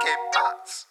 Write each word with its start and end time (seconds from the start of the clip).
¿Qué 0.00 0.08
pasa? 0.32 0.86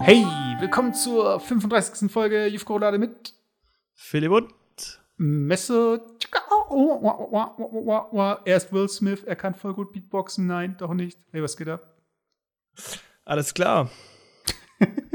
Hey, 0.00 0.24
willkommen 0.60 0.94
zur 0.94 1.40
35. 1.40 2.10
Folge 2.10 2.46
Jufko-Roulade 2.48 2.98
mit 2.98 3.34
Philipp 3.94 4.32
und 4.32 4.54
Messe. 5.16 6.02
Erst 8.44 8.72
Will 8.72 8.88
Smith, 8.88 9.24
er 9.24 9.36
kann 9.36 9.54
voll 9.54 9.74
gut 9.74 9.92
Beatboxen. 9.92 10.46
Nein, 10.46 10.76
doch 10.78 10.92
nicht. 10.92 11.18
Hey, 11.32 11.42
was 11.42 11.56
geht 11.56 11.68
ab? 11.68 11.96
alles 13.24 13.54
klar. 13.54 13.90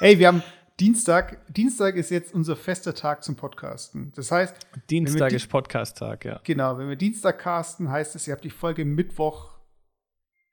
Hey, 0.00 0.16
wir 0.20 0.28
haben 0.28 0.44
Dienstag. 0.80 1.44
Dienstag 1.52 1.96
ist 1.96 2.10
jetzt 2.10 2.32
unser 2.32 2.54
fester 2.54 2.94
Tag 2.94 3.24
zum 3.24 3.34
Podcasten. 3.36 4.12
Das 4.14 4.30
heißt, 4.30 4.54
Dienstag 4.88 5.30
di- 5.30 5.36
ist 5.36 5.48
Podcast-Tag, 5.48 6.24
ja. 6.24 6.40
genau, 6.44 6.78
wenn 6.78 6.88
wir 6.88 6.96
Dienstag 6.96 7.38
casten, 7.40 7.90
heißt 7.90 8.14
es, 8.14 8.28
ihr 8.28 8.32
habt 8.32 8.44
die 8.44 8.50
Folge 8.50 8.84
Mittwoch, 8.84 9.58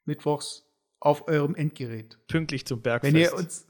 Mittwochs 0.06 0.64
auf 1.00 1.28
eurem 1.28 1.54
Endgerät. 1.54 2.18
Pünktlich 2.28 2.66
zum 2.66 2.82
Bergfest. 2.82 3.14
Wenn 3.14 3.22
ihr 3.22 3.34
uns, 3.36 3.68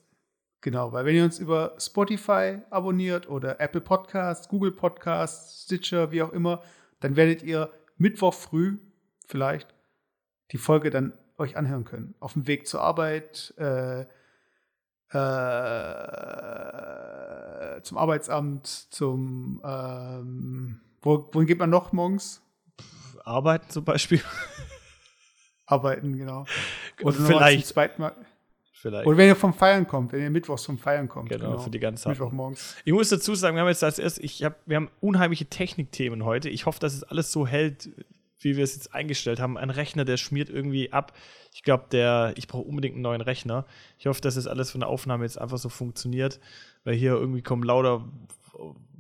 genau, 0.62 0.94
weil 0.94 1.06
wenn 1.06 1.16
ihr 1.16 1.26
uns 1.26 1.40
über 1.40 1.76
Spotify 1.78 2.60
abonniert 2.70 3.28
oder 3.30 3.60
Apple 3.60 3.82
Podcasts, 3.82 4.48
Google 4.48 4.72
Podcasts, 4.72 5.66
Stitcher, 5.66 6.12
wie 6.12 6.22
auch 6.22 6.32
immer, 6.32 6.64
dann 7.02 7.18
werdet 7.18 7.44
ihr 7.44 7.70
Mittwoch 7.98 8.34
früh 8.34 8.78
vielleicht 9.28 9.74
die 10.52 10.58
Folge 10.58 10.90
dann 10.90 11.18
euch 11.38 11.58
anhören 11.58 11.84
können. 11.84 12.16
Auf 12.20 12.34
dem 12.34 12.48
Weg 12.48 12.66
zur 12.68 12.80
Arbeit, 12.82 13.54
äh, 13.58 14.06
äh, 15.16 15.22
zum 17.82 17.98
Arbeitsamt, 17.98 18.68
zum, 18.68 19.62
ähm, 19.66 20.82
wo, 21.02 21.30
wohin 21.32 21.48
geht 21.48 21.60
man 21.60 21.70
noch 21.70 21.94
morgens? 21.94 22.42
Arbeiten 23.24 23.70
zum 23.70 23.86
Beispiel. 23.86 24.22
Arbeiten, 25.66 26.18
genau. 26.18 26.46
Und 27.02 27.20
nochmal 27.20 27.28
vielleicht. 27.28 27.68
Zum 27.68 27.74
zweiten 27.74 28.02
Mal. 28.02 28.12
Vielleicht. 28.74 29.08
Oder 29.08 29.18
wenn 29.18 29.30
ihr 29.30 29.36
vom 29.36 29.54
Feiern 29.54 29.88
kommt, 29.88 30.14
wenn 30.14 30.22
ihr 30.22 30.30
mittwochs 30.30 30.66
vom 30.66 30.78
Feiern 30.78 31.10
kommt. 31.10 31.30
Genau, 31.30 31.58
für 31.58 31.72
die 31.72 31.80
ganze 31.80 32.04
Zeit. 32.04 32.12
Mittwochmorgens. 32.12 32.76
Ich 32.86 32.94
muss 32.94 33.10
dazu 33.10 33.34
sagen, 33.34 33.56
wir 33.56 33.62
haben 33.62 33.68
jetzt 33.68 33.84
als 33.84 33.98
erstes, 33.98 34.24
ich 34.24 34.44
hab, 34.44 34.60
wir 34.68 34.76
haben 34.76 34.92
unheimliche 35.02 35.46
Technikthemen 35.46 36.24
heute. 36.24 36.50
Ich 36.50 36.68
hoffe, 36.68 36.80
dass 36.80 36.94
es 36.94 37.04
alles 37.04 37.32
so 37.32 37.48
hält, 37.48 37.90
wie 38.46 38.56
wir 38.56 38.64
es 38.64 38.76
jetzt 38.76 38.94
eingestellt 38.94 39.42
haben. 39.42 39.58
Ein 39.58 39.72
Rechner, 39.72 40.06
der 40.06 40.18
schmiert 40.18 40.50
irgendwie 40.50 40.94
ab. 40.94 41.12
Ich 41.54 41.64
glaube, 41.64 41.86
der, 41.92 42.34
ich 42.38 42.48
brauche 42.48 42.64
unbedingt 42.64 42.94
einen 42.94 43.02
neuen 43.02 43.22
Rechner. 43.22 43.66
Ich 43.98 44.08
hoffe, 44.08 44.22
dass 44.22 44.38
es 44.38 44.48
alles 44.48 44.72
von 44.72 44.82
der 44.82 44.90
Aufnahme 44.90 45.26
jetzt 45.26 45.42
einfach 45.42 45.58
so 45.58 45.68
funktioniert, 45.68 46.40
weil 46.84 46.96
hier 46.96 47.14
irgendwie 47.14 47.42
kommen 47.42 47.64
lauter 47.64 48.08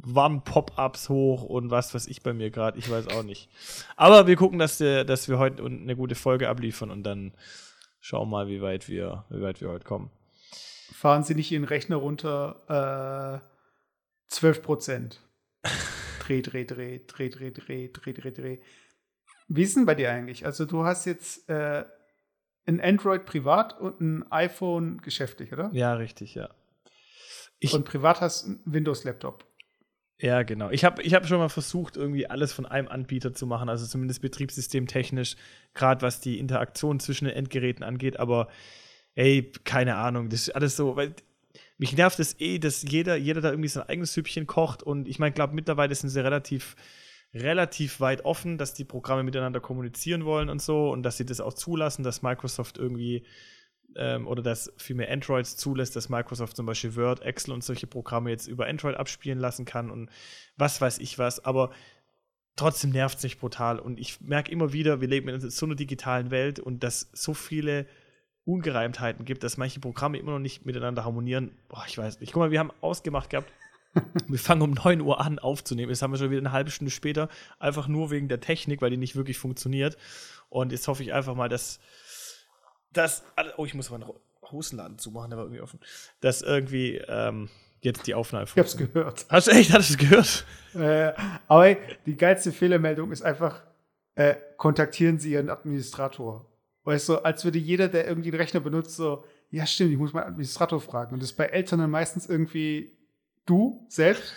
Warn-Pop-Ups 0.05 1.09
hoch 1.09 1.43
und 1.43 1.71
was 1.71 1.93
weiß 1.93 2.07
ich 2.07 2.21
bei 2.21 2.33
mir 2.33 2.49
gerade. 2.49 2.77
Ich 2.77 2.89
weiß 2.89 3.07
auch 3.09 3.23
nicht. 3.23 3.49
Aber 3.95 4.27
wir 4.27 4.35
gucken, 4.35 4.59
dass, 4.59 4.79
der, 4.79 5.05
dass 5.05 5.29
wir 5.29 5.39
heute 5.39 5.63
eine 5.63 5.95
gute 5.95 6.16
Folge 6.16 6.49
abliefern 6.49 6.91
und 6.91 7.03
dann 7.03 7.31
schauen 8.01 8.29
mal, 8.29 8.47
wie 8.47 8.61
weit 8.61 8.89
wir, 8.89 9.25
wie 9.29 9.41
weit 9.41 9.61
wir 9.61 9.69
heute 9.69 9.85
kommen. 9.85 10.09
fahren 10.91 11.23
Sie 11.23 11.35
nicht 11.35 11.51
Ihren 11.51 11.63
Rechner 11.63 11.97
runter, 11.97 13.41
äh, 13.41 14.33
12 14.33 14.61
Prozent. 14.61 15.21
Dreh, 16.19 16.41
dreh, 16.41 16.66
dreh, 16.66 17.01
dreh, 17.05 17.29
dreh, 17.29 17.51
dreh, 17.51 17.88
dreh, 17.89 18.13
dreh, 18.13 18.31
dreh. 18.31 18.57
Wie 19.47 19.63
ist 19.63 19.75
denn 19.75 19.85
bei 19.85 19.95
dir 19.95 20.11
eigentlich? 20.11 20.45
Also 20.45 20.65
du 20.65 20.83
hast 20.83 21.05
jetzt 21.05 21.47
äh, 21.49 21.85
ein 22.65 22.81
Android 22.81 23.25
privat 23.25 23.79
und 23.79 24.01
ein 24.01 24.31
iPhone 24.31 25.01
geschäftlich, 25.01 25.53
oder? 25.53 25.69
Ja, 25.73 25.93
richtig, 25.93 26.35
ja. 26.35 26.49
Ich, 27.59 27.73
und 27.73 27.85
privat 27.85 28.21
hast 28.21 28.43
du 28.45 28.51
einen 28.51 28.61
Windows-Laptop. 28.66 29.45
Ja, 30.19 30.43
genau. 30.43 30.69
Ich 30.69 30.85
habe 30.85 31.01
ich 31.01 31.13
hab 31.13 31.27
schon 31.27 31.39
mal 31.39 31.49
versucht, 31.49 31.97
irgendwie 31.97 32.27
alles 32.27 32.53
von 32.53 32.66
einem 32.66 32.88
Anbieter 32.88 33.33
zu 33.33 33.45
machen, 33.45 33.67
also 33.67 33.85
zumindest 33.85 34.21
betriebssystemtechnisch, 34.21 35.35
gerade 35.73 36.01
was 36.01 36.21
die 36.21 36.39
Interaktion 36.39 37.00
zwischen 37.00 37.25
den 37.25 37.35
Endgeräten 37.35 37.84
angeht, 37.84 38.17
aber 38.17 38.47
ey, 39.16 39.51
keine 39.66 39.95
Ahnung, 39.95 40.29
das 40.29 40.41
ist 40.41 40.55
alles 40.55 40.78
so, 40.78 40.95
weil 40.95 41.13
mich 41.78 41.95
nervt 41.95 42.19
es 42.19 42.39
eh, 42.39 42.59
dass 42.59 42.84
jeder, 42.84 43.17
jeder 43.17 43.41
da 43.41 43.50
irgendwie 43.50 43.67
sein 43.67 43.89
eigenes 43.89 44.13
Süppchen 44.13 44.47
kocht 44.47 44.84
und 44.84 45.07
ich 45.07 45.19
meine, 45.19 45.34
glaube 45.34 45.53
mittlerweile 45.53 45.94
sind 45.94 46.09
sie 46.09 46.23
relativ 46.23 46.78
relativ 47.35 48.00
weit 48.00 48.23
offen, 48.23 48.57
dass 48.57 48.73
die 48.73 48.85
Programme 48.85 49.23
miteinander 49.23 49.59
kommunizieren 49.59 50.23
wollen 50.25 50.50
und 50.50 50.62
so 50.62 50.90
und 50.91 51.03
dass 51.03 51.18
sie 51.18 51.25
das 51.25 51.41
auch 51.41 51.53
zulassen, 51.53 52.03
dass 52.03 52.22
Microsoft 52.22 52.78
irgendwie 52.78 53.25
ähm, 53.97 54.25
oder 54.25 54.41
dass 54.41 54.72
vielmehr 54.78 55.12
Androids 55.12 55.57
zulässt, 55.57 55.96
dass 55.96 56.09
Microsoft 56.09 56.56
zum 56.56 56.66
Beispiel 56.66 56.96
Word, 56.96 57.22
Excel 57.22 57.53
und 57.53 57.63
solche 57.63 57.88
Programme 57.88 58.29
jetzt 58.29 58.47
über 58.47 58.68
Android 58.68 58.96
abspielen 58.96 59.38
lassen 59.38 59.66
kann 59.66 59.91
und 59.91 60.09
was 60.56 60.79
weiß 60.79 61.00
ich 61.00 61.19
was, 61.19 61.44
aber 61.44 61.72
trotzdem 62.56 62.91
nervt 62.91 63.18
es 63.18 63.23
mich 63.23 63.38
brutal 63.38 63.79
und 63.79 64.00
ich 64.00 64.22
merke 64.22 64.52
immer 64.52 64.72
wieder, 64.72 65.02
wir 65.02 65.09
leben 65.09 65.28
in 65.28 65.50
so 65.50 65.66
einer 65.66 65.75
digitalen 65.75 66.31
Welt 66.31 66.59
und 66.59 66.84
dass 66.84 67.09
so 67.12 67.34
viele 67.34 67.85
Ungereimtheiten 68.46 69.25
gibt, 69.25 69.44
dass 69.44 69.57
manche 69.57 69.81
Programme 69.81 70.17
immer 70.19 70.31
noch 70.31 70.40
nicht 70.40 70.66
miteinander 70.66 71.03
harmonieren. 71.03 71.52
Boah, 71.67 71.84
ich 71.88 71.97
weiß 71.97 72.19
nicht. 72.19 72.31
Guck 72.31 72.41
mal, 72.41 72.52
wir 72.52 72.59
haben 72.59 72.72
ausgemacht 72.79 73.31
gehabt, 73.31 73.52
wir 74.28 74.39
fangen 74.39 74.61
um 74.61 74.72
9 74.72 75.01
Uhr 75.01 75.19
an 75.19 75.39
aufzunehmen. 75.39 75.89
Jetzt 75.89 76.01
haben 76.01 76.11
wir 76.11 76.17
schon 76.17 76.31
wieder 76.31 76.41
eine 76.41 76.51
halbe 76.51 76.72
Stunde 76.72 76.91
später, 76.91 77.29
einfach 77.59 77.88
nur 77.88 78.11
wegen 78.11 78.28
der 78.28 78.39
Technik, 78.39 78.81
weil 78.81 78.89
die 78.89 78.97
nicht 78.97 79.16
wirklich 79.16 79.38
funktioniert. 79.38 79.97
Und 80.50 80.72
jetzt 80.72 80.88
hoffe 80.88 81.03
ich 81.03 81.13
einfach 81.13 81.35
mal, 81.35 81.50
dass 81.50 81.79
das. 82.94 83.23
Oh, 83.57 83.66
ich 83.66 83.73
muss 83.73 83.89
meinen 83.89 84.05
Hosenladen 84.51 84.97
zumachen, 84.97 85.29
der 85.29 85.38
war 85.38 85.45
irgendwie 85.45 85.61
offen. 85.61 85.79
Dass 86.22 86.41
irgendwie 86.41 86.97
ähm, 87.07 87.50
jetzt 87.81 88.07
die 88.07 88.13
Aufnahme 88.13 88.45
Ich 88.45 88.57
hab's 88.57 88.78
gehört. 88.78 89.25
Hast 89.29 89.47
du 89.47 89.51
echt? 89.51 89.72
Hattest 89.72 89.89
du 89.91 89.94
es 89.94 90.00
gehört? 90.00 90.45
Äh, 90.75 91.13
aber 91.47 91.75
die 92.05 92.17
geilste 92.17 92.51
Fehlermeldung 92.51 93.11
ist 93.11 93.22
einfach, 93.22 93.61
äh, 94.16 94.35
kontaktieren 94.57 95.19
Sie 95.19 95.31
Ihren 95.31 95.50
Administrator. 95.50 96.45
Weißt 96.84 97.09
du, 97.09 97.17
als 97.17 97.44
würde 97.44 97.59
jeder, 97.59 97.88
der 97.88 98.07
irgendwie 98.07 98.29
einen 98.29 98.39
Rechner 98.39 98.59
benutzt, 98.59 98.95
so, 98.95 99.23
ja 99.50 99.66
stimmt, 99.66 99.91
ich 99.91 99.97
muss 99.97 100.13
meinen 100.13 100.28
Administrator 100.28 100.79
fragen. 100.79 101.13
Und 101.13 101.22
das 101.22 101.31
ist 101.31 101.38
bei 101.38 101.45
Eltern 101.45 101.79
dann 101.79 101.89
meistens 101.89 102.28
irgendwie 102.28 102.95
du 103.45 103.85
selbst. 103.89 104.33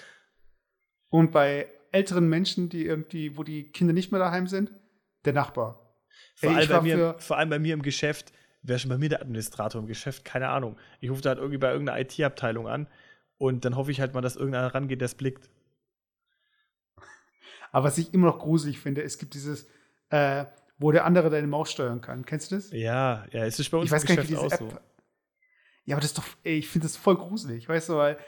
Und 1.10 1.32
bei 1.32 1.68
älteren 1.92 2.28
Menschen, 2.28 2.68
die 2.68 2.84
irgendwie, 2.84 3.36
wo 3.36 3.42
die 3.42 3.70
Kinder 3.70 3.92
nicht 3.92 4.12
mehr 4.12 4.20
daheim 4.20 4.46
sind, 4.46 4.72
der 5.24 5.32
Nachbar. 5.32 5.96
Vor, 6.36 6.50
Ey, 6.50 6.56
allem 6.56 6.68
bei 6.68 6.80
mir, 6.82 7.16
vor 7.18 7.38
allem 7.38 7.50
bei 7.50 7.58
mir 7.58 7.74
im 7.74 7.82
Geschäft, 7.82 8.32
wer 8.62 8.78
schon 8.78 8.90
bei 8.90 8.98
mir 8.98 9.08
der 9.08 9.22
Administrator 9.22 9.80
im 9.80 9.86
Geschäft, 9.86 10.24
keine 10.24 10.48
Ahnung. 10.48 10.76
Ich 11.00 11.10
rufe 11.10 11.22
da 11.22 11.30
halt 11.30 11.38
irgendwie 11.38 11.58
bei 11.58 11.72
irgendeiner 11.72 12.00
IT-Abteilung 12.00 12.68
an 12.68 12.86
und 13.38 13.64
dann 13.64 13.76
hoffe 13.76 13.90
ich 13.90 14.00
halt 14.00 14.14
mal, 14.14 14.20
dass 14.20 14.36
irgendeiner 14.36 14.74
rangeht, 14.74 15.00
der 15.00 15.06
es 15.06 15.14
blickt. 15.14 15.48
Aber 17.72 17.86
was 17.86 17.98
ich 17.98 18.14
immer 18.14 18.26
noch 18.26 18.38
gruselig 18.38 18.78
finde, 18.78 19.02
es 19.02 19.18
gibt 19.18 19.34
dieses, 19.34 19.66
äh, 20.10 20.46
wo 20.78 20.92
der 20.92 21.04
andere 21.04 21.30
deine 21.30 21.46
Maus 21.46 21.70
steuern 21.70 22.00
kann. 22.00 22.24
Kennst 22.24 22.50
du 22.50 22.56
das? 22.56 22.70
Ja, 22.70 23.26
ja, 23.30 23.44
es 23.44 23.58
ist 23.58 23.70
bei 23.70 23.78
uns 23.78 23.86
ich 23.86 23.92
weiß 23.92 24.04
im 24.04 24.08
gar 24.08 24.22
nicht, 24.22 24.30
wie 24.30 24.34
Geschäft 24.34 24.60
diese 24.60 24.64
auch 24.64 24.70
App. 24.70 24.72
so. 24.72 24.80
Ja, 25.84 25.96
aber 25.96 26.00
das 26.00 26.10
ist 26.10 26.18
doch, 26.18 26.26
ey, 26.44 26.58
ich 26.58 26.68
finde 26.68 26.86
das 26.86 26.96
voll 26.96 27.16
gruselig, 27.16 27.68
weißt 27.68 27.88
du, 27.90 27.96
weil 27.96 28.18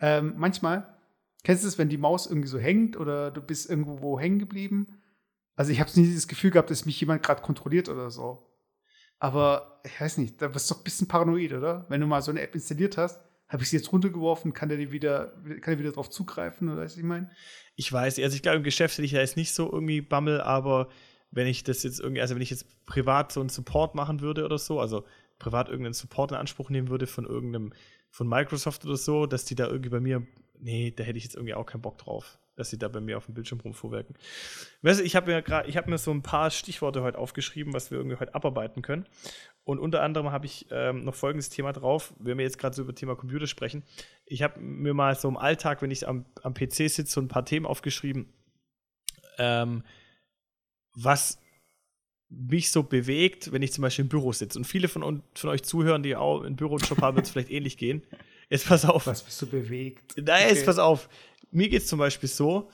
ähm, 0.00 0.34
manchmal, 0.36 0.96
kennst 1.44 1.64
du 1.64 1.68
es, 1.68 1.78
wenn 1.78 1.88
die 1.88 1.98
Maus 1.98 2.26
irgendwie 2.26 2.48
so 2.48 2.58
hängt 2.58 2.96
oder 2.96 3.30
du 3.30 3.40
bist 3.40 3.68
irgendwo 3.68 4.00
wo 4.02 4.18
hängen 4.18 4.38
geblieben? 4.38 4.86
Also 5.56 5.72
ich 5.72 5.80
habe 5.80 5.90
nie 5.94 6.06
dieses 6.06 6.28
Gefühl 6.28 6.50
gehabt, 6.50 6.70
dass 6.70 6.86
mich 6.86 7.00
jemand 7.00 7.22
gerade 7.22 7.42
kontrolliert 7.42 7.88
oder 7.88 8.10
so. 8.10 8.48
Aber 9.18 9.80
ich 9.84 10.00
weiß 10.00 10.18
nicht, 10.18 10.40
da 10.40 10.48
bist 10.48 10.70
du 10.70 10.74
doch 10.74 10.80
ein 10.80 10.84
bisschen 10.84 11.08
paranoid, 11.08 11.52
oder? 11.52 11.86
Wenn 11.88 12.00
du 12.00 12.06
mal 12.06 12.22
so 12.22 12.30
eine 12.30 12.42
App 12.42 12.54
installiert 12.54 12.96
hast, 12.96 13.20
habe 13.48 13.62
ich 13.62 13.70
sie 13.70 13.76
jetzt 13.76 13.92
runtergeworfen, 13.92 14.52
kann 14.52 14.68
der 14.68 14.78
wieder, 14.92 15.32
kann 15.60 15.72
der 15.72 15.78
wieder 15.78 15.92
drauf 15.92 16.10
zugreifen, 16.10 16.68
oder 16.68 16.82
was 16.82 16.96
ich 16.96 17.02
meine? 17.02 17.30
Ich 17.76 17.92
weiß, 17.92 18.18
also 18.18 18.36
ich 18.36 18.42
glaube, 18.42 18.58
im 18.58 18.62
Geschäft 18.62 18.94
hätte 18.94 19.06
ich 19.06 19.12
da 19.12 19.18
jetzt 19.18 19.36
nicht 19.36 19.54
so 19.54 19.70
irgendwie 19.72 20.00
Bammel, 20.00 20.40
aber 20.40 20.88
wenn 21.30 21.46
ich 21.46 21.64
das 21.64 21.82
jetzt 21.82 22.00
irgendwie, 22.00 22.20
also 22.20 22.34
wenn 22.34 22.42
ich 22.42 22.50
jetzt 22.50 22.86
privat 22.86 23.32
so 23.32 23.40
einen 23.40 23.48
Support 23.48 23.94
machen 23.94 24.20
würde 24.20 24.44
oder 24.44 24.58
so, 24.58 24.80
also 24.80 25.04
privat 25.38 25.68
irgendeinen 25.68 25.94
Support 25.94 26.32
in 26.32 26.36
Anspruch 26.36 26.70
nehmen 26.70 26.88
würde 26.88 27.06
von 27.06 27.24
irgendeinem, 27.24 27.72
von 28.10 28.28
Microsoft 28.28 28.84
oder 28.84 28.96
so, 28.96 29.26
dass 29.26 29.44
die 29.44 29.54
da 29.54 29.66
irgendwie 29.66 29.90
bei 29.90 30.00
mir, 30.00 30.26
nee, 30.58 30.92
da 30.94 31.04
hätte 31.04 31.18
ich 31.18 31.24
jetzt 31.24 31.36
irgendwie 31.36 31.54
auch 31.54 31.66
keinen 31.66 31.82
Bock 31.82 31.98
drauf, 31.98 32.38
dass 32.56 32.70
sie 32.70 32.78
da 32.78 32.88
bei 32.88 33.00
mir 33.00 33.16
auf 33.16 33.26
dem 33.26 33.34
Bildschirm 33.34 33.60
rumfuhrwerken. 33.60 34.16
Weißt 34.82 35.00
du, 35.00 35.04
ich 35.04 35.14
habe 35.16 35.30
mir 35.30 35.42
gerade, 35.42 35.68
ich 35.68 35.76
habe 35.76 35.90
mir 35.90 35.98
so 35.98 36.10
ein 36.10 36.22
paar 36.22 36.50
Stichworte 36.50 37.02
heute 37.02 37.18
aufgeschrieben, 37.18 37.72
was 37.72 37.90
wir 37.90 37.98
irgendwie 37.98 38.16
heute 38.16 38.34
abarbeiten 38.34 38.82
können. 38.82 39.06
Und 39.64 39.78
unter 39.78 40.02
anderem 40.02 40.32
habe 40.32 40.46
ich 40.46 40.66
ähm, 40.70 41.04
noch 41.04 41.14
folgendes 41.14 41.50
Thema 41.50 41.72
drauf, 41.72 42.14
wenn 42.18 42.38
wir 42.38 42.44
jetzt 42.44 42.58
gerade 42.58 42.74
so 42.74 42.82
über 42.82 42.94
Thema 42.94 43.16
Computer 43.16 43.46
sprechen. 43.46 43.84
Ich 44.24 44.42
habe 44.42 44.58
mir 44.60 44.94
mal 44.94 45.14
so 45.14 45.28
im 45.28 45.36
Alltag, 45.36 45.82
wenn 45.82 45.90
ich 45.90 46.08
am, 46.08 46.24
am 46.42 46.54
PC 46.54 46.88
sitze, 46.88 47.06
so 47.06 47.20
ein 47.20 47.28
paar 47.28 47.44
Themen 47.44 47.66
aufgeschrieben, 47.66 48.32
ähm, 49.36 49.84
was 50.94 51.38
mich 52.30 52.70
so 52.70 52.82
bewegt, 52.82 53.52
wenn 53.52 53.62
ich 53.62 53.72
zum 53.72 53.82
Beispiel 53.82 54.04
im 54.04 54.08
Büro 54.08 54.32
sitze. 54.32 54.58
Und 54.58 54.64
viele 54.64 54.88
von, 54.88 55.22
von 55.34 55.50
euch 55.50 55.62
zuhören, 55.62 56.02
die 56.02 56.14
auch 56.14 56.42
im 56.42 56.56
Büro 56.56 56.76
einen 56.76 56.84
Job 56.86 57.00
haben, 57.00 57.16
wird 57.16 57.26
es 57.26 57.32
vielleicht 57.32 57.50
ähnlich 57.50 57.76
gehen. 57.78 58.02
Jetzt 58.50 58.66
pass 58.66 58.84
auf. 58.84 59.06
Was 59.06 59.22
bist 59.22 59.40
du 59.42 59.46
bewegt? 59.46 60.14
Nein, 60.16 60.48
jetzt 60.48 60.58
Okay. 60.58 60.66
pass 60.66 60.78
auf. 60.78 61.08
Mir 61.50 61.68
geht 61.68 61.82
es 61.82 61.88
zum 61.88 61.98
Beispiel 61.98 62.28
so, 62.28 62.70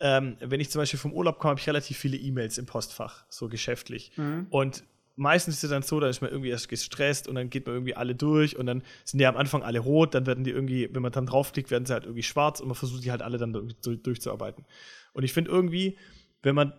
ähm, 0.00 0.36
wenn 0.40 0.60
ich 0.60 0.70
zum 0.70 0.80
Beispiel 0.80 0.98
vom 0.98 1.12
Urlaub 1.12 1.38
komme, 1.38 1.50
habe 1.52 1.60
ich 1.60 1.66
relativ 1.66 1.96
viele 1.96 2.16
E-Mails 2.16 2.58
im 2.58 2.66
Postfach, 2.66 3.24
so 3.30 3.48
geschäftlich. 3.48 4.12
Mhm. 4.16 4.46
Und 4.50 4.84
meistens 5.16 5.56
ist 5.56 5.64
es 5.64 5.70
dann 5.70 5.82
so, 5.82 6.00
da 6.00 6.08
ist 6.08 6.20
man 6.20 6.30
irgendwie 6.30 6.50
erst 6.50 6.68
gestresst 6.68 7.28
und 7.28 7.36
dann 7.36 7.48
geht 7.48 7.64
man 7.66 7.76
irgendwie 7.76 7.94
alle 7.94 8.14
durch 8.14 8.56
und 8.58 8.66
dann 8.66 8.82
sind 9.04 9.18
die 9.20 9.26
am 9.26 9.36
Anfang 9.36 9.62
alle 9.62 9.78
rot, 9.78 10.14
dann 10.14 10.26
werden 10.26 10.44
die 10.44 10.50
irgendwie, 10.50 10.88
wenn 10.92 11.00
man 11.02 11.12
dann 11.12 11.24
draufklickt, 11.26 11.70
werden 11.70 11.86
sie 11.86 11.92
halt 11.92 12.04
irgendwie 12.04 12.22
schwarz 12.24 12.60
und 12.60 12.66
man 12.68 12.74
versucht 12.74 13.04
die 13.04 13.10
halt 13.10 13.22
alle 13.22 13.38
dann 13.38 13.52
durch, 13.52 14.02
durchzuarbeiten. 14.02 14.64
Und 15.12 15.22
ich 15.22 15.32
finde 15.32 15.50
irgendwie, 15.50 15.96
wenn 16.42 16.54
man 16.54 16.72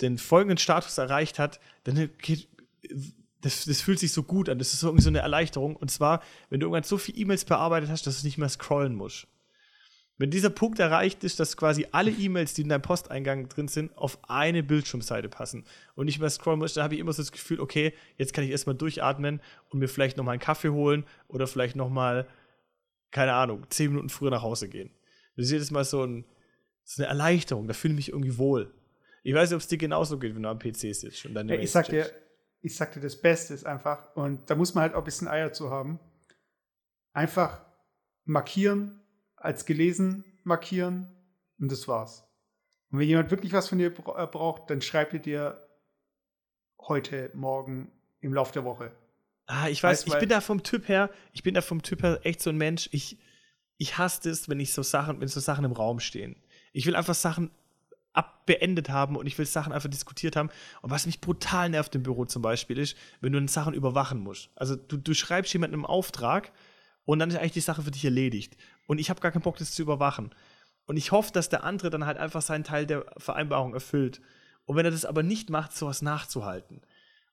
den 0.00 0.18
folgenden 0.18 0.58
Status 0.58 0.98
erreicht 0.98 1.38
hat, 1.38 1.60
dann 1.84 2.10
geht, 2.18 2.48
das, 3.40 3.64
das 3.64 3.80
fühlt 3.80 3.98
sich 3.98 4.12
so 4.12 4.22
gut 4.22 4.48
an. 4.48 4.58
Das 4.58 4.72
ist 4.72 4.82
irgendwie 4.82 5.02
so 5.02 5.10
eine 5.10 5.18
Erleichterung. 5.18 5.76
Und 5.76 5.90
zwar, 5.90 6.22
wenn 6.48 6.60
du 6.60 6.66
irgendwann 6.66 6.84
so 6.84 6.98
viele 6.98 7.18
E-Mails 7.18 7.44
bearbeitet 7.44 7.90
hast, 7.90 8.06
dass 8.06 8.20
du 8.20 8.26
nicht 8.26 8.38
mehr 8.38 8.48
scrollen 8.48 8.94
musst. 8.94 9.26
Wenn 10.18 10.30
dieser 10.30 10.50
Punkt 10.50 10.78
erreicht 10.78 11.24
ist, 11.24 11.40
dass 11.40 11.56
quasi 11.56 11.86
alle 11.90 12.10
E-Mails, 12.10 12.54
die 12.54 12.62
in 12.62 12.68
deinem 12.68 12.82
Posteingang 12.82 13.48
drin 13.48 13.66
sind, 13.66 13.96
auf 13.98 14.18
eine 14.28 14.62
Bildschirmseite 14.62 15.28
passen 15.28 15.64
und 15.94 16.06
nicht 16.06 16.20
mehr 16.20 16.30
scrollen 16.30 16.60
muss, 16.60 16.74
dann 16.74 16.84
habe 16.84 16.94
ich 16.94 17.00
immer 17.00 17.12
so 17.12 17.22
das 17.22 17.32
Gefühl, 17.32 17.58
okay, 17.58 17.92
jetzt 18.18 18.32
kann 18.32 18.44
ich 18.44 18.50
erstmal 18.50 18.76
durchatmen 18.76 19.40
und 19.70 19.80
mir 19.80 19.88
vielleicht 19.88 20.16
nochmal 20.16 20.34
einen 20.34 20.40
Kaffee 20.40 20.68
holen 20.68 21.04
oder 21.28 21.46
vielleicht 21.46 21.74
nochmal, 21.74 22.28
keine 23.10 23.32
Ahnung, 23.32 23.66
zehn 23.70 23.88
Minuten 23.88 24.10
früher 24.10 24.30
nach 24.30 24.42
Hause 24.42 24.68
gehen. 24.68 24.90
Das 25.34 25.46
ist 25.46 25.52
jedes 25.52 25.70
Mal 25.70 25.84
so, 25.84 26.04
ein, 26.04 26.24
so 26.84 27.02
eine 27.02 27.08
Erleichterung, 27.08 27.66
da 27.66 27.74
fühle 27.74 27.94
ich 27.94 27.96
mich 27.96 28.08
irgendwie 28.10 28.38
wohl. 28.38 28.72
Ich 29.22 29.34
weiß 29.34 29.50
nicht, 29.50 29.56
ob 29.56 29.60
es 29.60 29.68
dir 29.68 29.78
genauso 29.78 30.18
geht, 30.18 30.34
wenn 30.34 30.42
du 30.42 30.48
am 30.48 30.58
PC 30.58 30.94
sitzt. 30.94 31.24
Und 31.26 31.34
dann 31.34 31.48
ja, 31.48 31.56
ich 31.56 31.70
sag 31.70 31.88
dir, 31.88 32.10
ich 32.60 32.76
sag 32.76 32.92
dir, 32.92 33.00
das 33.00 33.20
Beste 33.20 33.54
ist 33.54 33.66
einfach, 33.66 34.14
und 34.16 34.48
da 34.50 34.54
muss 34.54 34.74
man 34.74 34.82
halt 34.82 34.94
auch 34.94 34.98
ein 34.98 35.04
bisschen 35.04 35.28
Eier 35.28 35.52
zu 35.52 35.70
haben, 35.70 36.00
einfach 37.12 37.64
markieren, 38.24 39.00
als 39.36 39.66
gelesen 39.66 40.24
markieren 40.44 41.08
und 41.58 41.70
das 41.70 41.86
war's. 41.88 42.24
Und 42.90 42.98
wenn 42.98 43.08
jemand 43.08 43.30
wirklich 43.30 43.52
was 43.52 43.68
von 43.68 43.78
dir 43.78 43.88
äh, 43.88 44.26
braucht, 44.26 44.70
dann 44.70 44.82
schreibt 44.82 45.14
er 45.14 45.18
dir 45.18 45.68
heute, 46.78 47.30
morgen, 47.34 47.90
im 48.20 48.34
Laufe 48.34 48.52
der 48.52 48.64
Woche. 48.64 48.92
Ah, 49.46 49.68
ich 49.68 49.82
weiß, 49.82 50.06
ich 50.06 50.18
bin 50.18 50.28
da 50.28 50.40
vom 50.40 50.62
Typ 50.62 50.88
her, 50.88 51.10
ich 51.32 51.42
bin 51.42 51.54
da 51.54 51.60
vom 51.60 51.82
Typ 51.82 52.02
her 52.02 52.20
echt 52.22 52.40
so 52.40 52.50
ein 52.50 52.56
Mensch, 52.56 52.88
ich, 52.92 53.18
ich 53.76 53.98
hasse 53.98 54.30
es, 54.30 54.48
wenn 54.48 54.60
ich 54.60 54.72
so 54.72 54.82
Sachen, 54.82 55.20
wenn 55.20 55.28
so 55.28 55.40
Sachen 55.40 55.64
im 55.64 55.72
Raum 55.72 56.00
stehen. 56.00 56.36
Ich 56.72 56.86
will 56.86 56.94
einfach 56.94 57.14
Sachen 57.14 57.50
abbeendet 58.12 58.90
haben 58.90 59.16
und 59.16 59.26
ich 59.26 59.38
will 59.38 59.46
Sachen 59.46 59.72
einfach 59.72 59.88
diskutiert 59.88 60.36
haben. 60.36 60.50
Und 60.82 60.90
was 60.90 61.06
mich 61.06 61.20
brutal 61.20 61.68
nervt 61.68 61.94
im 61.94 62.02
Büro 62.02 62.24
zum 62.24 62.42
Beispiel 62.42 62.78
ist, 62.78 62.96
wenn 63.20 63.32
du 63.32 63.48
Sachen 63.48 63.74
überwachen 63.74 64.20
musst. 64.20 64.50
Also 64.54 64.76
du, 64.76 64.96
du 64.96 65.14
schreibst 65.14 65.52
jemandem 65.52 65.80
einen 65.80 65.86
Auftrag 65.86 66.52
und 67.04 67.18
dann 67.18 67.30
ist 67.30 67.36
eigentlich 67.36 67.52
die 67.52 67.60
Sache 67.60 67.82
für 67.82 67.90
dich 67.90 68.04
erledigt. 68.04 68.56
Und 68.86 68.98
ich 68.98 69.10
habe 69.10 69.20
gar 69.20 69.32
keinen 69.32 69.42
Bock, 69.42 69.56
das 69.56 69.72
zu 69.72 69.82
überwachen. 69.82 70.30
Und 70.86 70.96
ich 70.96 71.12
hoffe, 71.12 71.32
dass 71.32 71.48
der 71.48 71.64
andere 71.64 71.90
dann 71.90 72.06
halt 72.06 72.18
einfach 72.18 72.42
seinen 72.42 72.64
Teil 72.64 72.86
der 72.86 73.06
Vereinbarung 73.16 73.74
erfüllt. 73.74 74.20
Und 74.66 74.76
wenn 74.76 74.84
er 74.84 74.90
das 74.90 75.04
aber 75.04 75.22
nicht 75.22 75.50
macht, 75.50 75.72
sowas 75.74 76.02
nachzuhalten. 76.02 76.82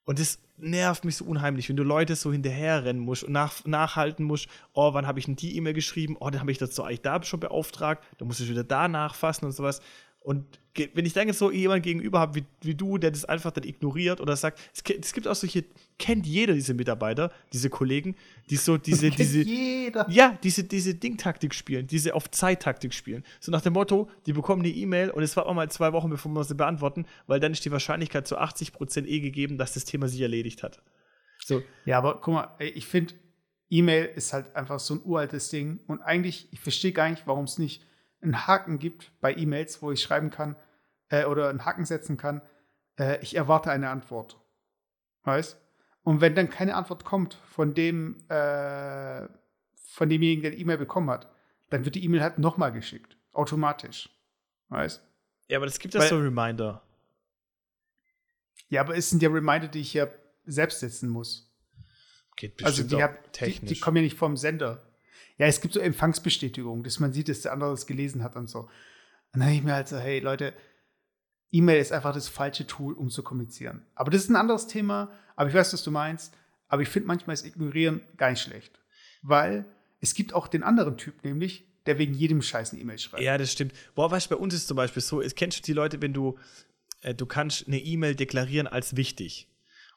Und 0.06 0.18
das 0.18 0.40
nervt 0.58 1.06
mich 1.06 1.18
so 1.18 1.26
unheimlich, 1.26 1.70
wenn 1.70 1.76
du 1.76 1.84
Leute 1.84 2.16
so 2.16 2.32
hinterherrennen 2.32 3.02
musst 3.02 3.24
und 3.24 3.32
nach, 3.32 3.64
nachhalten 3.66 4.26
musst, 4.26 4.48
oh, 4.74 4.94
wann 4.96 5.06
habe 5.06 5.20
ich 5.20 5.26
denn 5.26 5.36
die 5.36 5.56
E-Mail 5.56 5.74
geschrieben? 5.74 6.18
Oh, 6.20 6.32
dann 6.32 6.42
habe 6.42 6.52
ich 6.52 6.58
das 6.58 6.76
so 6.76 6.84
eigentlich 6.84 7.02
da 7.02 7.22
schon 7.22 7.40
beauftragt, 7.40 8.04
dann 8.18 8.28
muss 8.28 8.40
ich 8.40 8.50
wieder 8.50 8.64
da 8.64 8.88
nachfassen 8.88 9.46
und 9.46 9.52
sowas. 9.52 9.82
Und 10.30 10.46
wenn 10.94 11.08
ich 11.08 11.14
dann 11.14 11.28
jetzt 11.28 11.40
so 11.40 11.50
jemand 11.50 11.82
gegenüber 11.82 12.20
habe 12.20 12.36
wie, 12.36 12.46
wie 12.62 12.76
du, 12.76 13.00
der 13.00 13.10
das 13.10 13.26
einfach 13.26 13.50
dann 13.50 13.64
ignoriert 13.64 14.22
oder 14.22 14.36
sagt, 14.36 14.60
es, 14.76 14.84
es, 14.88 15.12
gibt 15.12 15.28
auch 15.28 15.34
solche, 15.34 15.66
kennt 15.98 16.28
jeder 16.28 16.54
diese 16.54 16.76
Mitarbeiter, 16.76 17.32
diese 17.52 17.72
Kollegen, 17.72 18.16
die 18.52 18.58
so 18.58 18.78
diese, 18.78 19.10
diese, 19.10 19.42
jeder. 19.42 20.06
ja, 20.08 20.38
diese, 20.44 20.66
diese 20.66 20.94
Ding-Taktik 20.94 21.56
spielen, 21.56 21.88
diese 21.88 22.14
auf 22.14 22.30
Zeit-Taktik 22.30 22.94
spielen. 22.94 23.24
So 23.40 23.52
nach 23.52 23.62
dem 23.62 23.74
Motto, 23.74 24.08
die 24.28 24.34
bekommen 24.34 24.62
eine 24.62 24.72
E-Mail 24.72 25.10
und 25.10 25.24
es 25.24 25.36
war 25.36 25.48
auch 25.48 25.54
mal 25.56 25.72
zwei 25.72 25.94
Wochen, 25.94 26.12
bevor 26.12 26.32
wir 26.32 26.44
sie 26.44 26.54
beantworten, 26.54 27.08
weil 27.26 27.40
dann 27.40 27.52
ist 27.52 27.66
die 27.66 27.72
Wahrscheinlichkeit 27.72 28.28
zu 28.28 28.38
80 28.38 28.72
Prozent 28.72 29.08
eh 29.08 29.22
gegeben, 29.22 29.58
dass 29.58 29.74
das 29.74 29.86
Thema 29.86 30.08
sich 30.08 30.22
erledigt 30.22 30.62
hat. 30.62 30.84
So. 31.44 31.64
Ja, 31.86 31.98
aber 31.98 32.22
guck 32.22 32.36
mal, 32.36 32.56
ich 32.60 32.86
finde, 32.86 33.16
E-Mail 33.72 34.06
ist 34.16 34.32
halt 34.34 34.56
einfach 34.56 34.80
so 34.80 34.94
ein 34.94 35.02
uraltes 35.04 35.50
Ding 35.50 35.80
und 35.88 36.02
eigentlich, 36.02 36.50
ich 36.52 36.60
verstehe 36.60 36.92
gar 36.92 37.10
nicht, 37.10 37.26
warum 37.26 37.46
es 37.46 37.58
nicht 37.58 37.89
einen 38.22 38.48
Haken 38.48 38.80
gibt 38.80 39.12
bei 39.22 39.34
E-Mails, 39.34 39.82
wo 39.82 39.92
ich 39.92 40.02
schreiben 40.02 40.30
kann 40.30 40.56
äh, 41.10 41.26
oder 41.26 41.50
einen 41.50 41.66
Haken 41.66 41.86
setzen 41.86 42.18
kann, 42.18 42.42
äh, 42.98 43.20
ich 43.22 43.36
erwarte 43.36 43.72
eine 43.72 43.90
Antwort. 43.90 44.38
Weißt? 45.24 45.60
Und 46.04 46.22
wenn 46.22 46.36
dann 46.36 46.50
keine 46.50 46.76
Antwort 46.76 47.06
kommt 47.06 47.36
von 47.50 47.74
dem, 47.74 48.18
äh, 48.30 49.28
von 49.76 50.10
demjenigen, 50.10 50.42
der 50.42 50.52
die 50.52 50.62
E-Mail 50.62 50.78
bekommen 50.78 51.10
hat, 51.10 51.32
dann 51.70 51.86
wird 51.86 51.96
die 51.96 52.04
E-Mail 52.04 52.22
halt 52.22 52.40
nochmal 52.40 52.72
geschickt. 52.72 53.18
Automatisch. 53.32 54.10
Weißt? 54.70 55.04
Ja, 55.48 55.58
aber 55.58 55.66
das 55.66 55.80
gibt 55.80 55.94
ja 55.94 56.02
so 56.02 56.18
Reminder. 56.18 56.82
Ja, 58.70 58.82
aber 58.82 58.96
es 58.96 59.10
sind 59.10 59.22
ja 59.22 59.30
Reminder, 59.30 59.68
die 59.68 59.82
ich 59.82 59.94
ja 59.94 60.08
selbst 60.46 60.80
setzen 60.80 61.10
muss. 61.10 61.52
Geht 62.36 62.64
also 62.64 62.84
die, 62.84 63.02
hab, 63.02 63.34
die, 63.34 63.60
die, 63.60 63.80
kommen 63.80 63.98
ja 63.98 64.04
nicht 64.04 64.18
vom 64.18 64.38
Sender. 64.38 64.89
Ja, 65.40 65.48
es 65.48 65.62
gibt 65.62 65.74
so 65.74 65.80
Empfangsbestätigungen, 65.80 66.84
dass 66.84 67.00
man 67.00 67.14
sieht, 67.14 67.30
dass 67.30 67.42
der 67.42 67.54
andere 67.54 67.72
es 67.72 67.88
gelesen 67.88 68.24
hat 68.24 68.36
und 68.36 68.50
so. 68.50 68.60
Und 68.60 68.70
dann 69.34 69.46
habe 69.46 69.54
ich 69.54 69.64
mir 69.64 69.74
halt 69.74 69.88
so, 69.88 69.98
hey 69.98 70.20
Leute, 70.20 70.54
E-Mail 71.52 71.82
ist 71.82 71.92
einfach 71.92 72.14
das 72.14 72.28
falsche 72.28 72.68
Tool, 72.68 72.94
um 72.94 73.10
zu 73.10 73.24
kommunizieren. 73.24 73.86
Aber 73.96 74.12
das 74.12 74.24
ist 74.24 74.30
ein 74.30 74.36
anderes 74.36 74.68
Thema, 74.68 75.12
aber 75.36 75.50
ich 75.50 75.56
weiß, 75.56 75.74
was 75.74 75.84
du 75.84 75.92
meinst. 75.92 76.36
Aber 76.68 76.84
ich 76.84 76.90
finde 76.90 77.08
manchmal 77.08 77.34
ist 77.34 77.46
Ignorieren 77.46 78.02
gar 78.18 78.30
nicht 78.30 78.42
schlecht. 78.42 78.80
Weil 79.22 79.66
es 80.02 80.14
gibt 80.14 80.34
auch 80.34 80.48
den 80.48 80.62
anderen 80.62 80.98
Typ, 80.98 81.24
nämlich, 81.24 81.66
der 81.86 81.98
wegen 81.98 82.14
jedem 82.14 82.42
Scheiß 82.42 82.72
eine 82.72 82.82
E-Mail 82.82 83.00
schreibt. 83.00 83.24
Ja, 83.24 83.38
das 83.38 83.52
stimmt. 83.52 83.74
Boah, 83.96 84.12
weißt 84.12 84.30
du, 84.30 84.36
bei 84.36 84.42
uns 84.42 84.54
ist 84.54 84.68
zum 84.68 84.78
Beispiel 84.78 85.02
so, 85.02 85.24
kennst 85.36 85.58
du 85.58 85.64
die 85.64 85.74
Leute, 85.74 86.02
wenn 86.02 86.14
du, 86.14 86.38
äh, 87.02 87.16
du 87.16 87.26
kannst 87.26 87.68
eine 87.68 87.80
E-Mail 87.80 88.16
deklarieren 88.16 88.68
als 88.68 88.96
wichtig. 88.96 89.49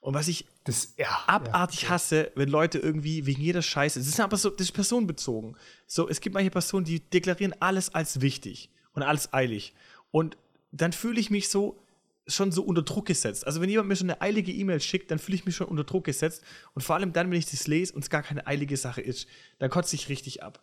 Und 0.02 0.14
was 0.14 0.26
ich 0.26 0.46
das, 0.64 0.94
ja, 0.99 1.06
abartig 1.28 1.82
ja, 1.82 1.90
hasse, 1.90 2.32
wenn 2.34 2.49
Leute 2.49 2.81
irgendwie 2.81 3.25
wegen 3.25 3.40
jeder 3.40 3.62
Scheiße, 3.62 4.00
das 4.00 4.08
ist 4.08 4.19
aber 4.19 4.37
so, 4.37 4.50
das 4.50 4.62
ist 4.62 4.72
personenbezogen. 4.72 5.56
So, 5.87 6.08
es 6.08 6.20
gibt 6.20 6.34
manche 6.34 6.50
Personen, 6.50 6.84
die 6.84 6.99
deklarieren 6.99 7.54
alles 7.60 7.94
als 7.94 8.20
wichtig 8.20 8.69
und 8.94 9.04
alles 9.04 9.32
eilig. 9.32 9.75
Und 10.10 10.37
dann 10.72 10.93
fühle 10.93 11.20
ich 11.20 11.31
mich 11.31 11.49
so 11.49 11.78
schon 12.26 12.50
so 12.50 12.64
unter 12.64 12.82
Druck 12.82 13.06
gesetzt. 13.06 13.46
Also 13.46 13.60
wenn 13.60 13.69
jemand 13.69 13.88
mir 13.88 13.96
schon 13.96 14.10
eine 14.10 14.20
eilige 14.20 14.50
E-Mail 14.50 14.81
schickt, 14.81 15.10
dann 15.12 15.20
fühle 15.20 15.37
ich 15.37 15.44
mich 15.44 15.54
schon 15.54 15.69
unter 15.69 15.84
Druck 15.84 16.04
gesetzt. 16.04 16.43
Und 16.75 16.82
vor 16.82 16.96
allem 16.96 17.12
dann, 17.12 17.31
wenn 17.31 17.38
ich 17.38 17.50
das 17.50 17.69
lese 17.69 17.94
und 17.94 18.02
es 18.02 18.10
gar 18.10 18.22
keine 18.22 18.46
eilige 18.46 18.76
Sache 18.76 19.00
ist, 19.00 19.28
dann 19.60 19.70
kotze 19.70 19.94
ich 19.94 20.08
richtig 20.08 20.43
ab. 20.43 20.60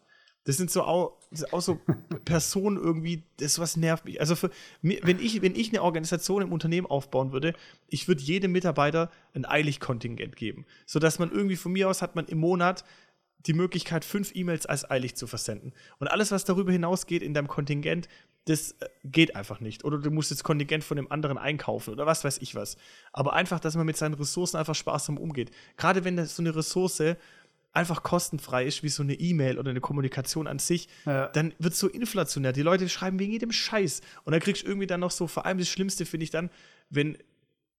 Das 0.50 0.58
sind 0.58 0.72
so 0.72 0.82
auch, 0.82 1.16
auch 1.52 1.62
so 1.62 1.80
Personen 2.26 2.78
irgendwie, 2.78 3.22
das 3.38 3.60
was 3.60 3.78
nervt 3.78 4.06
mich. 4.06 4.20
Also 4.20 4.36
für, 4.36 4.50
wenn 4.82 5.20
ich, 5.20 5.44
wenn 5.44 5.54
ich 5.54 5.70
eine 5.70 5.84
Organisation 5.84 6.42
im 6.42 6.52
Unternehmen 6.52 6.88
aufbauen 6.88 7.32
würde, 7.32 7.54
ich 7.88 8.08
würde 8.08 8.24
jedem 8.24 8.52
Mitarbeiter 8.52 9.12
ein 9.36 9.46
Eilig-Kontingent 9.46 10.36
geben. 10.36 10.66
Sodass 10.88 11.20
man 11.20 11.30
irgendwie 11.30 11.56
von 11.56 11.72
mir 11.72 11.88
aus 11.88 12.02
hat 12.02 12.16
man 12.16 12.26
im 12.26 12.40
Monat 12.40 12.84
die 13.46 13.54
Möglichkeit, 13.54 14.04
fünf 14.04 14.36
E-Mails 14.36 14.66
als 14.66 14.90
eilig 14.90 15.16
zu 15.16 15.28
versenden. 15.28 15.72
Und 16.00 16.08
alles, 16.08 16.32
was 16.32 16.46
darüber 16.46 16.72
hinausgeht 16.72 17.22
in 17.22 17.36
deinem 17.36 17.48
Kontingent, 17.48 18.10
das 18.46 18.72
äh, 18.72 18.90
geht 19.04 19.36
einfach 19.36 19.60
nicht. 19.60 19.86
Oder 19.86 20.00
du 20.00 20.10
musst 20.10 20.32
das 20.32 20.44
Kontingent 20.44 20.84
von 20.84 20.98
dem 20.98 21.12
anderen 21.12 21.38
einkaufen 21.38 21.94
oder 21.94 22.08
was 22.08 22.24
weiß 22.24 22.40
ich 22.40 22.56
was. 22.56 22.76
Aber 23.14 23.34
einfach, 23.34 23.60
dass 23.60 23.76
man 23.76 23.86
mit 23.86 23.98
seinen 23.98 24.16
Ressourcen 24.16 24.58
einfach 24.58 24.74
sparsam 24.74 25.20
umgeht. 25.20 25.52
Gerade 25.78 26.04
wenn 26.04 26.18
das 26.18 26.36
so 26.36 26.42
eine 26.42 26.56
Ressource 26.56 27.04
einfach 27.72 28.04
kostenfrei 28.04 28.66
ist, 28.66 28.84
wie 28.84 28.90
so 28.90 29.04
eine 29.04 29.14
E-Mail 29.14 29.60
oder 29.60 29.70
eine 29.70 29.82
Kommunikation 29.82 30.48
an 30.48 30.60
sich, 30.60 30.90
ja. 31.06 31.28
dann 31.28 31.54
wird 31.60 31.74
es 31.74 31.80
so 31.80 31.88
inflationär. 31.88 32.52
Die 32.52 32.62
Leute 32.62 32.90
schreiben 32.90 33.20
wegen 33.20 33.32
jedem 33.32 33.52
Scheiß. 33.52 34.02
Und 34.24 34.32
dann 34.32 34.42
kriegst 34.42 34.64
du 34.64 34.68
irgendwie 34.68 34.88
dann 34.88 35.00
noch 35.00 35.12
so, 35.12 35.28
vor 35.28 35.46
allem 35.46 35.60
das 35.60 35.70
Schlimmste 35.70 36.06
finde 36.06 36.24
ich 36.24 36.32
dann, 36.32 36.50
wenn, 36.90 37.18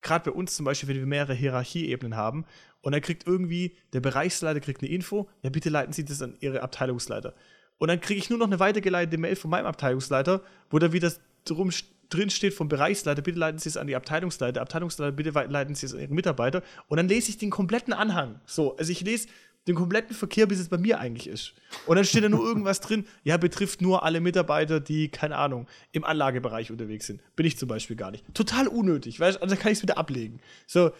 gerade 0.01 0.31
bei 0.31 0.37
uns 0.37 0.55
zum 0.55 0.65
Beispiel, 0.65 0.89
wenn 0.89 0.99
wir 0.99 1.07
mehrere 1.07 1.35
Hierarchieebenen 1.35 2.17
haben, 2.17 2.47
und 2.83 2.93
dann 2.93 3.03
kriegt 3.03 3.27
irgendwie, 3.27 3.77
der 3.93 4.01
Bereichsleiter 4.01 4.61
kriegt 4.61 4.83
eine 4.83 4.91
Info, 4.91 5.29
ja, 5.43 5.51
bitte 5.51 5.69
leiten 5.69 5.93
Sie 5.93 6.05
das 6.05 6.23
an 6.23 6.37
Ihre 6.41 6.63
Abteilungsleiter. 6.63 7.35
Und 7.79 7.89
dann 7.89 8.01
kriege 8.01 8.19
ich 8.19 8.31
nur 8.31 8.39
noch 8.39 8.47
eine 8.47 8.61
weitergeleitete 8.61 9.19
Mail 9.19 9.37
von 9.37 9.51
meinem 9.51 9.67
Abteilungsleiter, 9.67 10.43
wo 10.71 10.79
da 10.79 10.93
wieder 10.93 11.13
drum 11.45 11.71
drin 12.11 12.31
steht 12.31 12.55
vom 12.55 12.69
Bereichsleiter, 12.69 13.23
bitte 13.23 13.39
leiten 13.39 13.59
Sie 13.59 13.69
es 13.69 13.77
an 13.77 13.87
die 13.87 13.97
Abteilungsleiter, 13.97 14.61
Abteilungsleiter, 14.61 15.13
bitte 15.13 15.31
leiten 15.31 15.75
Sie 15.75 15.87
es 15.87 15.95
an 15.95 16.01
Ihre 16.01 16.15
Mitarbeiter. 16.15 16.63
Und 16.89 16.97
dann 16.97 17.09
lese 17.09 17.31
ich 17.31 17.39
den 17.39 17.51
kompletten 17.51 17.93
Anhang. 17.93 18.41
So, 18.47 18.77
also 18.77 18.91
ich 18.91 19.01
lese 19.03 19.29
den 19.69 19.75
kompletten 19.75 20.17
Verkehr, 20.17 20.47
bis 20.47 20.59
es 20.59 20.69
bei 20.69 20.79
mir 20.79 20.99
eigentlich 20.99 21.29
ist. 21.29 21.55
Und 21.87 21.97
dann 21.97 22.05
steht 22.05 22.25
da 22.25 22.29
nur 22.29 22.45
irgendwas 22.45 22.81
drin, 22.81 23.07
ja, 23.23 23.37
betrifft 23.37 23.83
nur 23.83 24.02
alle 24.05 24.21
Mitarbeiter, 24.21 24.81
die, 24.81 25.09
keine 25.09 25.37
Ahnung, 25.37 25.69
im 25.93 26.05
Anlagebereich 26.05 26.71
unterwegs 26.71 27.07
sind. 27.07 27.23
Bin 27.37 27.47
ich 27.47 27.59
zum 27.59 27.69
Beispiel 27.69 27.97
gar 27.97 28.11
nicht. 28.11 28.25
Total 28.35 28.67
unnötig, 28.69 29.21
weißt 29.21 29.38
du, 29.38 29.43
also 29.43 29.57
kann 29.57 29.73
ich 29.73 29.79
es 29.79 29.83
wieder 29.83 29.99
ablegen. 29.99 30.40
So, 30.67 30.93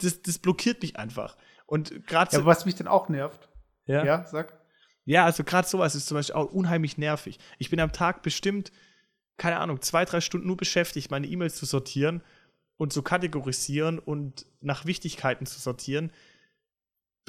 das, 0.00 0.22
das 0.22 0.38
blockiert 0.38 0.82
mich 0.82 0.96
einfach. 0.96 1.36
Und 1.66 2.06
gerade 2.06 2.36
ja, 2.36 2.44
was 2.44 2.64
mich 2.64 2.76
dann 2.76 2.86
auch 2.86 3.08
nervt. 3.08 3.48
Ja, 3.86 4.04
ja 4.04 4.24
sag. 4.26 4.58
Ja, 5.04 5.24
also 5.24 5.42
gerade 5.42 5.66
sowas 5.66 5.94
ist 5.94 6.06
zum 6.06 6.16
Beispiel 6.16 6.36
auch 6.36 6.52
unheimlich 6.52 6.98
nervig. 6.98 7.38
Ich 7.58 7.70
bin 7.70 7.80
am 7.80 7.92
Tag 7.92 8.22
bestimmt, 8.22 8.72
keine 9.38 9.58
Ahnung, 9.58 9.80
zwei, 9.80 10.04
drei 10.04 10.20
Stunden 10.20 10.46
nur 10.46 10.56
beschäftigt, 10.56 11.10
meine 11.10 11.26
E-Mails 11.26 11.56
zu 11.56 11.66
sortieren 11.66 12.22
und 12.76 12.92
zu 12.92 13.02
kategorisieren 13.02 13.98
und 13.98 14.46
nach 14.60 14.84
Wichtigkeiten 14.84 15.46
zu 15.46 15.58
sortieren 15.58 16.12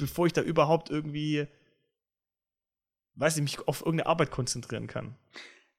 bevor 0.00 0.26
ich 0.26 0.32
da 0.32 0.42
überhaupt 0.42 0.90
irgendwie, 0.90 1.46
weiß 3.14 3.36
ich, 3.36 3.42
mich 3.42 3.68
auf 3.68 3.80
irgendeine 3.80 4.08
Arbeit 4.08 4.30
konzentrieren 4.30 4.86
kann. 4.86 5.16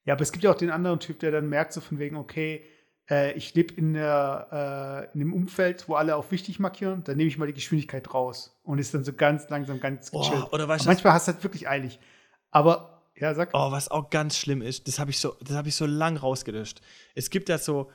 Ja, 0.05 0.13
aber 0.13 0.23
es 0.23 0.31
gibt 0.31 0.43
ja 0.43 0.51
auch 0.51 0.57
den 0.57 0.71
anderen 0.71 0.99
Typ, 0.99 1.19
der 1.19 1.31
dann 1.31 1.49
merkt 1.49 1.73
so 1.73 1.81
von 1.81 1.99
wegen, 1.99 2.15
okay, 2.15 2.65
äh, 3.09 3.33
ich 3.33 3.53
lebe 3.53 3.73
in, 3.73 3.93
der, 3.93 5.09
äh, 5.11 5.15
in 5.15 5.21
einem 5.21 5.33
Umfeld, 5.33 5.87
wo 5.87 5.95
alle 5.95 6.15
auf 6.15 6.31
wichtig 6.31 6.59
markieren, 6.59 7.03
dann 7.03 7.17
nehme 7.17 7.27
ich 7.27 7.37
mal 7.37 7.45
die 7.45 7.53
Geschwindigkeit 7.53 8.13
raus 8.13 8.59
und 8.63 8.79
ist 8.79 8.93
dann 8.93 9.03
so 9.03 9.13
ganz 9.13 9.49
langsam, 9.49 9.79
ganz 9.79 10.11
gechillt. 10.11 10.47
Oh, 10.49 10.55
oder 10.55 10.67
weißt 10.67 10.85
manchmal 10.85 11.13
hast 11.13 11.27
du 11.27 11.33
halt 11.33 11.43
wirklich 11.43 11.67
eilig. 11.67 11.99
Aber, 12.49 13.03
ja, 13.15 13.35
sag. 13.35 13.49
Oh, 13.53 13.71
was 13.71 13.91
auch 13.91 14.09
ganz 14.09 14.37
schlimm 14.37 14.61
ist, 14.61 14.87
das 14.87 14.97
habe 14.97 15.11
ich, 15.11 15.19
so, 15.19 15.35
hab 15.51 15.67
ich 15.67 15.75
so 15.75 15.85
lang 15.85 16.17
rausgelöscht. 16.17 16.81
Es 17.13 17.29
gibt 17.29 17.49
ja 17.49 17.57
so, 17.57 17.91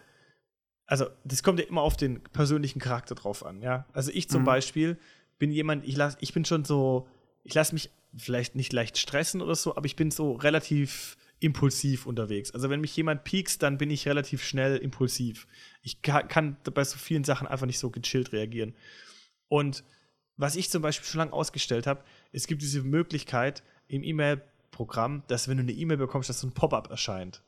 also 0.87 1.07
das 1.25 1.43
kommt 1.43 1.59
ja 1.59 1.67
immer 1.67 1.83
auf 1.83 1.97
den 1.97 2.23
persönlichen 2.23 2.79
Charakter 2.79 3.15
drauf 3.15 3.45
an, 3.45 3.61
ja. 3.61 3.87
Also 3.93 4.13
ich 4.13 4.29
zum 4.29 4.43
mhm. 4.43 4.47
Beispiel 4.47 4.99
bin 5.39 5.51
jemand, 5.51 5.87
ich, 5.87 5.97
lass, 5.97 6.17
ich 6.21 6.33
bin 6.33 6.45
schon 6.45 6.65
so, 6.65 7.09
ich 7.43 7.55
lasse 7.55 7.75
mich 7.75 7.91
vielleicht 8.17 8.55
nicht 8.55 8.73
leicht 8.73 8.99
stressen 8.99 9.43
oder 9.43 9.55
so, 9.55 9.77
aber 9.77 9.87
ich 9.87 9.97
bin 9.97 10.11
so 10.11 10.33
relativ 10.33 11.17
impulsiv 11.39 12.07
unterwegs. 12.07 12.51
Also 12.53 12.71
wenn 12.71 12.81
mich 12.81 12.97
jemand 12.97 13.25
piekst, 13.25 13.63
dann 13.63 13.79
bin 13.79 13.91
ich 13.91 14.09
relativ 14.09 14.43
schnell 14.43 14.77
impulsiv. 14.77 15.47
Ich 15.83 16.01
kann, 16.03 16.57
bei 16.65 16.85
so 16.85 16.97
vielen 16.97 17.25
Sachen 17.25 17.47
einfach 17.47 17.67
nicht 17.67 17.79
so 17.79 17.91
gechillt 17.91 18.33
reagieren. 18.33 18.75
Und 19.49 19.85
was 20.37 20.57
ich 20.57 20.71
zum 20.71 20.83
Beispiel 20.83 21.07
schon 21.07 21.19
lange 21.19 21.33
ausgestellt 21.33 21.87
habe, 21.87 22.03
es 22.33 22.47
gibt 22.47 22.63
diese 22.63 22.83
Möglichkeit 22.83 23.63
im 23.89 24.03
E-Mail-Programm, 24.03 25.25
dass 25.29 25.49
wenn 25.49 25.59
du 25.59 25.63
eine 25.63 25.73
E-Mail 25.73 25.99
bekommst, 25.99 26.29
dass 26.29 26.41
so 26.41 26.47
ein 26.47 26.53
Pop-up 26.53 26.91
erscheint. 26.91 27.43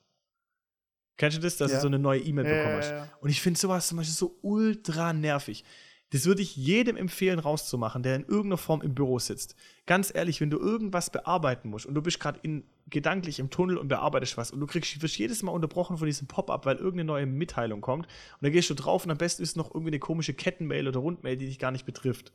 Kennst 1.16 1.36
du 1.36 1.40
das, 1.40 1.56
dass 1.56 1.72
ja. 1.72 1.78
du 1.78 1.82
so 1.82 1.88
eine 1.88 1.98
neue 1.98 2.20
E-Mail 2.20 2.44
bekommst? 2.44 2.90
Ja, 2.90 2.96
ja, 2.96 3.12
Und 3.20 3.30
ich 3.30 3.40
finde 3.40 3.58
sowas 3.58 3.88
zum 3.88 3.98
Beispiel 3.98 4.14
so 4.14 4.38
ultra 4.42 5.12
nervig. 5.12 5.64
Das 6.10 6.24
würde 6.24 6.40
ich 6.40 6.56
jedem 6.56 6.96
empfehlen, 6.96 7.38
rauszumachen, 7.38 8.02
der 8.02 8.16
in 8.16 8.22
irgendeiner 8.22 8.56
Form 8.56 8.80
im 8.80 8.94
Büro 8.94 9.18
sitzt. 9.18 9.54
Ganz 9.84 10.10
ehrlich, 10.14 10.40
wenn 10.40 10.48
du 10.48 10.58
irgendwas 10.58 11.10
bearbeiten 11.10 11.68
musst 11.68 11.84
und 11.84 11.94
du 11.94 12.00
bist 12.00 12.18
gerade 12.18 12.40
gedanklich 12.88 13.38
im 13.38 13.50
Tunnel 13.50 13.76
und 13.76 13.88
bearbeitest 13.88 14.38
was 14.38 14.50
und 14.50 14.60
du 14.60 14.66
kriegst, 14.66 15.02
wirst 15.02 15.18
jedes 15.18 15.42
Mal 15.42 15.52
unterbrochen 15.52 15.98
von 15.98 16.06
diesem 16.06 16.26
Pop-up, 16.26 16.64
weil 16.64 16.76
irgendeine 16.76 17.04
neue 17.04 17.26
Mitteilung 17.26 17.82
kommt 17.82 18.06
und 18.06 18.42
dann 18.42 18.52
gehst 18.52 18.70
du 18.70 18.74
drauf 18.74 19.04
und 19.04 19.10
am 19.10 19.18
besten 19.18 19.42
ist 19.42 19.56
noch 19.56 19.74
irgendwie 19.74 19.90
eine 19.90 19.98
komische 19.98 20.32
Kettenmail 20.32 20.88
oder 20.88 21.00
Rundmail, 21.00 21.36
die 21.36 21.46
dich 21.46 21.58
gar 21.58 21.72
nicht 21.72 21.84
betrifft. 21.84 22.32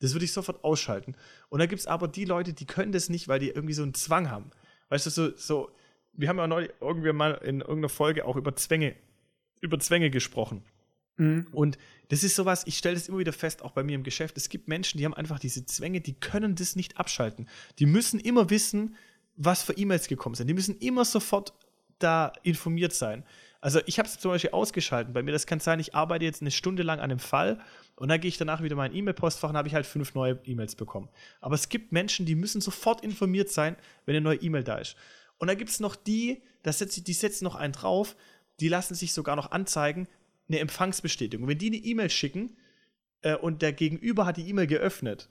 Das 0.00 0.14
würde 0.14 0.24
ich 0.24 0.32
sofort 0.32 0.64
ausschalten. 0.64 1.14
Und 1.48 1.60
da 1.60 1.66
gibt 1.66 1.78
es 1.78 1.86
aber 1.86 2.08
die 2.08 2.24
Leute, 2.24 2.52
die 2.52 2.66
können 2.66 2.90
das 2.90 3.08
nicht, 3.08 3.28
weil 3.28 3.38
die 3.38 3.50
irgendwie 3.50 3.74
so 3.74 3.84
einen 3.84 3.94
Zwang 3.94 4.30
haben. 4.30 4.50
Weißt 4.88 5.06
du, 5.06 5.10
so, 5.10 5.36
so 5.36 5.70
wir 6.12 6.28
haben 6.28 6.38
ja 6.38 6.48
neulich 6.48 6.70
irgendwie 6.80 7.12
mal 7.12 7.34
in 7.34 7.60
irgendeiner 7.60 7.88
Folge 7.88 8.24
auch 8.24 8.34
über 8.34 8.56
Zwänge, 8.56 8.96
über 9.60 9.78
Zwänge 9.78 10.10
gesprochen. 10.10 10.64
Mhm. 11.16 11.46
Und 11.52 11.78
das 12.08 12.24
ist 12.24 12.36
sowas, 12.36 12.64
ich 12.66 12.78
stelle 12.78 12.94
das 12.94 13.08
immer 13.08 13.18
wieder 13.18 13.32
fest, 13.32 13.62
auch 13.62 13.72
bei 13.72 13.82
mir 13.82 13.94
im 13.94 14.02
Geschäft. 14.02 14.36
Es 14.36 14.48
gibt 14.48 14.68
Menschen, 14.68 14.98
die 14.98 15.04
haben 15.04 15.14
einfach 15.14 15.38
diese 15.38 15.64
Zwänge, 15.66 16.00
die 16.00 16.14
können 16.14 16.54
das 16.54 16.76
nicht 16.76 16.98
abschalten. 16.98 17.48
Die 17.78 17.86
müssen 17.86 18.20
immer 18.20 18.50
wissen, 18.50 18.96
was 19.36 19.62
für 19.62 19.72
E-Mails 19.72 20.08
gekommen 20.08 20.34
sind. 20.34 20.46
Die 20.46 20.54
müssen 20.54 20.76
immer 20.78 21.04
sofort 21.04 21.52
da 21.98 22.32
informiert 22.42 22.92
sein. 22.92 23.24
Also 23.60 23.80
ich 23.86 23.98
habe 23.98 24.08
es 24.08 24.18
zum 24.18 24.32
Beispiel 24.32 24.50
ausgeschalten. 24.50 25.12
Bei 25.12 25.22
mir, 25.22 25.30
das 25.30 25.46
kann 25.46 25.60
sein, 25.60 25.78
ich 25.78 25.94
arbeite 25.94 26.24
jetzt 26.24 26.40
eine 26.40 26.50
Stunde 26.50 26.82
lang 26.82 26.98
an 26.98 27.10
einem 27.10 27.20
Fall 27.20 27.60
und 27.94 28.08
dann 28.08 28.20
gehe 28.20 28.28
ich 28.28 28.36
danach 28.36 28.60
wieder 28.60 28.74
mein 28.74 28.94
E-Mail-Postfach 28.94 29.50
und 29.50 29.56
habe 29.56 29.68
ich 29.68 29.74
halt 29.74 29.86
fünf 29.86 30.14
neue 30.14 30.40
E-Mails 30.44 30.74
bekommen. 30.74 31.08
Aber 31.40 31.54
es 31.54 31.68
gibt 31.68 31.92
Menschen, 31.92 32.26
die 32.26 32.34
müssen 32.34 32.60
sofort 32.60 33.04
informiert 33.04 33.50
sein, 33.50 33.76
wenn 34.04 34.16
eine 34.16 34.24
neue 34.24 34.38
E-Mail 34.38 34.64
da 34.64 34.78
ist. 34.78 34.96
Und 35.38 35.46
dann 35.46 35.56
gibt 35.56 35.70
es 35.70 35.78
noch 35.78 35.94
die, 35.94 36.42
das 36.64 36.78
setzt, 36.78 37.06
die 37.06 37.12
setzen 37.12 37.44
noch 37.44 37.54
einen 37.54 37.72
drauf, 37.72 38.16
die 38.58 38.68
lassen 38.68 38.94
sich 38.96 39.12
sogar 39.12 39.36
noch 39.36 39.52
anzeigen, 39.52 40.08
eine 40.52 40.60
Empfangsbestätigung. 40.60 41.48
Wenn 41.48 41.58
die 41.58 41.68
eine 41.68 41.76
E-Mail 41.76 42.10
schicken 42.10 42.56
äh, 43.22 43.36
und 43.36 43.62
der 43.62 43.72
Gegenüber 43.72 44.26
hat 44.26 44.36
die 44.36 44.48
E-Mail 44.48 44.66
geöffnet, 44.66 45.28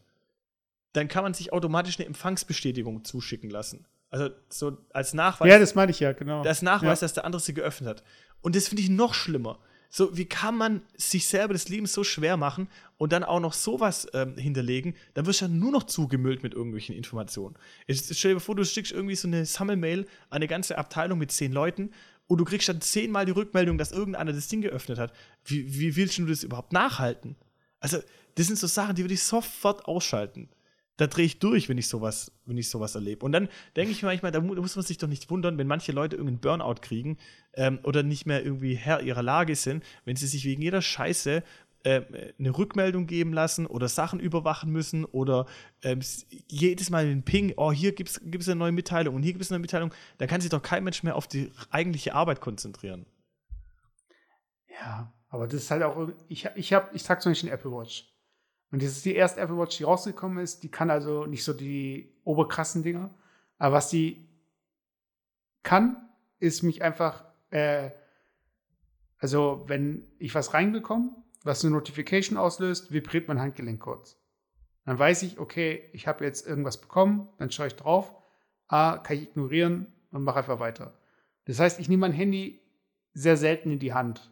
dann 0.93 1.07
kann 1.07 1.23
man 1.23 1.33
sich 1.33 1.53
automatisch 1.53 1.99
eine 1.99 2.07
Empfangsbestätigung 2.07 3.05
zuschicken 3.05 3.49
lassen. 3.49 3.85
Also 4.09 4.29
so 4.49 4.77
als 4.91 5.13
Nachweis. 5.13 5.49
Ja, 5.49 5.57
das 5.57 5.73
meine 5.73 5.91
ich 5.91 6.01
ja, 6.01 6.11
genau. 6.11 6.43
Das 6.43 6.61
Nachweis, 6.61 6.99
ja. 6.99 7.05
dass 7.05 7.13
der 7.13 7.25
andere 7.25 7.39
sie 7.39 7.53
geöffnet 7.53 7.89
hat. 7.89 8.03
Und 8.41 8.55
das 8.55 8.67
finde 8.67 8.83
ich 8.83 8.89
noch 8.89 9.13
schlimmer. 9.13 9.59
So, 9.93 10.15
wie 10.15 10.25
kann 10.25 10.55
man 10.55 10.83
sich 10.95 11.27
selber 11.27 11.53
das 11.53 11.67
Leben 11.67 11.85
so 11.85 12.05
schwer 12.05 12.37
machen 12.37 12.69
und 12.97 13.11
dann 13.11 13.25
auch 13.25 13.41
noch 13.41 13.51
sowas 13.51 14.07
ähm, 14.13 14.37
hinterlegen? 14.37 14.95
Dann 15.13 15.25
wirst 15.25 15.41
du 15.41 15.45
ja 15.45 15.49
nur 15.49 15.71
noch 15.71 15.83
zugemüllt 15.83 16.43
mit 16.43 16.53
irgendwelchen 16.53 16.95
Informationen. 16.95 17.55
Jetzt 17.87 18.15
stell 18.17 18.33
dir 18.33 18.39
vor, 18.39 18.55
du 18.55 18.63
schickst 18.63 18.93
irgendwie 18.93 19.15
so 19.15 19.27
eine 19.27 19.45
Sammelmail 19.45 20.01
an 20.29 20.37
eine 20.37 20.47
ganze 20.47 20.77
Abteilung 20.77 21.19
mit 21.19 21.33
zehn 21.33 21.51
Leuten 21.51 21.91
und 22.31 22.37
du 22.37 22.45
kriegst 22.45 22.69
dann 22.69 22.79
zehnmal 22.79 23.25
die 23.25 23.33
Rückmeldung, 23.33 23.77
dass 23.77 23.91
irgendeiner 23.91 24.31
das 24.31 24.47
Ding 24.47 24.61
geöffnet 24.61 24.97
hat. 24.97 25.11
Wie, 25.43 25.77
wie 25.77 25.97
willst 25.97 26.17
du 26.17 26.25
das 26.25 26.43
überhaupt 26.43 26.71
nachhalten? 26.71 27.35
Also, 27.81 27.97
das 28.35 28.47
sind 28.47 28.57
so 28.57 28.67
Sachen, 28.67 28.95
die 28.95 29.03
würde 29.03 29.15
ich 29.15 29.23
sofort 29.23 29.83
ausschalten. 29.83 30.47
Da 30.95 31.07
drehe 31.07 31.25
ich 31.25 31.39
durch, 31.39 31.67
wenn 31.67 31.77
ich 31.77 31.89
sowas, 31.89 32.31
wenn 32.45 32.57
ich 32.57 32.69
sowas 32.69 32.95
erlebe. 32.95 33.25
Und 33.25 33.33
dann 33.33 33.49
denke 33.75 33.91
ich 33.91 34.01
manchmal, 34.01 34.31
da 34.31 34.39
muss 34.39 34.77
man 34.77 34.85
sich 34.85 34.97
doch 34.97 35.09
nicht 35.09 35.29
wundern, 35.29 35.57
wenn 35.57 35.67
manche 35.67 35.91
Leute 35.91 36.15
irgendeinen 36.15 36.39
Burnout 36.39 36.79
kriegen 36.81 37.17
ähm, 37.53 37.79
oder 37.83 38.01
nicht 38.01 38.25
mehr 38.25 38.45
irgendwie 38.45 38.75
Herr 38.75 39.01
ihrer 39.01 39.23
Lage 39.23 39.57
sind, 39.57 39.83
wenn 40.05 40.15
sie 40.15 40.27
sich 40.27 40.45
wegen 40.45 40.61
jeder 40.61 40.81
Scheiße 40.81 41.43
äh, 41.83 42.33
eine 42.37 42.57
Rückmeldung 42.57 43.07
geben 43.07 43.33
lassen 43.33 43.65
oder 43.65 43.87
Sachen 43.87 44.19
überwachen 44.19 44.71
müssen 44.71 45.05
oder 45.05 45.45
ähm, 45.83 46.01
jedes 46.47 46.89
Mal 46.89 47.05
den 47.05 47.23
Ping, 47.23 47.53
oh, 47.57 47.71
hier 47.71 47.93
gibt 47.93 48.09
es 48.09 48.47
eine 48.47 48.55
neue 48.55 48.71
Mitteilung 48.71 49.15
und 49.15 49.23
hier 49.23 49.33
gibt 49.33 49.43
es 49.43 49.51
eine 49.51 49.59
Mitteilung, 49.59 49.93
da 50.17 50.27
kann 50.27 50.41
sich 50.41 50.49
doch 50.49 50.61
kein 50.61 50.83
Mensch 50.83 51.03
mehr 51.03 51.15
auf 51.15 51.27
die 51.27 51.51
eigentliche 51.69 52.13
Arbeit 52.13 52.41
konzentrieren. 52.41 53.05
Ja, 54.67 55.13
aber 55.29 55.47
das 55.47 55.63
ist 55.63 55.71
halt 55.71 55.83
auch, 55.83 56.09
ich, 56.27 56.47
ich, 56.55 56.73
hab, 56.73 56.93
ich 56.93 57.03
trage 57.03 57.21
zum 57.21 57.31
Beispiel 57.31 57.49
eine 57.49 57.57
Apple 57.57 57.71
Watch. 57.71 58.11
Und 58.71 58.81
das 58.81 58.91
ist 58.91 59.05
die 59.05 59.15
erste 59.15 59.41
Apple 59.41 59.57
Watch, 59.57 59.77
die 59.77 59.83
rausgekommen 59.83 60.43
ist. 60.43 60.63
Die 60.63 60.69
kann 60.69 60.89
also 60.89 61.25
nicht 61.25 61.43
so 61.43 61.53
die 61.53 62.13
oberkrassen 62.23 62.83
Dinger. 62.83 63.13
Aber 63.57 63.75
was 63.75 63.89
die 63.89 64.27
kann, 65.63 66.09
ist 66.39 66.63
mich 66.63 66.81
einfach, 66.81 67.25
äh, 67.49 67.91
also 69.17 69.63
wenn 69.67 70.07
ich 70.19 70.33
was 70.33 70.53
reinbekomme, 70.53 71.11
was 71.43 71.63
eine 71.63 71.73
Notification 71.73 72.37
auslöst, 72.37 72.91
vibriert 72.91 73.27
mein 73.27 73.39
Handgelenk 73.39 73.79
kurz. 73.79 74.17
Dann 74.85 74.97
weiß 74.97 75.23
ich, 75.23 75.39
okay, 75.39 75.89
ich 75.93 76.07
habe 76.07 76.25
jetzt 76.25 76.47
irgendwas 76.47 76.81
bekommen, 76.81 77.29
dann 77.37 77.51
schaue 77.51 77.67
ich 77.67 77.75
drauf. 77.75 78.13
A, 78.67 78.97
kann 78.97 79.17
ich 79.17 79.23
ignorieren 79.23 79.93
und 80.11 80.23
mache 80.23 80.39
einfach 80.39 80.59
weiter. 80.59 80.97
Das 81.45 81.59
heißt, 81.59 81.79
ich 81.79 81.89
nehme 81.89 82.01
mein 82.01 82.13
Handy 82.13 82.61
sehr 83.13 83.37
selten 83.37 83.71
in 83.71 83.79
die 83.79 83.93
Hand. 83.93 84.31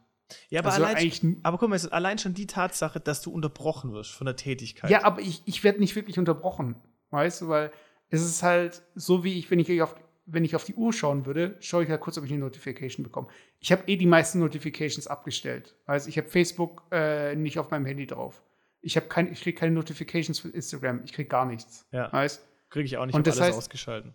Ja, 0.49 0.61
aber, 0.61 0.71
also 0.71 0.83
allein, 0.85 1.39
aber 1.43 1.57
guck 1.57 1.69
mal, 1.69 1.75
es 1.75 1.85
ist 1.85 1.91
allein 1.91 2.19
schon 2.19 2.33
die 2.33 2.47
Tatsache, 2.47 2.99
dass 2.99 3.21
du 3.21 3.31
unterbrochen 3.31 3.91
wirst 3.93 4.11
von 4.11 4.25
der 4.25 4.35
Tätigkeit. 4.35 4.89
Ja, 4.89 5.03
aber 5.03 5.21
ich, 5.21 5.41
ich 5.45 5.63
werde 5.63 5.79
nicht 5.79 5.95
wirklich 5.95 6.19
unterbrochen, 6.19 6.75
weißt 7.09 7.41
du, 7.41 7.47
weil 7.49 7.71
es 8.09 8.21
ist 8.23 8.43
halt 8.43 8.83
so, 8.95 9.23
wie 9.23 9.37
ich, 9.37 9.49
wenn 9.49 9.59
ich 9.59 9.81
auf, 9.81 9.95
wenn 10.31 10.45
ich 10.45 10.55
auf 10.55 10.63
die 10.63 10.75
Uhr 10.75 10.93
schauen 10.93 11.25
würde, 11.25 11.55
schaue 11.59 11.83
ich 11.83 11.89
halt 11.89 12.01
kurz, 12.01 12.17
ob 12.17 12.25
ich 12.25 12.31
eine 12.31 12.39
Notification 12.39 13.03
bekomme. 13.03 13.27
Ich 13.59 13.71
habe 13.71 13.83
eh 13.87 13.97
die 13.97 14.05
meisten 14.05 14.39
Notifications 14.39 15.07
abgestellt. 15.07 15.75
Also 15.85 16.09
ich 16.09 16.17
habe 16.17 16.27
Facebook 16.27 16.83
äh, 16.91 17.35
nicht 17.35 17.59
auf 17.59 17.71
meinem 17.71 17.85
Handy 17.85 18.07
drauf. 18.07 18.43
Ich, 18.81 18.99
kein, 19.09 19.31
ich 19.31 19.41
kriege 19.41 19.59
keine 19.59 19.73
Notifications 19.73 20.39
von 20.39 20.51
Instagram. 20.51 21.01
Ich 21.03 21.13
kriege 21.13 21.27
gar 21.27 21.45
nichts. 21.45 21.87
Ja. 21.91 22.11
Weißt? 22.13 22.47
Kriege 22.69 22.85
ich 22.85 22.97
auch 22.97 23.05
nicht. 23.05 23.15
Und 23.15 23.27
das 23.27 23.37
alles 23.37 23.49
heißt, 23.49 23.57
ausgeschalten. 23.57 24.13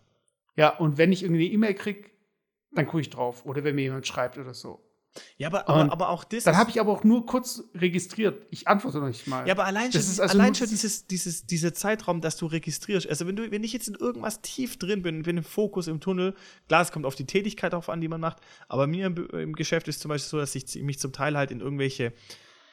Ja, 0.55 0.69
und 0.77 0.97
wenn 0.97 1.11
ich 1.11 1.23
irgendwie 1.23 1.45
eine 1.45 1.53
E-Mail 1.53 1.73
kriege, 1.73 2.09
dann 2.71 2.87
gucke 2.87 3.01
ich 3.01 3.09
drauf. 3.09 3.45
Oder 3.45 3.63
wenn 3.63 3.75
mir 3.75 3.83
jemand 3.83 4.07
schreibt 4.07 4.37
oder 4.37 4.53
so. 4.53 4.81
Ja, 5.37 5.47
aber, 5.47 5.69
aber, 5.69 5.91
aber 5.91 6.09
auch 6.09 6.23
das. 6.23 6.43
Dann 6.43 6.57
habe 6.57 6.69
ich 6.69 6.79
aber 6.79 6.91
auch 6.91 7.03
nur 7.03 7.25
kurz 7.25 7.63
registriert. 7.73 8.45
Ich 8.49 8.67
antworte 8.67 8.99
noch 8.99 9.07
nicht 9.07 9.27
mal. 9.27 9.47
Ja, 9.47 9.53
aber 9.53 9.65
allein 9.65 9.91
schon, 9.91 10.01
also 10.01 10.21
allein 10.23 10.55
schon 10.55 10.67
dieses, 10.67 11.07
dieses, 11.07 11.45
dieser 11.45 11.73
Zeitraum, 11.73 12.21
dass 12.21 12.37
du 12.37 12.45
registrierst. 12.45 13.07
Also, 13.07 13.27
wenn, 13.27 13.35
du, 13.35 13.49
wenn 13.51 13.63
ich 13.63 13.73
jetzt 13.73 13.87
in 13.87 13.95
irgendwas 13.95 14.41
tief 14.41 14.77
drin 14.77 15.01
bin, 15.01 15.23
bin 15.23 15.37
im 15.37 15.43
Fokus 15.43 15.87
im 15.87 15.99
Tunnel, 15.99 16.35
klar, 16.67 16.81
es 16.81 16.91
kommt 16.91 17.05
auf 17.05 17.15
die 17.15 17.25
Tätigkeit 17.25 17.73
drauf 17.73 17.89
an, 17.89 18.01
die 18.01 18.07
man 18.07 18.21
macht. 18.21 18.37
Aber 18.67 18.87
mir 18.87 19.07
im, 19.07 19.27
im 19.29 19.53
Geschäft 19.53 19.87
ist 19.87 20.01
zum 20.01 20.09
Beispiel 20.09 20.29
so, 20.29 20.37
dass 20.37 20.55
ich 20.55 20.75
mich 20.81 20.99
zum 20.99 21.13
Teil 21.13 21.37
halt 21.37 21.51
in 21.51 21.59
irgendwelche 21.59 22.13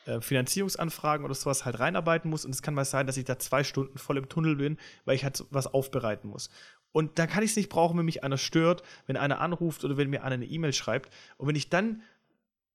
äh, 0.06 0.20
Finanzierungsanfragen 0.20 1.24
oder 1.24 1.34
sowas 1.34 1.64
halt 1.64 1.78
reinarbeiten 1.78 2.28
muss. 2.30 2.44
Und 2.44 2.52
es 2.52 2.62
kann 2.62 2.74
mal 2.74 2.84
sein, 2.84 3.06
dass 3.06 3.16
ich 3.16 3.24
da 3.24 3.38
zwei 3.38 3.62
Stunden 3.62 3.98
voll 3.98 4.18
im 4.18 4.28
Tunnel 4.28 4.56
bin, 4.56 4.78
weil 5.04 5.14
ich 5.14 5.24
halt 5.24 5.44
was 5.50 5.72
aufbereiten 5.72 6.28
muss. 6.28 6.50
Und 6.92 7.18
da 7.18 7.26
kann 7.26 7.42
ich 7.42 7.50
es 7.50 7.56
nicht 7.56 7.70
brauchen, 7.70 7.96
wenn 7.98 8.04
mich 8.04 8.22
einer 8.22 8.36
stört, 8.36 8.82
wenn 9.06 9.16
einer 9.16 9.40
anruft 9.40 9.84
oder 9.84 9.96
wenn 9.96 10.10
mir 10.10 10.24
einer 10.24 10.34
eine 10.34 10.44
E-Mail 10.44 10.72
schreibt. 10.72 11.12
Und 11.38 11.48
wenn 11.48 11.56
ich 11.56 11.70
dann 11.70 12.02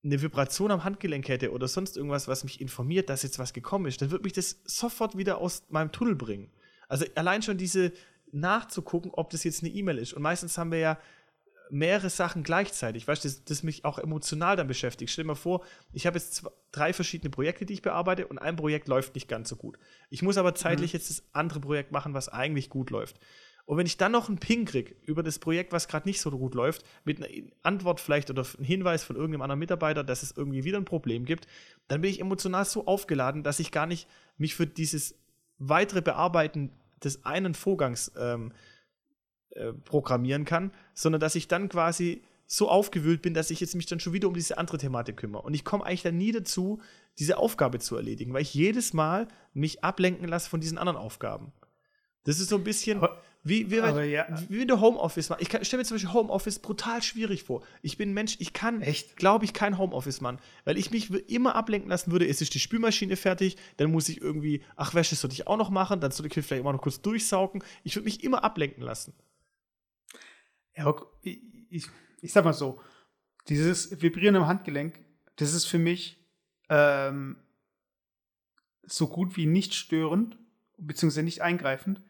eine 0.08 0.22
Vibration 0.22 0.72
am 0.72 0.84
Handgelenk 0.84 1.28
hätte 1.28 1.52
oder 1.52 1.68
sonst 1.68 1.98
irgendwas, 1.98 2.28
was 2.28 2.44
mich 2.44 2.62
informiert, 2.62 3.10
dass 3.10 3.24
jetzt 3.24 3.40
was 3.40 3.54
gekommen 3.54 3.86
ist, 3.86 4.02
dann 4.02 4.12
würde 4.12 4.24
mich 4.24 4.34
das 4.34 4.62
sofort 4.66 5.18
wieder 5.18 5.38
aus 5.40 5.64
meinem 5.70 5.92
Tunnel 5.92 6.16
bringen. 6.16 6.52
Also 6.88 7.06
allein 7.16 7.42
schon 7.42 7.58
diese 7.58 7.92
nachzugucken, 8.32 9.12
ob 9.14 9.30
das 9.30 9.44
jetzt 9.44 9.64
eine 9.64 9.72
E-Mail 9.72 9.98
ist. 9.98 10.14
Und 10.14 10.22
meistens 10.22 10.58
haben 10.58 10.72
wir 10.72 10.80
ja 10.80 11.00
mehrere 11.70 12.10
Sachen 12.10 12.44
gleichzeitig, 12.44 13.08
weißt 13.08 13.24
du, 13.24 13.28
das, 13.28 13.44
das 13.44 13.64
mich 13.64 13.84
auch 13.84 14.00
emotional 14.00 14.56
dann 14.56 14.68
beschäftigt. 14.68 15.12
Stell 15.12 15.24
dir 15.24 15.30
mal 15.30 15.36
vor, 15.36 15.66
ich 15.92 16.08
habe 16.08 16.18
jetzt 16.18 16.36
zwei, 16.36 16.50
drei 16.72 16.94
verschiedene 16.94 17.30
Projekte, 17.30 17.66
die 17.66 17.74
ich 17.74 17.82
bearbeite 17.82 18.28
und 18.28 18.38
ein 18.38 18.56
Projekt 18.56 18.88
läuft 18.88 19.16
nicht 19.16 19.28
ganz 19.28 19.50
so 19.50 19.56
gut. 19.56 19.78
Ich 20.10 20.22
muss 20.22 20.38
aber 20.38 20.56
zeitlich 20.56 20.94
mhm. 20.94 20.98
jetzt 21.00 21.10
das 21.10 21.24
andere 21.34 21.60
Projekt 21.60 21.92
machen, 21.92 22.14
was 22.14 22.30
eigentlich 22.30 22.70
gut 22.70 22.90
läuft. 22.90 23.20
Und 23.68 23.78
wenn 23.78 23.86
ich 23.86 23.98
dann 23.98 24.14
noch 24.14 24.30
einen 24.30 24.38
Ping 24.38 24.64
kriege 24.64 24.96
über 25.04 25.24
das 25.24 25.40
Projekt, 25.40 25.74
was 25.74 25.90
gerade 25.90 26.08
nicht 26.08 26.22
so 26.22 26.32
gut 26.32 26.56
läuft, 26.56 26.86
mit 27.04 27.22
einer 27.22 27.28
Antwort 27.64 28.00
vielleicht 28.00 28.30
oder 28.30 28.46
einem 28.56 28.64
Hinweis 28.64 29.04
von 29.04 29.18
irgendeinem 29.18 29.42
anderen 29.42 29.60
Mitarbeiter, 29.60 30.06
dass 30.06 30.24
es 30.24 30.32
irgendwie 30.32 30.64
wieder 30.64 30.78
ein 30.78 30.86
Problem 30.86 31.26
gibt, 31.26 31.48
dann 31.90 32.00
bin 32.00 32.10
ich 32.10 32.22
emotional 32.22 32.64
so 32.64 32.88
aufgeladen, 32.88 33.44
dass 33.44 33.60
ich 33.60 33.74
gar 33.74 33.86
nicht 33.86 34.08
mich 34.38 34.56
für 34.56 34.66
dieses 34.66 35.16
weitere 35.58 36.02
Bearbeiten 36.02 36.72
des 37.04 37.26
einen 37.26 37.56
Vorgangs 37.56 38.14
ähm, 38.18 38.54
äh, 39.50 39.74
programmieren 39.74 40.46
kann, 40.46 40.72
sondern 40.94 41.20
dass 41.20 41.36
ich 41.36 41.50
dann 41.50 41.68
quasi 41.68 42.24
so 42.46 42.70
aufgewühlt 42.70 43.22
bin, 43.22 43.34
dass 43.34 43.52
ich 43.52 43.60
jetzt 43.60 43.76
mich 43.76 43.86
dann 43.86 44.00
schon 44.00 44.14
wieder 44.14 44.30
um 44.30 44.34
diese 44.34 44.58
andere 44.58 44.78
Thematik 44.78 45.18
kümmere. 45.18 45.42
Und 45.42 45.54
ich 45.54 45.66
komme 45.66 45.86
eigentlich 45.86 46.04
dann 46.04 46.16
nie 46.16 46.32
dazu, 46.32 46.80
diese 47.20 47.38
Aufgabe 47.38 47.80
zu 47.80 47.98
erledigen, 47.98 48.32
weil 48.32 48.44
ich 48.44 48.54
jedes 48.54 48.94
Mal 48.94 49.28
mich 49.54 49.84
ablenken 49.84 50.26
lasse 50.26 50.50
von 50.50 50.62
diesen 50.62 50.78
anderen 50.78 50.98
Aufgaben. 50.98 51.52
Das 52.24 52.40
ist 52.40 52.48
so 52.48 52.56
ein 52.56 52.64
bisschen 52.64 53.02
wie, 53.48 53.72
wie, 53.72 53.80
aber 53.80 54.04
ja. 54.04 54.28
wie 54.50 54.60
wenn 54.60 54.68
du 54.68 54.80
Homeoffice 54.80 55.30
machst. 55.30 55.42
Ich 55.42 55.48
stelle 55.48 55.82
mir 55.82 55.86
zum 55.86 55.96
Beispiel 55.96 56.14
Homeoffice 56.14 56.60
brutal 56.60 57.02
schwierig 57.02 57.44
vor. 57.44 57.64
Ich 57.82 57.98
bin 57.98 58.12
ein 58.12 58.14
Mensch, 58.14 58.36
ich 58.40 58.54
kann, 58.54 58.84
glaube 59.16 59.46
ich, 59.46 59.54
kein 59.54 59.78
Homeoffice-Mann, 59.78 60.40
weil 60.66 60.78
ich 60.78 60.92
mich 60.92 61.12
immer 61.30 61.56
ablenken 61.56 61.90
lassen 61.90 62.12
würde. 62.12 62.28
Es 62.28 62.42
ist 62.42 62.54
die 62.54 62.60
Spülmaschine 62.60 63.16
fertig, 63.16 63.58
dann 63.78 63.92
muss 63.92 64.10
ich 64.10 64.22
irgendwie, 64.22 64.64
ach, 64.76 64.94
Wäsche 64.94 65.16
sollte 65.16 65.34
ich 65.34 65.48
auch 65.48 65.58
noch 65.58 65.70
machen, 65.70 66.00
dann 66.00 66.12
sollte 66.12 66.28
ich 66.28 66.46
vielleicht 66.46 66.62
immer 66.62 66.74
noch 66.74 66.82
kurz 66.82 67.02
durchsaugen. 67.02 67.64
Ich 67.84 67.96
würde 67.96 68.06
mich 68.06 68.24
immer 68.24 68.44
ablenken 68.44 68.84
lassen. 68.84 69.14
Ja, 70.76 70.94
ich, 71.22 71.42
ich, 71.70 71.86
ich 72.22 72.34
sag 72.34 72.46
mal 72.46 72.54
so, 72.54 72.82
dieses 73.48 74.02
Vibrieren 74.02 74.36
im 74.36 74.48
Handgelenk, 74.48 75.00
das 75.38 75.54
ist 75.54 75.66
für 75.66 75.80
mich 75.80 76.18
ähm, 76.70 77.38
so 78.84 79.08
gut 79.08 79.38
wie 79.38 79.46
nicht 79.46 79.74
störend, 79.74 80.38
beziehungsweise 80.78 81.24
nicht 81.24 81.42
eingreifend. 81.42 82.02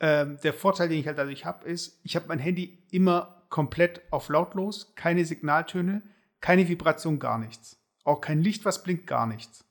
Ähm, 0.00 0.38
der 0.42 0.54
Vorteil, 0.54 0.88
den 0.88 0.98
ich 0.98 1.06
halt 1.06 1.18
dadurch 1.18 1.44
habe, 1.44 1.66
ist, 1.66 2.00
ich 2.02 2.16
habe 2.16 2.26
mein 2.28 2.38
Handy 2.38 2.82
immer 2.90 3.44
komplett 3.50 4.00
auf 4.10 4.28
lautlos, 4.28 4.94
keine 4.94 5.24
Signaltöne, 5.24 6.02
keine 6.40 6.68
Vibration, 6.68 7.18
gar 7.18 7.38
nichts. 7.38 7.78
Auch 8.04 8.20
kein 8.20 8.40
Licht, 8.40 8.64
was 8.64 8.82
blinkt, 8.82 9.06
gar 9.06 9.26
nichts. 9.26 9.64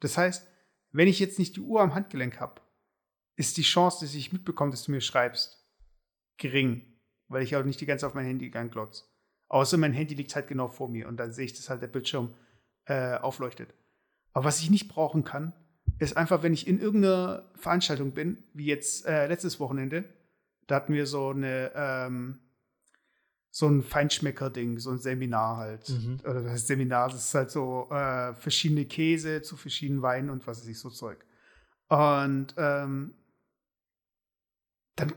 Das 0.00 0.18
heißt, 0.18 0.46
wenn 0.92 1.08
ich 1.08 1.18
jetzt 1.18 1.38
nicht 1.38 1.56
die 1.56 1.60
Uhr 1.60 1.80
am 1.80 1.94
Handgelenk 1.94 2.38
habe, 2.38 2.60
ist 3.36 3.56
die 3.56 3.62
Chance, 3.62 4.04
dass 4.04 4.14
ich 4.14 4.32
mitbekomme, 4.32 4.70
dass 4.70 4.84
du 4.84 4.90
mir 4.90 5.00
schreibst, 5.00 5.66
gering, 6.36 6.82
weil 7.28 7.42
ich 7.42 7.56
auch 7.56 7.64
nicht 7.64 7.80
die 7.80 7.86
ganze 7.86 8.02
Zeit 8.02 8.08
auf 8.08 8.14
mein 8.14 8.26
Handy 8.26 8.50
glotz. 8.50 9.10
Außer 9.48 9.76
mein 9.78 9.92
Handy 9.92 10.14
liegt 10.14 10.34
halt 10.34 10.48
genau 10.48 10.68
vor 10.68 10.88
mir 10.88 11.08
und 11.08 11.16
dann 11.18 11.32
sehe 11.32 11.46
ich, 11.46 11.54
dass 11.54 11.70
halt 11.70 11.82
der 11.82 11.88
Bildschirm 11.88 12.34
äh, 12.86 13.16
aufleuchtet. 13.16 13.74
Aber 14.32 14.44
was 14.44 14.60
ich 14.60 14.70
nicht 14.70 14.88
brauchen 14.88 15.24
kann, 15.24 15.52
ist 15.98 16.16
einfach, 16.16 16.42
wenn 16.42 16.52
ich 16.52 16.66
in 16.66 16.80
irgendeiner 16.80 17.50
Veranstaltung 17.54 18.12
bin, 18.12 18.42
wie 18.52 18.66
jetzt 18.66 19.06
äh, 19.06 19.26
letztes 19.26 19.60
Wochenende, 19.60 20.04
da 20.66 20.76
hatten 20.76 20.92
wir 20.92 21.06
so 21.06 21.30
eine 21.30 21.72
ähm, 21.74 22.40
so 23.56 23.68
ein 23.68 23.82
Feinschmecker-Ding, 23.82 24.78
so 24.78 24.90
ein 24.90 24.98
Seminar 24.98 25.56
halt. 25.56 25.88
Mhm. 25.88 26.20
Oder 26.24 26.42
das 26.42 26.66
Seminar, 26.66 27.08
das 27.08 27.24
ist 27.24 27.34
halt 27.34 27.50
so 27.50 27.88
äh, 27.90 28.34
verschiedene 28.34 28.84
Käse 28.84 29.40
zu 29.40 29.56
verschiedenen 29.56 30.02
Weinen 30.02 30.28
und 30.28 30.46
was 30.46 30.60
weiß 30.60 30.68
ich, 30.68 30.78
so 30.78 30.90
Zeug. 30.90 31.24
Und 31.88 32.48
ähm, 32.58 33.14
dann 34.96 35.14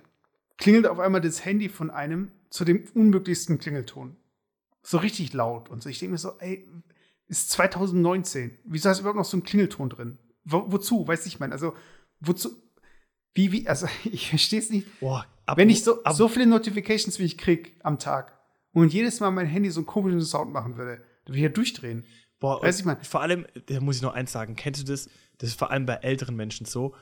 klingelt 0.57 0.88
auf 0.88 1.00
einmal 1.00 1.19
das 1.19 1.43
Handy 1.43 1.67
von 1.67 1.91
einem 1.91 2.31
zu 2.50 2.63
dem 2.63 2.86
unmöglichsten 2.93 3.59
Klingelton. 3.59 4.15
So 4.83 5.00
richtig 5.00 5.33
laut 5.33 5.69
und 5.69 5.83
so. 5.83 5.89
Ich 5.89 6.00
denke 6.00 6.13
mir 6.13 6.17
so, 6.17 6.38
ey, 6.39 6.65
ist 7.27 7.50
2019. 7.51 8.57
Wieso 8.63 8.89
ist 8.89 9.01
überhaupt 9.01 9.17
noch 9.17 9.25
so 9.25 9.36
ein 9.36 9.43
Klingelton 9.43 9.89
drin? 9.89 10.17
Wo, 10.51 10.65
wozu? 10.71 11.07
Weiß 11.07 11.25
ich 11.25 11.39
mein. 11.39 11.51
Also, 11.51 11.73
wozu? 12.19 12.49
Wie, 13.33 13.51
wie, 13.51 13.67
also 13.67 13.87
ich 14.05 14.29
verstehe 14.29 14.59
es 14.59 14.69
nicht. 14.69 14.87
Boah, 14.99 15.25
Wenn 15.55 15.69
ich 15.69 15.83
so, 15.83 16.03
ab- 16.03 16.13
so 16.15 16.27
viele 16.27 16.45
Notifications, 16.47 17.19
wie 17.19 17.23
ich 17.25 17.37
krieg 17.37 17.79
am 17.83 17.99
Tag 17.99 18.37
und 18.73 18.93
jedes 18.93 19.19
Mal 19.19 19.31
mein 19.31 19.45
Handy 19.47 19.69
so 19.71 19.79
einen 19.81 19.87
komischen 19.87 20.21
Sound 20.21 20.51
machen 20.51 20.77
würde, 20.77 20.97
dann 21.25 21.27
würde 21.33 21.37
ich 21.37 21.43
ja 21.43 21.49
durchdrehen. 21.49 22.05
Boah, 22.39 22.61
Weiß 22.63 22.79
ich 22.79 22.85
mal. 22.85 22.97
Vor 23.01 23.21
allem, 23.21 23.45
da 23.67 23.79
muss 23.81 23.97
ich 23.97 24.01
noch 24.01 24.13
eins 24.13 24.31
sagen, 24.31 24.55
kennst 24.55 24.81
du 24.81 24.85
das? 24.91 25.09
Das 25.39 25.49
ist 25.49 25.59
vor 25.59 25.71
allem 25.71 25.85
bei 25.85 25.95
älteren 25.95 26.35
Menschen 26.35 26.65
so, 26.65 26.95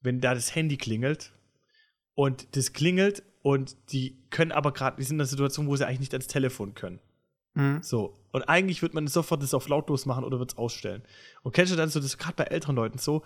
wenn 0.00 0.20
da 0.20 0.34
das 0.34 0.54
Handy 0.54 0.76
klingelt 0.76 1.32
und 2.14 2.56
das 2.56 2.72
klingelt 2.72 3.22
und 3.42 3.76
die 3.92 4.22
können 4.30 4.52
aber 4.52 4.72
gerade, 4.72 4.96
die 4.98 5.02
sind 5.04 5.16
in 5.16 5.20
einer 5.20 5.26
Situation, 5.26 5.66
wo 5.66 5.76
sie 5.76 5.86
eigentlich 5.86 6.00
nicht 6.00 6.12
ans 6.14 6.26
Telefon 6.26 6.74
können. 6.74 7.00
Mhm. 7.54 7.82
So. 7.82 8.14
Und 8.32 8.42
eigentlich 8.48 8.82
wird 8.82 8.94
man 8.94 9.06
sofort 9.06 9.42
das 9.42 9.54
auf 9.54 9.68
lautlos 9.68 10.06
machen 10.06 10.24
oder 10.24 10.38
wird 10.38 10.52
es 10.52 10.58
ausstellen. 10.58 11.02
Und 11.42 11.52
kennst 11.52 11.72
du 11.72 11.76
dann 11.76 11.90
so, 11.90 12.00
das 12.00 12.18
gerade 12.18 12.36
bei 12.36 12.44
älteren 12.44 12.76
Leuten 12.76 12.98
so, 12.98 13.22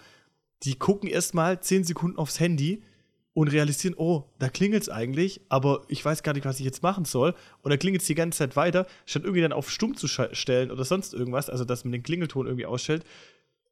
die 0.63 0.79
gucken 0.79 1.09
erstmal 1.09 1.61
10 1.61 1.85
Sekunden 1.85 2.19
aufs 2.19 2.41
Handy 2.41 2.83
und 3.35 3.49
realisieren, 3.49 3.95
oh, 3.99 4.25
da 4.39 4.49
klingelt 4.49 4.85
es 4.85 4.89
eigentlich, 4.89 5.43
aber 5.51 5.83
ich 5.89 6.03
weiß 6.03 6.23
gar 6.23 6.33
nicht, 6.33 6.47
was 6.47 6.59
ich 6.59 6.65
jetzt 6.65 6.83
machen 6.83 7.05
soll. 7.05 7.35
Und 7.61 7.71
dann 7.71 7.79
klingelt 7.79 8.01
es 8.01 8.07
die 8.07 8.15
ganze 8.15 8.39
Zeit 8.39 8.57
weiter, 8.57 8.87
statt 9.05 9.25
irgendwie 9.25 9.43
dann 9.43 9.53
auf 9.53 9.71
stumm 9.71 9.95
zu 9.95 10.09
stellen 10.09 10.71
oder 10.71 10.85
sonst 10.85 11.13
irgendwas, 11.13 11.51
also 11.51 11.65
dass 11.65 11.85
man 11.85 11.93
den 11.93 12.03
Klingelton 12.03 12.47
irgendwie 12.47 12.67
ausstellt, 12.67 13.05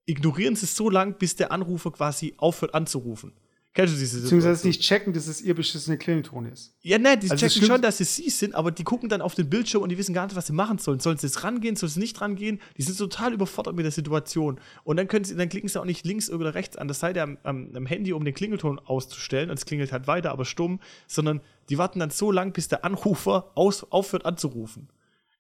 ignorieren 0.05 0.55
sie 0.55 0.67
es 0.67 0.77
so 0.77 0.91
lang, 0.91 1.17
bis 1.19 1.37
der 1.37 1.51
Anrufer 1.51 1.91
quasi 1.93 2.35
aufhört 2.37 2.75
anzurufen. 2.75 3.33
Kennst 3.75 3.93
du 3.93 3.99
diese 3.99 4.21
Beziehungsweise 4.21 4.55
Situation? 4.55 4.69
nicht 4.69 4.83
checken, 4.83 5.13
dass 5.13 5.27
es 5.27 5.41
ihr 5.41 5.53
beschissener 5.53 5.97
Klingelton 5.97 6.47
ist. 6.47 6.77
Ja, 6.83 6.97
ne, 6.97 7.19
die 7.19 7.29
Also 7.29 7.45
checken 7.45 7.67
schon, 7.67 7.83
dass 7.83 7.99
es 7.99 8.15
sie 8.15 8.31
sind, 8.31 8.55
aber 8.55 8.71
die 8.71 8.85
gucken 8.85 9.09
dann 9.09 9.21
auf 9.21 9.35
den 9.35 9.51
Bildschirm 9.51 9.83
und 9.83 9.89
die 9.89 9.99
wissen 9.99 10.15
gar 10.15 10.27
nicht, 10.27 10.37
was 10.37 10.47
sie 10.47 10.53
machen 10.53 10.79
sollen. 10.79 11.01
Sollen 11.01 11.19
sie 11.19 11.27
jetzt 11.27 11.43
rangehen, 11.43 11.75
sollen 11.75 11.91
sie 11.91 11.99
nicht 11.99 12.21
rangehen? 12.21 12.61
Die 12.77 12.83
sind 12.83 12.97
total 12.97 13.33
überfordert 13.33 13.75
mit 13.75 13.85
der 13.85 13.91
Situation. 13.91 14.61
Und 14.85 14.97
dann 14.97 15.09
können 15.09 15.25
sie, 15.25 15.35
dann 15.35 15.49
klicken 15.49 15.69
sie 15.69 15.81
auch 15.81 15.85
nicht 15.85 16.07
links 16.07 16.31
oder 16.31 16.55
rechts 16.55 16.77
an 16.77 16.87
der 16.87 16.95
Seite 16.95 17.21
am, 17.21 17.37
am, 17.43 17.75
am 17.75 17.85
Handy, 17.85 18.13
um 18.13 18.25
den 18.25 18.33
Klingelton 18.33 18.79
auszustellen. 18.79 19.51
Und 19.51 19.59
es 19.59 19.67
klingelt 19.67 19.91
halt 19.91 20.07
weiter, 20.07 20.31
aber 20.31 20.45
stumm, 20.45 20.79
sondern 21.09 21.41
die 21.69 21.77
warten 21.77 21.99
dann 21.99 22.11
so 22.11 22.31
lang, 22.31 22.53
bis 22.53 22.69
der 22.69 22.85
Anrufer 22.85 23.51
aus, 23.57 23.91
aufhört 23.91 24.25
anzurufen. 24.25 24.89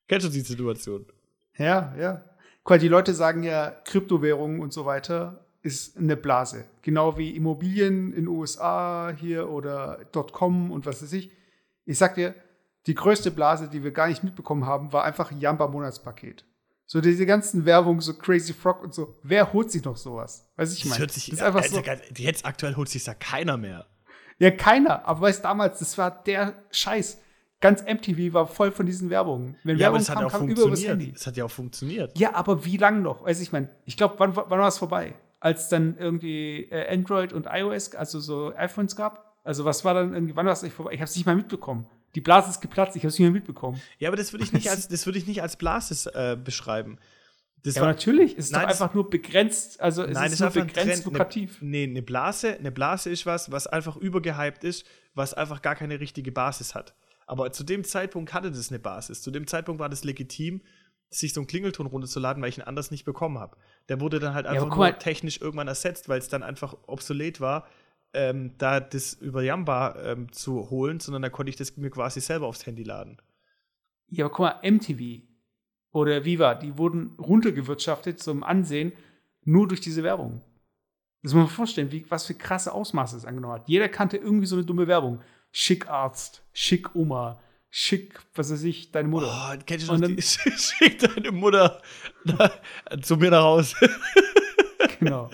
Kennst 0.08 0.26
du 0.26 0.30
die 0.30 0.40
Situation? 0.40 1.06
Ja, 1.56 1.94
ja. 1.96 2.24
Guck 2.64 2.80
die 2.80 2.88
Leute 2.88 3.14
sagen 3.14 3.44
ja, 3.44 3.70
Kryptowährungen 3.70 4.60
und 4.60 4.72
so 4.72 4.86
weiter 4.86 5.43
ist 5.64 5.96
eine 5.96 6.16
Blase. 6.16 6.66
Genau 6.82 7.16
wie 7.18 7.30
Immobilien 7.34 8.12
in 8.12 8.28
USA 8.28 9.12
hier 9.18 9.48
oder 9.48 9.98
.com 10.32 10.70
und 10.70 10.86
was 10.86 11.02
weiß 11.02 11.12
ich. 11.14 11.30
Ich 11.86 11.98
sag 11.98 12.14
dir, 12.14 12.34
die 12.86 12.94
größte 12.94 13.30
Blase, 13.30 13.68
die 13.68 13.82
wir 13.82 13.90
gar 13.90 14.08
nicht 14.08 14.22
mitbekommen 14.22 14.66
haben, 14.66 14.92
war 14.92 15.04
einfach 15.04 15.30
ein 15.30 15.40
Jamba-Monatspaket. 15.40 16.44
So 16.86 17.00
diese 17.00 17.24
ganzen 17.24 17.64
Werbung, 17.64 18.02
so 18.02 18.12
Crazy 18.12 18.52
Frog 18.52 18.82
und 18.82 18.92
so. 18.92 19.16
Wer 19.22 19.54
holt 19.54 19.70
sich 19.70 19.82
noch 19.84 19.96
sowas? 19.96 20.50
Weiß 20.56 20.74
ich 20.74 20.84
meine. 20.84 21.06
das 21.06 21.16
ist 21.16 21.42
einfach 21.42 21.62
Alter, 21.62 21.76
so. 21.76 21.82
ganz- 21.82 22.02
jetzt 22.16 22.44
aktuell 22.44 22.76
holt 22.76 22.90
sich 22.90 23.04
da 23.04 23.14
keiner 23.14 23.56
mehr. 23.56 23.86
Ja, 24.38 24.50
keiner. 24.50 25.06
Aber 25.08 25.22
weißt 25.22 25.42
damals, 25.44 25.78
das 25.78 25.96
war 25.96 26.10
der 26.24 26.62
Scheiß. 26.70 27.20
Ganz 27.60 27.82
MTV 27.82 28.34
war 28.34 28.46
voll 28.46 28.70
von 28.70 28.84
diesen 28.84 29.08
Werbungen. 29.08 29.56
Wenn 29.64 29.78
Ja, 29.78 29.88
aber 29.88 29.94
Werbung 29.94 30.00
es 30.02 30.10
hat 30.10 30.16
ja 30.16 30.20
kam, 30.22 30.26
auch 30.26 30.38
kam 30.40 30.48
über 30.50 30.70
das. 30.70 30.84
Handy. 30.84 31.12
Es 31.16 31.26
hat 31.26 31.36
ja 31.38 31.46
auch 31.46 31.50
funktioniert. 31.50 32.18
Ja, 32.18 32.34
aber 32.34 32.66
wie 32.66 32.76
lang 32.76 33.00
noch? 33.00 33.24
Weiß 33.24 33.40
ich 33.40 33.50
mein, 33.52 33.70
ich 33.86 33.96
glaube, 33.96 34.16
wann, 34.18 34.36
wann 34.36 34.50
war 34.50 34.68
es 34.68 34.76
vorbei? 34.76 35.14
Als 35.44 35.68
dann 35.68 35.98
irgendwie 35.98 36.68
äh, 36.70 36.90
Android 36.90 37.34
und 37.34 37.46
iOS, 37.50 37.94
also 37.94 38.18
so 38.18 38.54
iPhones 38.56 38.96
gab? 38.96 39.36
Also 39.44 39.66
was 39.66 39.84
war 39.84 39.92
dann 39.92 40.14
irgendwie, 40.14 40.34
wann 40.34 40.46
war 40.46 40.54
es 40.54 40.62
nicht 40.62 40.74
vorbei? 40.74 40.92
Ich 40.94 41.00
habe 41.00 41.04
es 41.04 41.14
nicht 41.16 41.26
mal 41.26 41.36
mitbekommen. 41.36 41.86
Die 42.14 42.22
Blase 42.22 42.48
ist 42.48 42.62
geplatzt, 42.62 42.96
ich 42.96 43.02
habe 43.02 43.08
es 43.08 43.18
nicht 43.18 43.26
mehr 43.26 43.30
mitbekommen. 43.30 43.78
Ja, 43.98 44.08
aber 44.08 44.16
das 44.16 44.32
würde 44.32 44.42
ich 44.42 44.54
nicht 44.54 44.70
als, 44.70 44.88
das 44.88 45.04
würde 45.04 45.18
ich 45.18 45.26
nicht 45.26 45.42
als 45.42 45.56
Blasis 45.56 46.06
äh, 46.06 46.38
beschreiben. 46.42 46.96
Das 47.62 47.74
Ja, 47.74 47.82
aber 47.82 47.90
natürlich, 47.90 48.38
es 48.38 48.46
ist 48.46 48.52
Nein, 48.52 48.62
doch 48.62 48.68
einfach 48.70 48.94
nur 48.94 49.10
begrenzt, 49.10 49.82
also 49.82 50.04
es 50.04 50.14
Nein, 50.14 50.32
ist 50.32 50.40
nur 50.40 50.48
ist 50.48 50.56
einfach 50.56 50.60
ein 50.62 50.66
begrenzt 50.68 51.02
Trend. 51.02 51.04
lukrativ. 51.04 51.58
Eine, 51.60 51.70
nee, 51.70 51.84
eine 51.84 52.00
Blase, 52.00 52.56
eine 52.58 52.72
Blase 52.72 53.10
ist 53.10 53.26
was, 53.26 53.52
was 53.52 53.66
einfach 53.66 53.98
übergehypt 53.98 54.64
ist, 54.64 54.86
was 55.14 55.34
einfach 55.34 55.60
gar 55.60 55.74
keine 55.74 56.00
richtige 56.00 56.32
Basis 56.32 56.74
hat. 56.74 56.94
Aber 57.26 57.52
zu 57.52 57.64
dem 57.64 57.84
Zeitpunkt 57.84 58.32
hatte 58.32 58.50
das 58.50 58.70
eine 58.70 58.78
Basis. 58.78 59.20
Zu 59.20 59.30
dem 59.30 59.46
Zeitpunkt 59.46 59.78
war 59.78 59.90
das 59.90 60.04
legitim, 60.04 60.62
sich 61.10 61.32
so 61.32 61.40
einen 61.40 61.46
Klingelton 61.46 61.86
runterzuladen, 61.86 62.42
weil 62.42 62.48
ich 62.48 62.58
ihn 62.58 62.64
anders 62.64 62.90
nicht 62.90 63.04
bekommen 63.04 63.38
habe. 63.38 63.56
Der 63.88 64.00
wurde 64.00 64.18
dann 64.18 64.34
halt 64.34 64.46
einfach 64.46 64.68
guck 64.68 64.78
nur 64.78 64.98
technisch 64.98 65.40
irgendwann 65.40 65.68
ersetzt, 65.68 66.08
weil 66.08 66.18
es 66.18 66.28
dann 66.28 66.42
einfach 66.42 66.76
obsolet 66.86 67.40
war, 67.40 67.66
ähm, 68.12 68.52
da 68.58 68.80
das 68.80 69.14
über 69.14 69.42
Yamba 69.42 69.96
ähm, 70.02 70.32
zu 70.32 70.70
holen, 70.70 71.00
sondern 71.00 71.22
da 71.22 71.28
konnte 71.28 71.50
ich 71.50 71.56
das 71.56 71.76
mir 71.76 71.90
quasi 71.90 72.20
selber 72.20 72.46
aufs 72.46 72.66
Handy 72.66 72.82
laden. 72.82 73.18
Ja, 74.08 74.24
aber 74.24 74.34
guck 74.34 74.40
mal, 74.40 74.70
MTV 74.70 75.22
oder 75.92 76.24
Viva, 76.24 76.54
die 76.54 76.78
wurden 76.78 77.14
runtergewirtschaftet 77.18 78.20
zum 78.20 78.42
Ansehen 78.42 78.92
nur 79.44 79.68
durch 79.68 79.80
diese 79.80 80.02
Werbung. 80.02 80.42
Das 81.22 81.32
muss 81.32 81.40
man 81.40 81.46
sich 81.46 81.56
vorstellen, 81.56 81.92
wie, 81.92 82.10
was 82.10 82.26
für 82.26 82.34
krasse 82.34 82.72
Ausmaße 82.72 83.16
es 83.16 83.24
angenommen 83.24 83.54
hat. 83.54 83.68
Jeder 83.68 83.88
kannte 83.88 84.16
irgendwie 84.16 84.46
so 84.46 84.56
eine 84.56 84.64
dumme 84.64 84.86
Werbung. 84.86 85.20
Schick 85.52 85.88
Arzt, 85.88 86.44
schick 86.52 86.94
Oma, 86.94 87.40
schick, 87.76 88.20
was 88.36 88.52
weiß 88.52 88.62
ich, 88.62 88.92
deine 88.92 89.08
Mutter. 89.08 89.26
Oh, 89.28 89.62
kennst 89.66 89.88
du 89.88 89.92
noch 89.92 90.00
dann- 90.00 90.14
die, 90.14 90.22
schick 90.22 91.00
deine 91.00 91.32
Mutter 91.32 91.82
da, 92.24 92.52
zu 93.02 93.16
mir 93.16 93.30
nach 93.30 93.42
Hause. 93.42 93.74
Genau. 95.00 95.28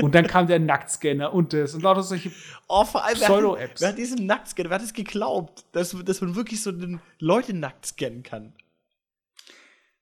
und 0.00 0.14
dann 0.14 0.26
kam 0.26 0.46
der 0.46 0.58
Nacktscanner 0.58 1.32
und 1.34 1.52
das 1.52 1.74
und 1.74 1.82
lauter 1.82 2.02
solche. 2.02 2.30
Oh, 2.68 2.84
Pseudo-Apps. 2.84 3.80
wer 3.80 3.88
hat 3.88 3.98
diesen 3.98 4.26
Nacktscan, 4.26 4.70
wer 4.70 4.76
hat 4.76 4.82
es 4.82 4.94
geglaubt, 4.94 5.64
dass, 5.72 5.90
dass 6.04 6.20
man 6.20 6.34
wirklich 6.36 6.62
so 6.62 6.72
den 6.72 7.00
Leute 7.18 7.52
nackt 7.52 7.84
scannen 7.86 8.22
kann? 8.22 8.54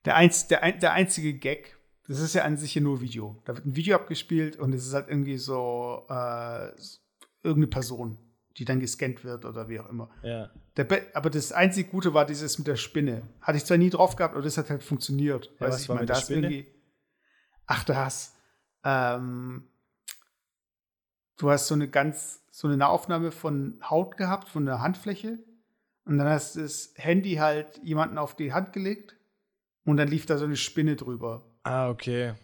Der, 0.05 0.17
einz, 0.17 0.47
der, 0.49 0.71
der 0.73 0.93
einzige 0.93 1.35
Gag, 1.35 1.77
das 2.07 2.21
ist 2.21 2.35
ja 2.35 2.45
an 2.45 2.57
sich 2.57 2.75
ja 2.75 2.83
nur 2.83 3.01
Video. 3.01 3.41
Da 3.47 3.57
wird 3.57 3.67
ein 3.67 3.75
Video 3.75 3.97
abgespielt 3.97 4.57
und 4.57 4.73
es 4.75 4.87
ist 4.87 4.93
halt 4.95 5.09
irgendwie 5.09 5.39
so 5.39 6.05
äh, 6.09 6.69
irgendeine 7.43 7.69
Person, 7.69 8.19
die 8.59 8.65
dann 8.65 8.81
gescannt 8.81 9.25
wird 9.25 9.45
oder 9.45 9.69
wie 9.69 9.81
auch 9.81 9.89
immer. 9.89 10.11
Ja. 10.23 10.51
Aber 11.15 11.31
das 11.31 11.53
einzig 11.53 11.91
Gute 11.91 12.15
war 12.15 12.25
dieses 12.25 12.59
mit 12.59 12.67
der 12.67 12.77
Spinne. 12.77 13.23
Hatte 13.41 13.59
ich 13.59 13.65
zwar 13.65 13.77
nie 13.77 13.91
drauf 13.91 14.17
gehabt, 14.17 14.35
aber 14.35 14.43
das 14.43 14.57
hat 14.59 14.71
halt 14.71 14.83
funktioniert. 14.83 15.47
Ja, 15.61 15.67
Weiß 15.67 15.75
was 15.75 15.83
ich 15.83 15.89
war 15.89 15.97
mal, 15.97 16.01
mit 16.03 16.11
da 16.11 16.15
der 16.15 16.23
ist 16.23 16.27
Spinne? 16.27 16.47
irgendwie. 16.47 16.75
Ach, 17.67 17.85
das. 17.85 18.35
Ähm, 18.85 19.69
du 21.37 21.51
hast 21.51 21.67
so 21.67 21.75
eine 21.75 21.89
ganz, 21.89 22.43
so 22.51 22.69
eine 22.69 22.77
Nahaufnahme 22.77 23.31
von 23.31 23.79
Haut 23.83 24.17
gehabt, 24.17 24.49
von 24.49 24.65
der 24.65 24.81
Handfläche. 24.81 25.39
Und 26.05 26.19
dann 26.19 26.29
hast 26.29 26.57
du 26.57 26.61
das 26.61 26.95
Handy 26.97 27.35
halt 27.35 27.79
jemanden 27.83 28.17
auf 28.17 28.37
die 28.37 28.53
Hand 28.53 28.73
gelegt 28.73 29.17
und 29.85 29.97
dann 29.97 30.09
lief 30.09 30.25
da 30.25 30.39
so 30.39 30.45
eine 30.45 30.57
Spinne 30.57 30.97
drüber. 30.97 31.45
Ah, 31.65 31.91
okay. 31.91 32.35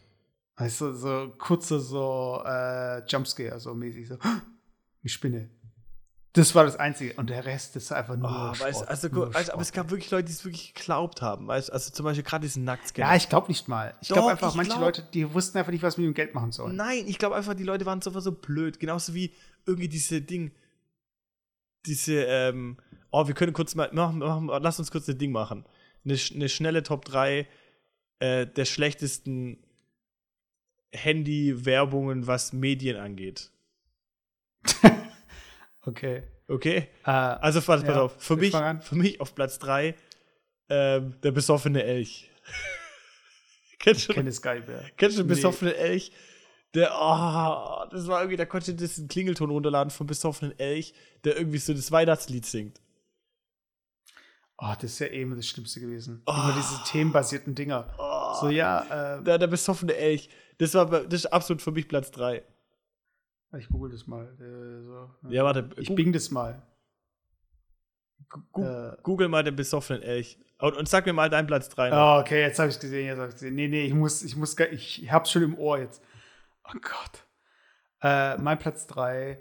Also 0.57 0.93
so 0.93 1.33
kurze 1.39 1.81
so 1.81 2.43
äh, 2.45 3.05
Jumpscare, 3.07 3.59
so 3.61 3.75
mäßig 3.75 4.09
so 4.09 4.19
eine 4.23 5.09
Spinne. 5.09 5.49
Das 6.35 6.55
war 6.55 6.65
das 6.65 6.77
Einzige. 6.77 7.13
Und 7.15 7.29
der 7.29 7.45
Rest 7.45 7.77
ist 7.77 7.93
einfach 7.93 8.17
nur. 8.17 8.31
Oh, 8.31 8.55
Schrott, 8.55 8.69
weißt, 8.69 8.89
also, 8.89 9.09
nur 9.09 9.37
also, 9.37 9.53
aber 9.53 9.61
es 9.61 9.73
gab 9.73 9.91
wirklich 9.91 10.11
Leute, 10.11 10.25
die 10.25 10.33
es 10.33 10.45
wirklich 10.45 10.73
geglaubt 10.73 11.21
haben. 11.21 11.47
Weißt, 11.47 11.71
also 11.71 11.91
zum 11.91 12.05
Beispiel 12.05 12.25
gerade 12.25 12.43
diesen 12.43 12.65
Nacktscanner. 12.65 13.11
Ja, 13.11 13.17
ich 13.17 13.29
glaube 13.29 13.49
nicht 13.49 13.69
mal. 13.69 13.95
Ich 14.01 14.09
glaube 14.09 14.31
einfach, 14.31 14.51
ich 14.51 14.55
manche 14.55 14.71
glaub- 14.71 14.81
Leute, 14.81 15.07
die 15.13 15.35
wussten 15.35 15.59
einfach 15.59 15.73
nicht, 15.73 15.83
was 15.83 15.99
mit 15.99 16.07
dem 16.07 16.15
Geld 16.15 16.35
machen 16.35 16.53
sollen. 16.53 16.75
Nein, 16.75 17.05
ich 17.07 17.19
glaube 17.19 17.37
einfach, 17.37 17.53
die 17.53 17.65
Leute 17.65 17.85
waren 17.85 18.01
so, 18.01 18.19
so 18.19 18.33
blöd. 18.33 18.81
Genauso 18.81 19.13
wie 19.13 19.35
irgendwie 19.67 19.89
diese 19.89 20.23
Ding. 20.23 20.53
Diese, 21.85 22.25
ähm, 22.25 22.79
oh, 23.11 23.27
wir 23.27 23.35
können 23.35 23.53
kurz 23.53 23.75
mal, 23.75 23.91
machen, 23.93 24.19
machen, 24.19 24.47
lass 24.63 24.79
uns 24.79 24.91
kurz 24.91 25.09
ein 25.09 25.19
Ding 25.19 25.33
machen. 25.33 25.67
Eine, 26.05 26.19
eine 26.35 26.49
schnelle 26.49 26.83
Top 26.83 27.05
3 27.05 27.47
äh, 28.21 28.47
der 28.47 28.65
schlechtesten 28.65 29.59
Handy-Werbungen, 30.93 32.27
was 32.27 32.53
Medien 32.55 32.97
angeht. 32.97 33.51
Okay. 35.83 36.23
Okay? 36.49 36.89
Äh, 37.05 37.11
Also, 37.11 37.67
warte, 37.67 37.85
pass 37.85 37.95
Ja, 37.97 38.03
auf. 38.03 38.15
Für 38.19 38.37
mich, 38.37 38.55
für 38.81 38.95
mich 38.95 39.21
auf 39.21 39.35
Platz 39.35 39.59
3 39.59 39.95
ähm, 40.69 41.15
der 41.23 41.33
besoffene 41.33 41.83
Elch. 41.83 42.31
Kennst 43.79 44.07
du 44.09 44.13
ich 44.13 44.15
kenne 44.17 44.31
das 44.31 44.41
Geilbär. 44.41 44.85
Kennst 44.97 45.19
du 45.19 45.23
den 45.23 45.29
Nee. 45.29 45.35
besoffenen 45.35 45.75
Elch? 45.75 46.13
Der, 46.75 46.93
oh, 46.95 47.85
das 47.91 48.07
war 48.07 48.21
irgendwie, 48.21 48.37
da 48.37 48.47
konnte 48.47 48.71
ich 48.71 48.77
diesen 48.77 49.09
Klingelton 49.09 49.51
runterladen 49.51 49.91
vom 49.91 50.07
besoffenen 50.07 50.59
Elch, 50.59 50.95
der 51.25 51.37
irgendwie 51.37 51.59
so 51.59 51.75
das 51.75 51.91
Weihnachtslied 51.93 52.47
singt. 52.47 52.81
Oh, 54.59 54.73
das 54.81 54.93
ist 54.93 54.99
ja 55.01 55.07
eh 55.09 55.23
immer 55.23 55.35
das 55.37 55.47
Schlimmste 55.49 55.81
gewesen. 55.81 56.23
Oh. 56.27 56.33
Immer 56.33 56.55
diese 56.57 56.81
themenbasierten 56.91 57.55
Dinger. 57.55 57.93
Oh, 57.99 58.35
So, 58.41 58.49
ja, 58.49 59.19
äh, 59.19 59.23
der, 59.25 59.39
der 59.39 59.49
besoffene 59.49 59.95
Elch. 59.97 60.31
Das 60.59 60.75
war 60.75 60.87
das 60.87 61.13
ist 61.25 61.27
absolut 61.27 61.61
für 61.61 61.73
mich 61.73 61.89
Platz 61.89 62.11
3. 62.13 62.43
ich 63.59 63.69
google 63.69 63.91
das 63.91 64.07
mal. 64.07 64.27
Äh, 64.41 64.83
so. 64.85 65.11
Ja, 65.31 65.45
warte, 65.45 65.71
Ich 65.77 65.95
bing 65.95 66.13
das 66.13 66.31
mal. 66.31 66.63
gu- 68.53 68.63
Äh, 68.65 68.97
google 69.03 69.29
mal 69.29 69.45
den 69.45 69.57
besoffenen 69.57 70.03
Elch. 70.03 70.39
Und, 70.59 70.77
und 70.77 70.89
sag 70.89 71.05
mir 71.07 71.13
mal 71.13 71.29
deinen 71.29 71.47
Platz 71.47 71.69
3. 71.69 71.91
Oh, 71.93 72.21
okay, 72.21 72.41
jetzt 72.41 72.59
habe 72.59 72.69
ich 72.69 72.77
es 72.77 72.81
gesehen, 72.81 73.07
jetzt 73.07 73.19
habe 73.19 73.29
ich 73.29 73.35
gesehen. 73.35 73.55
Nee, 73.55 73.69
nee, 73.69 73.85
ich 73.85 73.95
muss, 73.95 74.23
ich 74.23 74.37
muss, 74.37 74.57
ich 74.59 75.11
hab's 75.13 75.31
schon 75.31 75.43
im 75.43 75.59
Ohr 75.59 75.79
jetzt. 75.79 76.03
Oh 76.65 76.73
Gott. 76.81 77.27
Äh, 78.01 78.37
mein 78.39 78.59
Platz 78.59 78.87
3, 78.87 79.39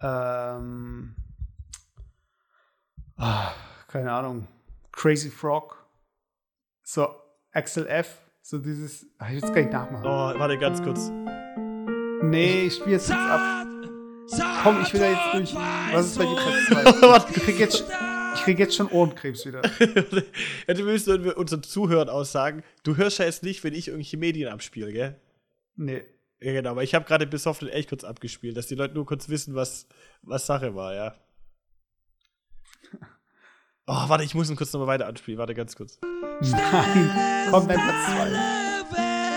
ähm, 0.00 1.14
ah, 3.16 3.52
keine 3.88 4.12
Ahnung, 4.12 4.48
Crazy 4.92 5.30
Frog, 5.30 5.84
so 6.82 7.08
Axel 7.52 7.86
F, 7.86 8.18
so 8.40 8.58
dieses, 8.58 9.06
ach, 9.18 9.28
ich 9.30 9.36
will 9.42 9.44
es 9.44 9.52
gar 9.54 9.60
nicht 9.62 9.72
nachmachen. 9.72 10.06
Oh, 10.06 10.38
warte 10.38 10.58
ganz 10.58 10.82
kurz. 10.82 11.10
Nee, 12.22 12.66
ich 12.66 12.74
spiele 12.74 12.92
jetzt 12.92 13.08
nichts 13.08 13.24
ab. 13.24 13.40
Komm, 14.62 14.80
ich 14.82 14.92
will 14.92 15.00
da 15.00 15.10
jetzt 15.10 15.34
durch. 15.34 15.54
Was 15.92 16.06
ist 16.06 16.18
bei 16.18 16.24
Platz 16.24 17.00
2? 17.00 17.02
Warte. 17.08 17.32
Ich 17.34 17.42
krieg 17.42 17.58
jetzt, 17.58 17.84
ich 18.34 18.40
krieg 18.42 18.58
jetzt 18.58 18.76
schon 18.76 18.88
Ohrenkrebs 18.88 19.44
wieder. 19.44 19.62
ja, 20.66 20.74
du 20.74 20.86
willst 20.86 21.08
nur 21.08 21.36
unseren 21.36 21.62
Zuhörern 21.62 22.08
aussagen, 22.08 22.62
du 22.84 22.96
hörst 22.96 23.18
ja 23.18 23.24
jetzt 23.24 23.42
nicht, 23.42 23.64
wenn 23.64 23.74
ich 23.74 23.88
irgendwelche 23.88 24.16
Medien 24.16 24.52
abspiele, 24.52 24.92
gell? 24.92 25.20
Nee. 25.76 26.04
Ja, 26.40 26.52
genau, 26.52 26.70
aber 26.70 26.82
ich 26.82 26.94
habe 26.94 27.04
gerade 27.04 27.26
besoffenen 27.26 27.72
Elch 27.72 27.88
kurz 27.88 28.04
abgespielt, 28.04 28.56
dass 28.56 28.66
die 28.66 28.74
Leute 28.74 28.94
nur 28.94 29.06
kurz 29.06 29.28
wissen, 29.28 29.54
was, 29.54 29.86
was 30.22 30.46
Sache 30.46 30.74
war, 30.74 30.94
ja. 30.94 31.14
Oh, 33.86 34.08
warte, 34.08 34.24
ich 34.24 34.34
muss 34.34 34.48
ihn 34.48 34.56
kurz 34.56 34.72
nochmal 34.72 34.88
weiter 34.88 35.06
anspielen. 35.06 35.38
Warte, 35.38 35.54
ganz 35.54 35.74
kurz. 35.74 35.98
Nein. 36.02 37.48
Komm, 37.50 37.66
dein 37.66 37.80
Platz 37.80 38.06
2. 38.06 38.32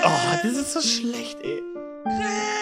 Oh, 0.06 0.40
das 0.44 0.54
ist 0.54 0.74
so 0.74 0.82
schlecht, 0.82 1.40
ey. 1.42 2.55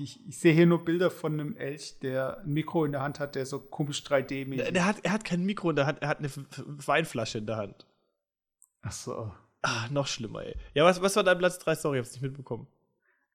Ich, 0.00 0.26
ich 0.28 0.38
sehe 0.38 0.52
hier 0.52 0.66
nur 0.66 0.84
Bilder 0.84 1.10
von 1.10 1.32
einem 1.34 1.56
Elch, 1.56 1.98
der 2.00 2.40
ein 2.40 2.52
Mikro 2.52 2.84
in 2.84 2.92
der 2.92 3.02
Hand 3.02 3.20
hat, 3.20 3.34
der 3.34 3.46
so 3.46 3.58
komisch 3.60 4.02
3D-mäßig. 4.02 4.56
Der, 4.56 4.72
der 4.72 4.84
hat, 4.86 4.96
er 5.04 5.12
hat 5.12 5.24
kein 5.24 5.44
Mikro 5.44 5.70
in 5.70 5.76
der 5.76 5.86
Hand, 5.86 6.00
er 6.02 6.08
hat 6.08 6.18
eine 6.18 6.30
Weinflasche 6.30 7.38
in 7.38 7.46
der 7.46 7.56
Hand. 7.56 7.86
Ach 8.82 8.92
so. 8.92 9.32
Ah, 9.62 9.88
noch 9.90 10.06
schlimmer, 10.06 10.42
ey. 10.44 10.54
Ja, 10.74 10.84
was, 10.84 11.00
was 11.02 11.16
war 11.16 11.24
dein 11.24 11.38
Platz 11.38 11.58
3? 11.58 11.74
Sorry, 11.74 11.98
ich 11.98 12.04
hab's 12.04 12.12
nicht 12.12 12.22
mitbekommen. 12.22 12.66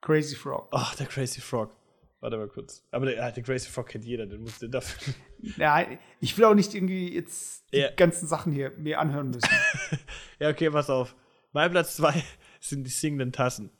Crazy 0.02 0.36
Frog. 0.36 0.69
Ach, 0.71 0.95
der 0.95 1.08
Crazy 1.08 1.41
Frog. 1.41 1.76
Warte 2.21 2.38
mal 2.38 2.47
kurz. 2.47 2.84
Aber 2.91 3.08
der, 3.08 3.32
der 3.32 3.43
Crazy 3.43 3.69
Frog 3.69 3.88
kennt 3.89 4.06
jeder, 4.06 4.26
den 4.28 4.41
musste 4.41 4.69
dafür. 4.69 5.13
Ja, 5.58 5.84
ich 6.19 6.38
will 6.38 6.45
auch 6.45 6.54
nicht 6.54 6.76
irgendwie 6.76 7.15
jetzt 7.15 7.65
die 7.74 7.78
Ja. 7.80 7.89
ganzen 7.89 8.28
Sachen 8.28 8.54
hier 8.54 8.69
mir 8.78 9.00
anhören 9.00 9.32
müssen. 9.32 9.50
ja, 10.39 10.50
okay, 10.50 10.69
pass 10.69 10.89
auf. 10.91 11.15
Mein 11.52 11.71
Platz 11.71 11.95
2 11.97 12.13
sind 12.60 12.84
die 12.84 12.91
singenden 12.91 13.32
Tassen. 13.32 13.71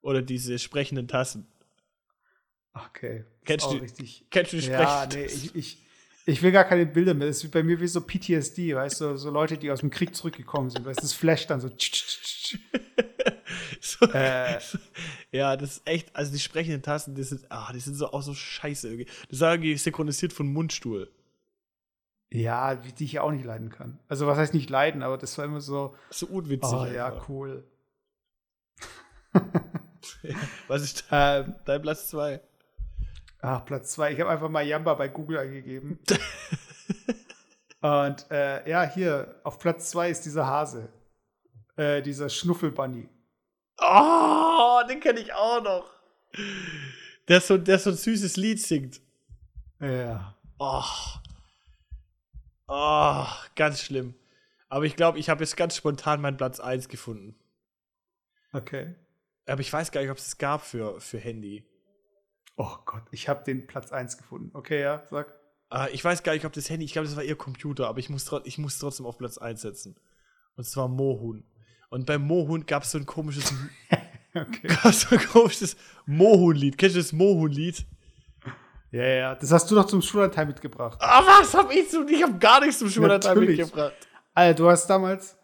Oder 0.00 0.22
diese 0.22 0.58
sprechenden 0.58 1.08
Tassen. 1.08 1.46
Okay. 2.72 3.24
Kennst 3.44 3.66
du- 3.66 3.76
richtig. 3.76 4.26
Kennst 4.30 4.52
du 4.52 4.58
die 4.58 4.68
Ja, 4.68 5.06
nee, 5.12 5.24
ich, 5.24 5.54
ich, 5.56 5.78
ich 6.26 6.42
will 6.42 6.52
gar 6.52 6.64
keine 6.64 6.86
Bilder 6.86 7.14
mehr. 7.14 7.26
Das 7.28 7.42
ist 7.42 7.50
bei 7.50 7.62
mir 7.62 7.80
wie 7.80 7.88
so 7.88 8.00
PTSD, 8.00 8.74
weißt 8.76 9.00
du, 9.00 9.16
so 9.16 9.30
Leute, 9.30 9.58
die 9.58 9.70
aus 9.70 9.80
dem 9.80 9.90
Krieg 9.90 10.14
zurückgekommen 10.14 10.70
sind. 10.70 10.84
Weißt 10.86 10.98
du, 11.00 11.02
das 11.02 11.12
flasht 11.12 11.50
dann 11.50 11.60
so. 11.60 11.68
So, 13.80 14.06
Äh. 14.12 14.58
ja, 15.32 15.56
das 15.56 15.78
ist 15.78 15.82
echt, 15.88 16.14
also 16.14 16.32
die 16.32 16.38
sprechenden 16.38 16.82
Tassen, 16.82 17.14
die 17.14 17.22
sind, 17.22 17.46
ah, 17.50 17.72
die 17.72 17.80
sind 17.80 17.94
so 17.94 18.12
auch 18.12 18.22
so 18.22 18.34
scheiße 18.34 18.88
irgendwie. 18.88 19.06
Das 19.28 19.38
ist 19.38 19.42
irgendwie 19.42 19.76
synchronisiert 19.76 20.32
von 20.32 20.46
Mundstuhl. 20.52 21.10
Ja, 22.30 22.74
die 22.76 23.04
ich 23.04 23.18
auch 23.20 23.32
nicht 23.32 23.44
leiden 23.44 23.70
kann. 23.70 23.98
Also, 24.08 24.26
was 24.26 24.38
heißt 24.38 24.54
nicht 24.54 24.70
leiden, 24.70 25.02
aber 25.02 25.18
das 25.18 25.36
war 25.38 25.44
immer 25.46 25.60
so, 25.60 25.96
So 26.10 26.26
unwitzig. 26.26 26.72
oh 26.72 26.84
ja, 26.86 27.06
einfach. 27.08 27.28
cool. 27.28 27.64
Was 30.68 30.82
ist 30.82 31.04
Ähm, 31.10 31.54
dein 31.64 31.82
Platz 31.82 32.08
2? 32.08 32.40
Ach, 33.42 33.64
Platz 33.64 33.92
zwei. 33.92 34.12
Ich 34.12 34.20
habe 34.20 34.30
einfach 34.30 34.48
mal 34.48 34.66
Jamba 34.66 34.94
bei 34.94 35.08
Google 35.08 35.38
eingegeben. 35.38 35.98
Und 37.80 38.30
äh, 38.30 38.68
ja, 38.68 38.82
hier, 38.82 39.40
auf 39.42 39.58
Platz 39.58 39.90
zwei 39.90 40.10
ist 40.10 40.24
dieser 40.26 40.46
Hase. 40.46 40.92
Äh, 41.76 42.02
dieser 42.02 42.28
Schnuffelbunny. 42.28 43.08
Oh, 43.80 44.80
den 44.88 45.00
kenne 45.00 45.20
ich 45.20 45.32
auch 45.32 45.62
noch. 45.62 45.90
Der 47.28 47.40
so, 47.40 47.56
der 47.56 47.78
so 47.78 47.90
ein 47.90 47.96
süßes 47.96 48.36
Lied 48.36 48.60
singt. 48.60 49.00
Ja. 49.80 50.36
Oh. 50.58 50.84
Oh, 52.68 53.26
ganz 53.56 53.80
schlimm. 53.82 54.14
Aber 54.68 54.84
ich 54.84 54.94
glaube, 54.94 55.18
ich 55.18 55.30
habe 55.30 55.42
jetzt 55.42 55.56
ganz 55.56 55.74
spontan 55.74 56.20
meinen 56.20 56.36
Platz 56.36 56.60
1 56.60 56.88
gefunden. 56.88 57.34
Okay. 58.52 58.94
Aber 59.46 59.60
ich 59.60 59.72
weiß 59.72 59.90
gar 59.90 60.02
nicht, 60.02 60.10
ob 60.10 60.18
es 60.18 60.28
es 60.28 60.38
gab 60.38 60.62
für, 60.62 61.00
für 61.00 61.18
Handy. 61.18 61.64
Oh 62.62 62.76
Gott, 62.84 63.04
ich 63.10 63.26
habe 63.26 63.42
den 63.42 63.66
Platz 63.66 63.90
eins 63.90 64.18
gefunden. 64.18 64.50
Okay, 64.52 64.82
ja, 64.82 65.02
sag. 65.08 65.32
Ah, 65.70 65.88
ich 65.90 66.04
weiß 66.04 66.22
gar 66.22 66.34
nicht, 66.34 66.44
ob 66.44 66.52
das 66.52 66.68
Handy, 66.68 66.84
ich 66.84 66.92
glaube, 66.92 67.08
das 67.08 67.16
war 67.16 67.24
ihr 67.24 67.36
Computer, 67.36 67.88
aber 67.88 68.00
ich 68.00 68.10
muss, 68.10 68.30
ich 68.44 68.58
muss 68.58 68.78
trotzdem 68.78 69.06
auf 69.06 69.16
Platz 69.16 69.38
1 69.38 69.62
setzen. 69.62 69.98
Und 70.56 70.64
zwar 70.64 70.86
Mohun. 70.86 71.44
Und 71.88 72.04
beim 72.04 72.20
Mohun 72.20 72.66
gab 72.66 72.82
es 72.82 72.90
so 72.90 72.98
ein 72.98 73.06
komisches, 73.06 73.54
Okay. 74.34 74.68
gab's 74.82 75.00
so 75.00 75.16
ein 75.16 75.26
komisches 75.26 75.74
Mohun-Lied. 76.04 76.76
Kennst 76.76 76.96
du 76.96 77.00
das 77.00 77.12
Mohun-Lied? 77.14 77.86
Ja, 78.90 79.04
ja, 79.04 79.34
das 79.36 79.52
hast 79.52 79.70
du 79.70 79.74
doch 79.74 79.86
zum 79.86 80.02
Schullandteil 80.02 80.44
mitgebracht. 80.44 80.98
Ah, 81.00 81.22
was 81.24 81.54
hab 81.54 81.72
ich 81.72 81.88
zu? 81.88 82.06
Ich 82.08 82.22
habe 82.22 82.36
gar 82.38 82.60
nichts 82.60 82.80
zum 82.80 82.90
Schullandteil 82.90 83.36
Natürlich. 83.36 83.58
mitgebracht. 83.58 83.94
Alter, 84.34 84.54
du 84.62 84.68
hast 84.68 84.86
damals, 84.88 85.38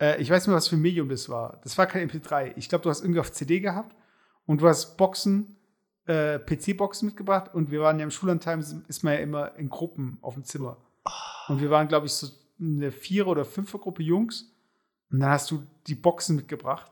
äh, 0.00 0.22
ich 0.22 0.30
weiß 0.30 0.44
nicht 0.44 0.48
mehr, 0.48 0.56
was 0.56 0.68
für 0.68 0.76
ein 0.76 0.82
Medium 0.82 1.10
das 1.10 1.28
war. 1.28 1.60
Das 1.64 1.76
war 1.76 1.86
kein 1.86 2.08
MP3. 2.08 2.54
Ich 2.56 2.70
glaube, 2.70 2.82
du 2.82 2.88
hast 2.88 3.02
irgendwie 3.02 3.20
auf 3.20 3.30
CD 3.30 3.60
gehabt 3.60 3.94
und 4.46 4.62
du 4.62 4.68
hast 4.68 4.96
Boxen, 4.96 5.58
äh, 6.06 6.38
PC-Boxen 6.38 7.06
mitgebracht 7.06 7.54
und 7.54 7.70
wir 7.70 7.80
waren 7.80 7.98
ja 7.98 8.04
im 8.04 8.10
Schullandheim, 8.10 8.60
ist 8.88 9.02
man 9.04 9.14
ja 9.14 9.20
immer 9.20 9.56
in 9.56 9.68
Gruppen 9.68 10.18
auf 10.20 10.34
dem 10.34 10.44
Zimmer. 10.44 10.76
Und 11.48 11.60
wir 11.60 11.70
waren, 11.70 11.88
glaube 11.88 12.06
ich, 12.06 12.12
so 12.12 12.28
eine 12.60 12.90
Vierer- 12.90 13.28
oder 13.28 13.44
Fünfer-Gruppe 13.44 14.02
Jungs. 14.02 14.52
Und 15.10 15.20
dann 15.20 15.30
hast 15.30 15.50
du 15.50 15.66
die 15.86 15.94
Boxen 15.94 16.36
mitgebracht. 16.36 16.90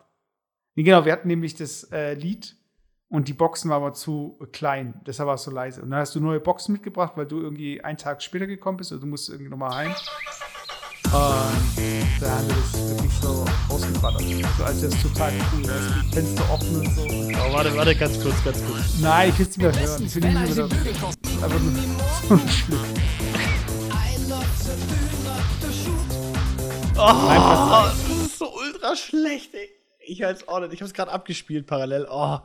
Nee, 0.74 0.82
genau, 0.82 1.04
wir 1.04 1.12
hatten 1.12 1.28
nämlich 1.28 1.54
das 1.54 1.84
äh, 1.92 2.14
Lied 2.14 2.56
und 3.08 3.26
die 3.26 3.32
Boxen 3.32 3.70
waren 3.70 3.82
aber 3.82 3.92
zu 3.92 4.38
klein, 4.52 5.00
deshalb 5.04 5.26
war 5.26 5.34
es 5.34 5.42
so 5.42 5.50
leise. 5.50 5.82
Und 5.82 5.90
dann 5.90 6.00
hast 6.00 6.14
du 6.14 6.20
neue 6.20 6.38
Boxen 6.38 6.72
mitgebracht, 6.72 7.14
weil 7.16 7.26
du 7.26 7.40
irgendwie 7.40 7.82
einen 7.82 7.98
Tag 7.98 8.22
später 8.22 8.46
gekommen 8.46 8.78
bist 8.78 8.92
oder 8.92 9.00
du 9.00 9.08
musst 9.08 9.28
irgendwie 9.28 9.50
nochmal 9.50 9.74
heim. 9.74 9.94
Da 11.10 11.16
haben 11.18 12.48
wir 12.48 12.54
das 12.54 12.88
wirklich 12.88 13.12
so 13.20 13.44
ausgeballert. 13.68 14.22
So 14.56 14.64
als 14.64 14.80
das 14.80 15.02
total 15.02 15.32
cool. 15.52 15.62
Da 15.64 15.76
ist 15.76 16.04
die 16.04 16.14
Fenster 16.14 16.50
offen 16.52 16.76
und 16.76 16.94
so. 16.94 17.02
Oh, 17.02 17.52
warte, 17.52 17.76
warte, 17.76 17.96
ganz 17.96 18.22
kurz, 18.22 18.44
ganz 18.44 18.64
kurz. 18.64 18.98
Nein, 19.00 19.30
ich 19.30 19.38
will 19.40 19.46
es 19.46 19.56
nicht 19.56 19.74
mehr 19.74 19.80
hören. 19.80 20.04
Ich 20.04 20.14
will 20.14 20.22
nicht 20.22 20.56
mehr 20.56 20.66
ist 20.66 21.42
einfach 21.42 21.60
nur 21.60 22.38
so 22.38 22.48
schlimm. 22.48 22.80
Oh, 26.96 27.86
das 27.86 28.26
ist 28.26 28.38
so 28.38 28.54
ultra 28.54 28.94
schlecht, 28.94 29.52
ey. 29.54 29.68
Ich 30.06 30.24
als 30.24 30.46
Ordnet, 30.46 30.72
ich 30.72 30.80
hab's 30.80 30.94
gerade 30.94 31.10
abgespielt 31.10 31.66
parallel. 31.66 32.06
Oh. 32.08 32.14
Aber 32.14 32.44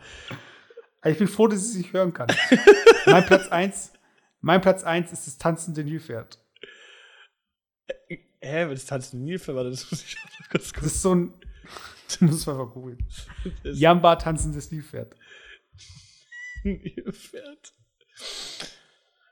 Ich 1.05 1.19
bin 1.19 1.27
froh, 1.27 1.47
dass 1.47 1.61
ich 1.61 1.69
es 1.69 1.75
nicht 1.75 1.93
hören 1.93 2.13
kann. 2.13 2.29
mein 3.05 3.25
Platz 3.27 3.47
1 3.47 3.91
Mein 4.41 4.61
Platz 4.61 4.83
1 4.83 5.11
ist 5.11 5.27
das 5.27 5.37
tanzende 5.37 5.83
Nilpferd. 5.83 6.39
Hä, 8.45 8.69
das 8.69 8.85
tanzende 8.85 9.25
Nilpferd, 9.25 9.55
warte, 9.55 9.71
das 9.71 9.89
muss 9.91 10.03
ich 10.03 10.17
auch 10.17 10.49
kurz 10.49 10.63
Das 10.65 10.73
gucken. 10.73 10.87
ist 10.87 11.01
so 11.01 11.15
ein. 11.15 11.33
Das 12.07 12.21
muss 12.21 12.45
man 12.45 12.57
mal 12.57 12.67
googeln. 12.67 12.99
Jamba 13.63 14.15
tanzendes 14.17 14.71
Nilpferd. 14.71 15.15
Nilpferd. 16.63 17.73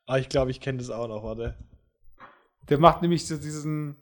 Ah, 0.06 0.18
ich 0.18 0.30
glaube, 0.30 0.52
ich 0.52 0.60
kenne 0.60 0.80
das 0.80 0.90
auch 0.90 1.08
noch, 1.08 1.24
warte. 1.24 1.56
Der 2.70 2.78
macht 2.80 3.02
nämlich 3.02 3.28
so 3.28 3.38
diesen. 3.38 3.96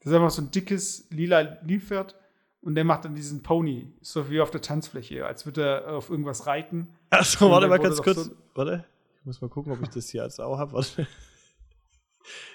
Das 0.00 0.08
ist 0.10 0.14
einfach 0.16 0.30
so 0.30 0.42
ein 0.42 0.50
dickes 0.50 1.06
lila 1.10 1.58
Nilpferd. 1.64 2.16
Und 2.60 2.76
der 2.76 2.84
macht 2.84 3.04
dann 3.04 3.16
diesen 3.16 3.42
Pony, 3.42 3.92
so 4.02 4.30
wie 4.30 4.40
auf 4.40 4.52
der 4.52 4.60
Tanzfläche, 4.60 5.26
als 5.26 5.44
würde 5.46 5.64
er 5.64 5.96
auf 5.96 6.10
irgendwas 6.10 6.46
reiten. 6.46 6.94
Achso, 7.10 7.50
warte 7.50 7.66
mal 7.66 7.80
ganz 7.80 8.00
kurz. 8.00 8.26
so- 8.26 8.36
Warte. 8.54 8.84
Ich 9.18 9.26
muss 9.26 9.40
mal 9.40 9.48
gucken, 9.50 9.72
ob 9.72 9.82
ich 9.82 9.88
das 9.88 10.08
hier 10.10 10.22
jetzt 10.22 10.40
auch 10.40 10.58
habe. 10.58 10.72
Warte. 10.74 11.08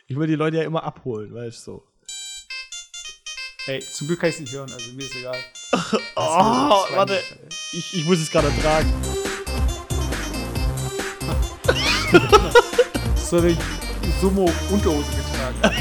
Ich 0.07 0.17
will 0.17 0.27
die 0.27 0.35
Leute 0.35 0.57
ja 0.57 0.63
immer 0.63 0.83
abholen, 0.83 1.33
weißt 1.33 1.67
du 1.67 1.71
so. 1.71 1.83
Ey, 3.67 3.81
zum 3.81 4.07
Glück 4.07 4.21
kann 4.21 4.29
ich 4.29 4.35
es 4.35 4.41
nicht 4.41 4.53
hören, 4.53 4.71
also 4.71 4.91
mir 4.93 5.03
ist 5.03 5.15
egal. 5.15 5.37
Oh, 6.15 6.85
warte. 6.95 7.21
Ich, 7.73 7.93
ich 7.93 8.05
muss 8.05 8.19
es 8.19 8.31
gerade 8.31 8.47
ertragen. 8.47 8.93
So 13.29 13.39
eine 13.39 13.57
Sumo-Unterhose 14.21 15.11
getragen. 15.11 15.75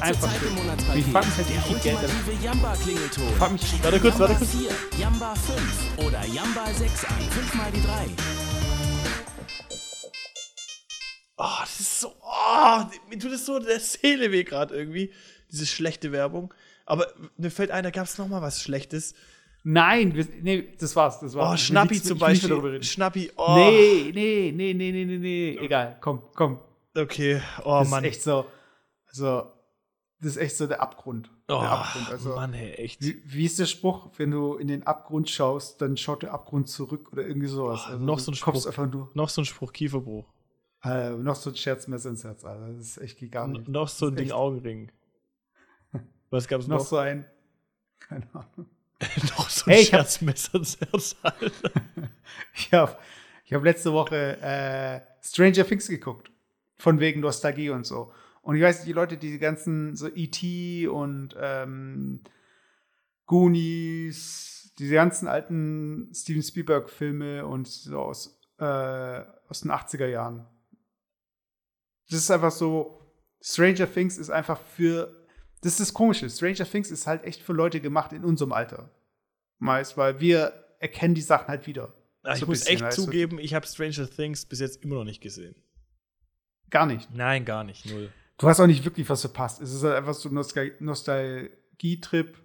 Einfach 0.00 0.28
Zeit 0.28 0.40
schön. 0.40 0.48
im 0.48 0.54
Monatspaket. 0.54 1.06
Ich 1.06 1.12
frag 1.12 1.24
mich 1.26 1.36
halt, 1.36 1.48
wie 1.48 1.72
viel 1.74 1.78
Geld 1.78 1.98
Jamba-Klingelton. 2.42 3.34
frag 3.38 3.52
mich, 3.52 3.82
Warte 3.82 4.00
kurz, 4.00 4.18
warte 4.18 4.32
Jamba 4.32 4.38
kurz. 4.38 4.50
4, 4.50 5.00
Jamba 5.00 5.34
5 5.96 6.06
oder 6.06 6.26
Jamba 6.26 6.66
6 6.66 7.04
an. 7.04 7.30
Fünfmal 7.30 7.72
die 7.72 7.82
3. 7.82 8.55
das 11.78 11.80
ist 11.86 12.00
so. 12.00 12.12
Oh, 12.22 12.80
mir 13.08 13.18
tut 13.18 13.32
es 13.32 13.46
so 13.46 13.58
der 13.58 13.80
Seele 13.80 14.32
weh 14.32 14.44
gerade 14.44 14.74
irgendwie. 14.76 15.12
Diese 15.50 15.66
schlechte 15.66 16.12
Werbung. 16.12 16.52
Aber 16.84 17.06
mir 17.36 17.50
fällt 17.50 17.70
ein, 17.70 17.84
da 17.84 17.90
gab 17.90 18.04
es 18.06 18.18
noch 18.18 18.28
mal 18.28 18.42
was 18.42 18.62
Schlechtes. 18.62 19.14
Nein, 19.68 20.10
nee, 20.42 20.68
das 20.78 20.94
war's. 20.94 21.18
Das 21.18 21.34
war's. 21.34 21.54
Oh, 21.54 21.56
Schnappi 21.56 22.00
zum 22.00 22.18
nicht 22.18 22.44
darüber 22.44 22.68
Beispiel. 22.70 22.82
Schnappi, 22.84 23.32
oh. 23.36 23.54
Nee, 23.56 24.12
nee, 24.14 24.52
nee, 24.54 24.72
nee, 24.74 24.92
nee, 24.92 25.04
nee, 25.04 25.18
nee. 25.18 25.58
Egal, 25.60 25.96
komm, 26.00 26.22
komm. 26.36 26.60
Okay, 26.96 27.40
oh 27.64 27.80
Das 27.80 27.88
Mann. 27.90 28.04
ist 28.04 28.10
echt 28.10 28.22
so. 28.22 28.46
Also, 29.08 29.50
das 30.20 30.30
ist 30.32 30.36
echt 30.36 30.56
so 30.56 30.68
der 30.68 30.80
Abgrund. 30.80 31.30
oh, 31.48 31.60
der 31.60 31.70
Abgrund. 31.70 32.10
Also, 32.10 32.28
Mann, 32.36 32.54
ey, 32.54 32.74
echt. 32.74 33.02
Wie, 33.02 33.20
wie 33.24 33.44
ist 33.44 33.58
der 33.58 33.66
Spruch, 33.66 34.10
wenn 34.18 34.30
du 34.30 34.54
in 34.54 34.68
den 34.68 34.86
Abgrund 34.86 35.28
schaust, 35.30 35.82
dann 35.82 35.96
schaut 35.96 36.22
der 36.22 36.32
Abgrund 36.32 36.68
zurück 36.68 37.08
oder 37.12 37.26
irgendwie 37.26 37.48
sowas. 37.48 37.82
Oh, 37.88 37.92
also, 37.92 38.04
noch 38.04 38.18
so 38.20 38.30
ein 38.30 38.34
Spruch. 38.36 38.66
einfach 38.66 38.86
nur. 38.90 39.10
Noch 39.14 39.28
so 39.28 39.42
ein 39.42 39.46
Spruch 39.46 39.72
Kieferbruch. 39.72 40.26
Äh, 40.84 41.10
noch 41.10 41.36
so 41.36 41.50
ein 41.50 41.56
Scherzmesser 41.56 42.10
ins 42.10 42.24
Herz, 42.24 42.44
Alter. 42.44 42.72
Das 42.72 42.82
ist 42.86 42.98
echt 42.98 43.18
gigantisch. 43.18 43.66
noch 43.68 43.88
so 43.88 44.06
ein 44.08 44.16
Ding 44.16 44.30
Augenring. 44.30 44.92
Was 46.30 46.46
gab's 46.48 46.66
Noch 46.66 46.78
noch? 46.78 46.86
so 46.86 46.98
ein. 46.98 47.24
Keine 47.98 48.26
Ahnung. 48.34 48.68
noch 49.36 49.48
so 49.50 49.70
ein 49.70 49.74
Hey, 49.74 49.84
Scherzmesser 49.84 50.54
ins 50.56 50.78
Herz, 50.80 51.16
Alter. 51.22 51.70
Ich 52.54 52.72
habe 52.72 52.96
ich 53.44 53.54
hab 53.54 53.62
letzte 53.64 53.92
Woche 53.92 54.38
äh, 54.42 55.00
Stranger 55.22 55.64
Things 55.66 55.88
geguckt. 55.88 56.30
Von 56.78 57.00
wegen 57.00 57.20
Nostalgie 57.20 57.70
und 57.70 57.86
so. 57.86 58.12
Und 58.42 58.56
ich 58.56 58.62
weiß, 58.62 58.84
die 58.84 58.92
Leute, 58.92 59.16
die 59.16 59.38
ganzen 59.38 59.96
so 59.96 60.08
E.T. 60.08 60.86
und 60.88 61.34
ähm, 61.40 62.20
Goonies, 63.26 64.72
diese 64.78 64.94
ganzen 64.94 65.26
alten 65.26 66.10
Steven 66.14 66.42
Spielberg-Filme 66.42 67.46
und 67.46 67.66
so 67.66 67.98
aus, 68.00 68.40
äh, 68.58 68.64
aus 69.48 69.60
den 69.62 69.70
80er 69.70 70.06
Jahren. 70.06 70.46
Das 72.10 72.18
ist 72.20 72.30
einfach 72.30 72.52
so, 72.52 73.00
Stranger 73.40 73.92
Things 73.92 74.18
ist 74.18 74.30
einfach 74.30 74.60
für, 74.60 75.26
das 75.62 75.72
ist 75.72 75.80
das 75.80 75.94
Komische, 75.94 76.28
Stranger 76.30 76.64
Things 76.64 76.90
ist 76.90 77.06
halt 77.06 77.24
echt 77.24 77.42
für 77.42 77.52
Leute 77.52 77.80
gemacht 77.80 78.12
in 78.12 78.24
unserem 78.24 78.52
Alter. 78.52 78.90
Meist, 79.58 79.96
weil 79.96 80.20
wir 80.20 80.52
erkennen 80.80 81.14
die 81.14 81.22
Sachen 81.22 81.48
halt 81.48 81.66
wieder. 81.66 81.94
Ah, 82.22 82.34
Ich 82.34 82.46
muss 82.46 82.66
echt 82.66 82.82
weißt 82.82 82.98
du? 82.98 83.04
zugeben, 83.04 83.38
ich 83.38 83.54
habe 83.54 83.66
Stranger 83.66 84.08
Things 84.10 84.44
bis 84.46 84.60
jetzt 84.60 84.82
immer 84.84 84.96
noch 84.96 85.04
nicht 85.04 85.20
gesehen. 85.22 85.54
Gar 86.70 86.86
nicht. 86.86 87.08
Nein, 87.14 87.44
gar 87.44 87.64
nicht. 87.64 87.86
Null. 87.86 88.12
Du 88.38 88.48
hast 88.48 88.60
auch 88.60 88.66
nicht 88.66 88.84
wirklich 88.84 89.08
was 89.08 89.20
verpasst. 89.22 89.60
Es 89.62 89.72
ist 89.72 89.82
halt 89.82 89.94
einfach 89.94 90.14
so 90.14 90.28
ein 90.28 90.34
Nostal 90.34 90.72
Nostalgietrip 90.80 92.36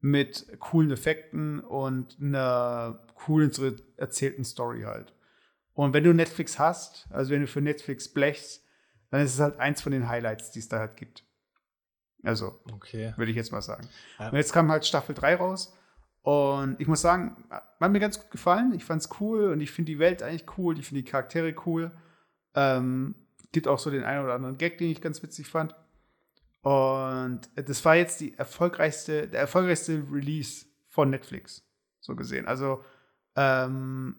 mit 0.00 0.46
coolen 0.58 0.90
Effekten 0.90 1.60
und 1.60 2.18
einer 2.20 3.06
coolen 3.14 3.50
so 3.52 3.70
erzählten 3.96 4.44
Story 4.44 4.82
halt. 4.82 5.14
Und 5.72 5.94
wenn 5.94 6.04
du 6.04 6.12
Netflix 6.12 6.58
hast, 6.58 7.06
also 7.10 7.30
wenn 7.30 7.42
du 7.42 7.46
für 7.46 7.60
Netflix 7.60 8.12
blechst, 8.12 8.64
dann 9.10 9.22
ist 9.22 9.34
es 9.34 9.40
halt 9.40 9.58
eins 9.58 9.80
von 9.82 9.92
den 9.92 10.08
Highlights, 10.08 10.50
die 10.52 10.58
es 10.60 10.68
da 10.68 10.78
halt 10.78 10.96
gibt. 10.96 11.24
Also, 12.22 12.60
Okay. 12.72 13.14
würde 13.16 13.30
ich 13.30 13.36
jetzt 13.36 13.50
mal 13.52 13.62
sagen. 13.62 13.88
Ja. 14.18 14.28
Und 14.28 14.36
jetzt 14.36 14.52
kam 14.52 14.70
halt 14.70 14.84
Staffel 14.86 15.14
3 15.14 15.36
raus. 15.36 15.76
Und 16.22 16.78
ich 16.78 16.86
muss 16.86 17.00
sagen, 17.00 17.44
hat 17.50 17.90
mir 17.92 17.98
ganz 17.98 18.20
gut 18.20 18.30
gefallen. 18.30 18.74
Ich 18.74 18.84
fand 18.84 19.00
es 19.00 19.08
cool 19.20 19.52
und 19.52 19.60
ich 19.62 19.70
finde 19.70 19.90
die 19.92 19.98
Welt 19.98 20.22
eigentlich 20.22 20.58
cool. 20.58 20.78
Ich 20.78 20.86
finde 20.86 21.02
die 21.02 21.10
Charaktere 21.10 21.54
cool. 21.64 21.92
Ähm, 22.54 23.14
gibt 23.52 23.66
auch 23.68 23.78
so 23.78 23.90
den 23.90 24.04
einen 24.04 24.22
oder 24.24 24.34
anderen 24.34 24.58
Gag, 24.58 24.76
den 24.78 24.90
ich 24.90 25.00
ganz 25.00 25.22
witzig 25.22 25.48
fand. 25.48 25.74
Und 26.62 27.48
das 27.54 27.84
war 27.86 27.96
jetzt 27.96 28.20
die 28.20 28.36
erfolgreichste, 28.36 29.28
der 29.28 29.40
erfolgreichste 29.40 30.04
Release 30.12 30.66
von 30.88 31.08
Netflix, 31.08 31.62
so 32.00 32.14
gesehen. 32.14 32.46
Also, 32.46 32.84
ähm, 33.34 34.16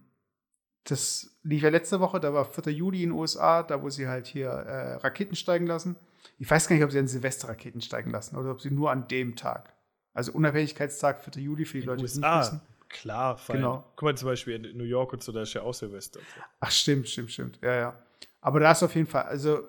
das 0.84 1.38
lief 1.44 1.62
ja 1.64 1.70
letzte 1.70 2.00
Woche, 2.00 2.20
da 2.20 2.34
war 2.34 2.46
4. 2.46 2.74
Juli 2.74 3.04
in 3.04 3.10
den 3.10 3.18
USA, 3.18 3.64
da 3.64 3.82
wo 3.82 3.90
sie 3.90 4.08
halt 4.08 4.28
hier 4.28 4.50
äh, 4.50 4.96
Raketen 4.96 5.36
steigen 5.36 5.68
lassen. 5.68 5.96
Ich 6.38 6.50
weiß 6.50 6.68
gar 6.68 6.76
nicht, 6.76 6.86
ob 6.86 6.92
sie 6.92 7.00
an 7.00 7.08
Silvester 7.08 7.50
Raketen 7.50 7.82
steigen 7.82 8.12
lassen 8.12 8.36
oder 8.36 8.52
ob 8.52 8.62
sie 8.62 8.72
nur 8.72 8.92
an 8.92 9.08
dem 9.08 9.36
Tag. 9.36 9.74
Also 10.14 10.32
Unabhängigkeitstag, 10.34 11.24
4. 11.24 11.42
Juli 11.42 11.66
für 11.66 11.80
die 11.80 11.86
Leute, 11.86 12.00
die 12.00 12.06
es 12.06 12.16
nicht 12.16 12.28
wissen. 12.28 12.62
klar, 12.90 13.38
fein. 13.38 13.58
Genau. 13.58 13.86
Guck 13.96 14.04
mal 14.04 14.18
zum 14.18 14.28
Beispiel 14.28 14.66
in 14.66 14.78
New 14.78 14.84
York 14.84 15.14
und 15.14 15.24
so, 15.24 15.32
da 15.32 15.44
ist 15.44 15.54
ja 15.54 15.62
auch 15.62 15.74
Silvester. 15.74 16.20
Ach, 16.60 16.72
stimmt, 16.72 17.08
stimmt, 17.08 17.32
stimmt. 17.32 17.60
Ja, 17.62 17.76
ja. 17.76 18.00
Aber 18.42 18.60
da 18.60 18.72
ist 18.72 18.84
auf 18.84 18.96
jeden 18.96 19.08
Fall, 19.08 19.24
also 19.24 19.64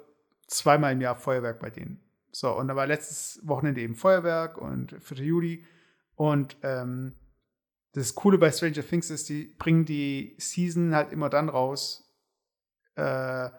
zweimal 0.47 0.93
im 0.93 1.01
Jahr 1.01 1.17
Feuerwerk 1.17 1.61
bei 1.61 1.71
denen. 1.71 2.01
So, 2.33 2.51
und 2.57 2.69
da 2.69 2.77
war 2.77 2.87
letztes 2.87 3.41
Wochenende 3.47 3.83
eben 3.83 3.95
Feuerwerk 3.95 4.57
und 4.57 4.97
4. 5.01 5.19
Juli. 5.19 5.65
Und 6.17 6.57
ähm, 6.63 7.15
das 7.93 8.15
Coole 8.15 8.39
bei 8.39 8.51
Stranger 8.51 8.87
Things 8.87 9.11
ist, 9.11 9.29
die 9.29 9.55
bringen 9.59 9.85
die 9.85 10.35
Season 10.39 10.95
halt 10.95 11.13
immer 11.13 11.29
dann 11.29 11.49
raus, 11.49 12.11
äh, 12.95 13.51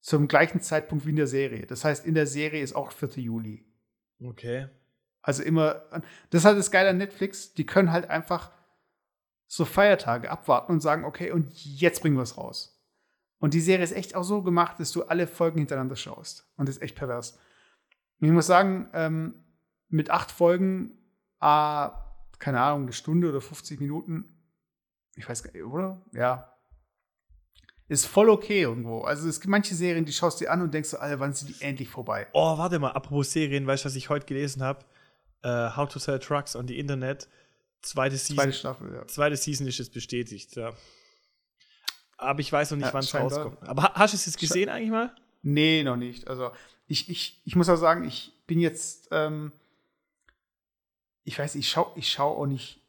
zum 0.00 0.28
gleichen 0.28 0.60
Zeitpunkt 0.60 1.06
wie 1.06 1.10
in 1.10 1.16
der 1.16 1.26
Serie. 1.26 1.66
Das 1.66 1.84
heißt, 1.84 2.04
in 2.04 2.14
der 2.14 2.26
Serie 2.26 2.62
ist 2.62 2.74
auch 2.74 2.92
4. 2.92 3.22
Juli. 3.22 3.64
Okay. 4.20 4.68
Also 5.22 5.42
immer, 5.42 5.86
das 6.30 6.42
ist 6.42 6.44
halt 6.44 6.58
das 6.58 6.70
Geile 6.70 6.90
an 6.90 6.98
Netflix, 6.98 7.54
die 7.54 7.64
können 7.64 7.90
halt 7.90 8.10
einfach 8.10 8.50
so 9.46 9.64
Feiertage 9.64 10.30
abwarten 10.30 10.72
und 10.72 10.80
sagen, 10.80 11.04
okay, 11.04 11.30
und 11.30 11.64
jetzt 11.64 12.02
bringen 12.02 12.16
wir 12.16 12.22
es 12.22 12.36
raus. 12.36 12.82
Und 13.38 13.54
die 13.54 13.60
Serie 13.60 13.84
ist 13.84 13.92
echt 13.92 14.14
auch 14.14 14.24
so 14.24 14.42
gemacht, 14.42 14.78
dass 14.80 14.92
du 14.92 15.04
alle 15.04 15.26
Folgen 15.26 15.58
hintereinander 15.58 15.96
schaust. 15.96 16.50
Und 16.56 16.68
das 16.68 16.76
ist 16.76 16.82
echt 16.82 16.96
pervers. 16.96 17.38
Und 18.20 18.28
ich 18.28 18.32
muss 18.32 18.46
sagen, 18.46 18.88
ähm, 18.92 19.44
mit 19.88 20.10
acht 20.10 20.30
Folgen, 20.30 20.98
äh, 21.40 21.88
keine 22.44 22.60
Ahnung, 22.60 22.82
eine 22.82 22.92
Stunde 22.92 23.30
oder 23.30 23.40
50 23.40 23.80
Minuten, 23.80 24.36
ich 25.16 25.26
weiß 25.26 25.42
gar 25.44 25.52
nicht, 25.52 25.64
oder? 25.64 26.02
Ja. 26.12 26.50
Ist 27.88 28.04
voll 28.06 28.28
okay 28.28 28.60
irgendwo. 28.62 29.00
Also 29.02 29.26
es 29.28 29.40
gibt 29.40 29.50
manche 29.50 29.74
Serien, 29.74 30.04
die 30.04 30.12
schaust 30.12 30.40
du 30.40 30.44
dir 30.44 30.50
an 30.50 30.60
und 30.60 30.74
denkst 30.74 30.90
so, 30.90 30.98
Alter, 30.98 31.20
wann 31.20 31.32
sind 31.32 31.48
die 31.58 31.62
endlich 31.64 31.88
vorbei? 31.88 32.26
Oh, 32.34 32.58
warte 32.58 32.78
mal, 32.78 32.90
apropos 32.92 33.32
Serien, 33.32 33.66
weißt 33.66 33.84
du, 33.84 33.88
was 33.88 33.96
ich 33.96 34.10
heute 34.10 34.26
gelesen 34.26 34.62
habe? 34.62 34.84
Äh, 35.42 35.70
How 35.76 35.88
to 35.88 35.98
Sell 35.98 36.18
Trucks 36.18 36.54
on 36.54 36.68
the 36.68 36.78
Internet. 36.78 37.28
Zweite 37.80 38.16
Season. 38.16 38.36
Zweite 38.36 38.52
Staffel, 38.52 38.94
ja. 38.94 39.06
Zweite 39.06 39.36
Season 39.36 39.66
ist 39.66 39.78
jetzt 39.78 39.92
bestätigt, 39.94 40.54
ja. 40.56 40.72
Aber 42.18 42.40
ich 42.40 42.52
weiß 42.52 42.70
noch 42.72 42.78
nicht, 42.78 42.86
Ja, 42.88 42.94
wann 42.94 43.04
es 43.04 43.14
rauskommt. 43.14 43.62
Aber 43.68 43.82
ha- 43.84 43.92
hast 43.94 44.12
du 44.12 44.16
es 44.16 44.26
jetzt 44.26 44.38
gesehen 44.38 44.68
eigentlich 44.68 44.90
mal? 44.90 45.14
Nee, 45.42 45.82
noch 45.82 45.96
nicht. 45.96 46.28
Also 46.28 46.50
ich, 46.86 47.08
ich, 47.10 47.42
ich 47.44 47.56
muss 47.56 47.68
auch 47.68 47.76
sagen, 47.76 48.04
ich 48.04 48.32
bin 48.46 48.60
jetzt, 48.60 49.08
ähm, 49.12 49.52
ich 51.24 51.38
weiß, 51.38 51.54
ich 51.56 51.68
schaue 51.68 51.92
ich 51.96 52.08
schau 52.10 52.36
auch 52.36 52.46
nicht 52.46 52.80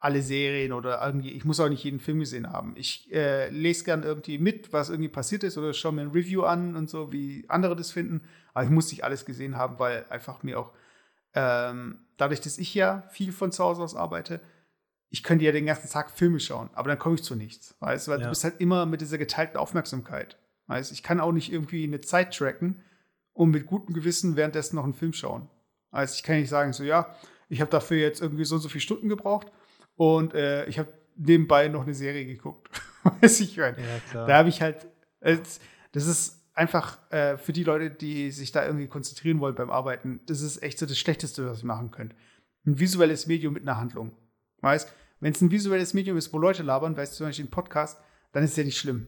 alle 0.00 0.20
Serien 0.20 0.72
oder 0.72 1.04
irgendwie, 1.04 1.30
ich 1.30 1.46
muss 1.46 1.60
auch 1.60 1.68
nicht 1.70 1.82
jeden 1.82 1.98
Film 1.98 2.18
gesehen 2.20 2.50
haben. 2.52 2.74
Ich 2.76 3.10
äh, 3.10 3.48
lese 3.48 3.84
gern 3.84 4.02
irgendwie 4.02 4.36
mit, 4.36 4.70
was 4.70 4.90
irgendwie 4.90 5.08
passiert 5.08 5.44
ist 5.44 5.56
oder 5.56 5.72
schaue 5.72 5.92
mir 5.92 6.02
ein 6.02 6.10
Review 6.10 6.42
an 6.42 6.76
und 6.76 6.90
so, 6.90 7.10
wie 7.10 7.46
andere 7.48 7.74
das 7.74 7.90
finden. 7.90 8.20
Aber 8.52 8.64
ich 8.64 8.70
muss 8.70 8.90
nicht 8.90 9.02
alles 9.02 9.24
gesehen 9.24 9.56
haben, 9.56 9.78
weil 9.78 10.04
einfach 10.10 10.42
mir 10.42 10.58
auch, 10.60 10.72
ähm, 11.32 12.04
dadurch, 12.18 12.42
dass 12.42 12.58
ich 12.58 12.74
ja 12.74 13.02
viel 13.12 13.32
von 13.32 13.50
zu 13.50 13.64
Hause 13.64 13.82
aus 13.82 13.96
arbeite, 13.96 14.42
ich 15.08 15.22
könnte 15.22 15.46
ja 15.46 15.52
den 15.52 15.64
ganzen 15.64 15.88
Tag 15.88 16.10
Filme 16.10 16.38
schauen, 16.38 16.68
aber 16.74 16.88
dann 16.88 16.98
komme 16.98 17.14
ich 17.14 17.22
zu 17.22 17.34
nichts. 17.34 17.74
Weißt 17.80 18.06
du, 18.06 18.10
weil 18.10 18.18
Ja. 18.18 18.24
du 18.24 18.30
bist 18.30 18.44
halt 18.44 18.60
immer 18.60 18.84
mit 18.84 19.00
dieser 19.00 19.16
geteilten 19.16 19.56
Aufmerksamkeit. 19.56 20.36
Weißt 20.66 20.92
ich 20.92 21.02
kann 21.02 21.18
auch 21.20 21.32
nicht 21.32 21.50
irgendwie 21.50 21.84
eine 21.84 22.02
Zeit 22.02 22.36
tracken 22.36 22.82
und 23.32 23.50
mit 23.50 23.64
gutem 23.64 23.94
Gewissen 23.94 24.36
währenddessen 24.36 24.76
noch 24.76 24.84
einen 24.84 24.92
Film 24.92 25.14
schauen. 25.14 25.48
Also 25.90 26.14
ich 26.14 26.24
kann 26.24 26.36
nicht 26.36 26.50
sagen, 26.50 26.74
so 26.74 26.84
ja, 26.84 27.14
ich 27.48 27.60
habe 27.60 27.70
dafür 27.70 27.98
jetzt 27.98 28.20
irgendwie 28.20 28.44
so 28.44 28.56
und 28.56 28.60
so 28.60 28.68
viele 28.68 28.82
Stunden 28.82 29.08
gebraucht 29.08 29.50
und 29.96 30.34
äh, 30.34 30.66
ich 30.66 30.78
habe 30.78 30.92
nebenbei 31.16 31.68
noch 31.68 31.82
eine 31.82 31.94
Serie 31.94 32.26
geguckt. 32.26 32.68
Weiß 33.20 33.40
ich 33.40 33.56
mein. 33.56 33.76
Ja. 34.12 34.26
Da 34.26 34.38
habe 34.38 34.48
ich 34.48 34.60
halt, 34.62 34.86
äh, 35.20 35.36
das 35.92 36.06
ist 36.06 36.40
einfach 36.54 36.98
äh, 37.10 37.36
für 37.36 37.52
die 37.52 37.64
Leute, 37.64 37.90
die 37.90 38.30
sich 38.30 38.52
da 38.52 38.64
irgendwie 38.64 38.86
konzentrieren 38.86 39.40
wollen 39.40 39.54
beim 39.54 39.70
Arbeiten, 39.70 40.20
das 40.26 40.40
ist 40.40 40.62
echt 40.62 40.78
so 40.78 40.86
das 40.86 40.98
Schlechteste, 40.98 41.46
was 41.46 41.62
ihr 41.62 41.66
machen 41.66 41.90
könnt. 41.90 42.14
Ein 42.66 42.78
visuelles 42.78 43.26
Medium 43.26 43.54
mit 43.54 43.62
einer 43.62 43.76
Handlung. 43.76 44.12
Weißt, 44.60 44.90
wenn 45.20 45.32
es 45.32 45.40
ein 45.40 45.50
visuelles 45.50 45.94
Medium 45.94 46.16
ist, 46.16 46.32
wo 46.32 46.38
Leute 46.38 46.62
labern, 46.62 46.96
weißt 46.96 47.12
du, 47.12 47.16
zum 47.18 47.26
Beispiel 47.26 47.44
ein 47.46 47.50
Podcast, 47.50 48.00
dann 48.32 48.44
ist 48.44 48.52
es 48.52 48.56
ja 48.56 48.64
nicht 48.64 48.78
schlimm. 48.78 49.06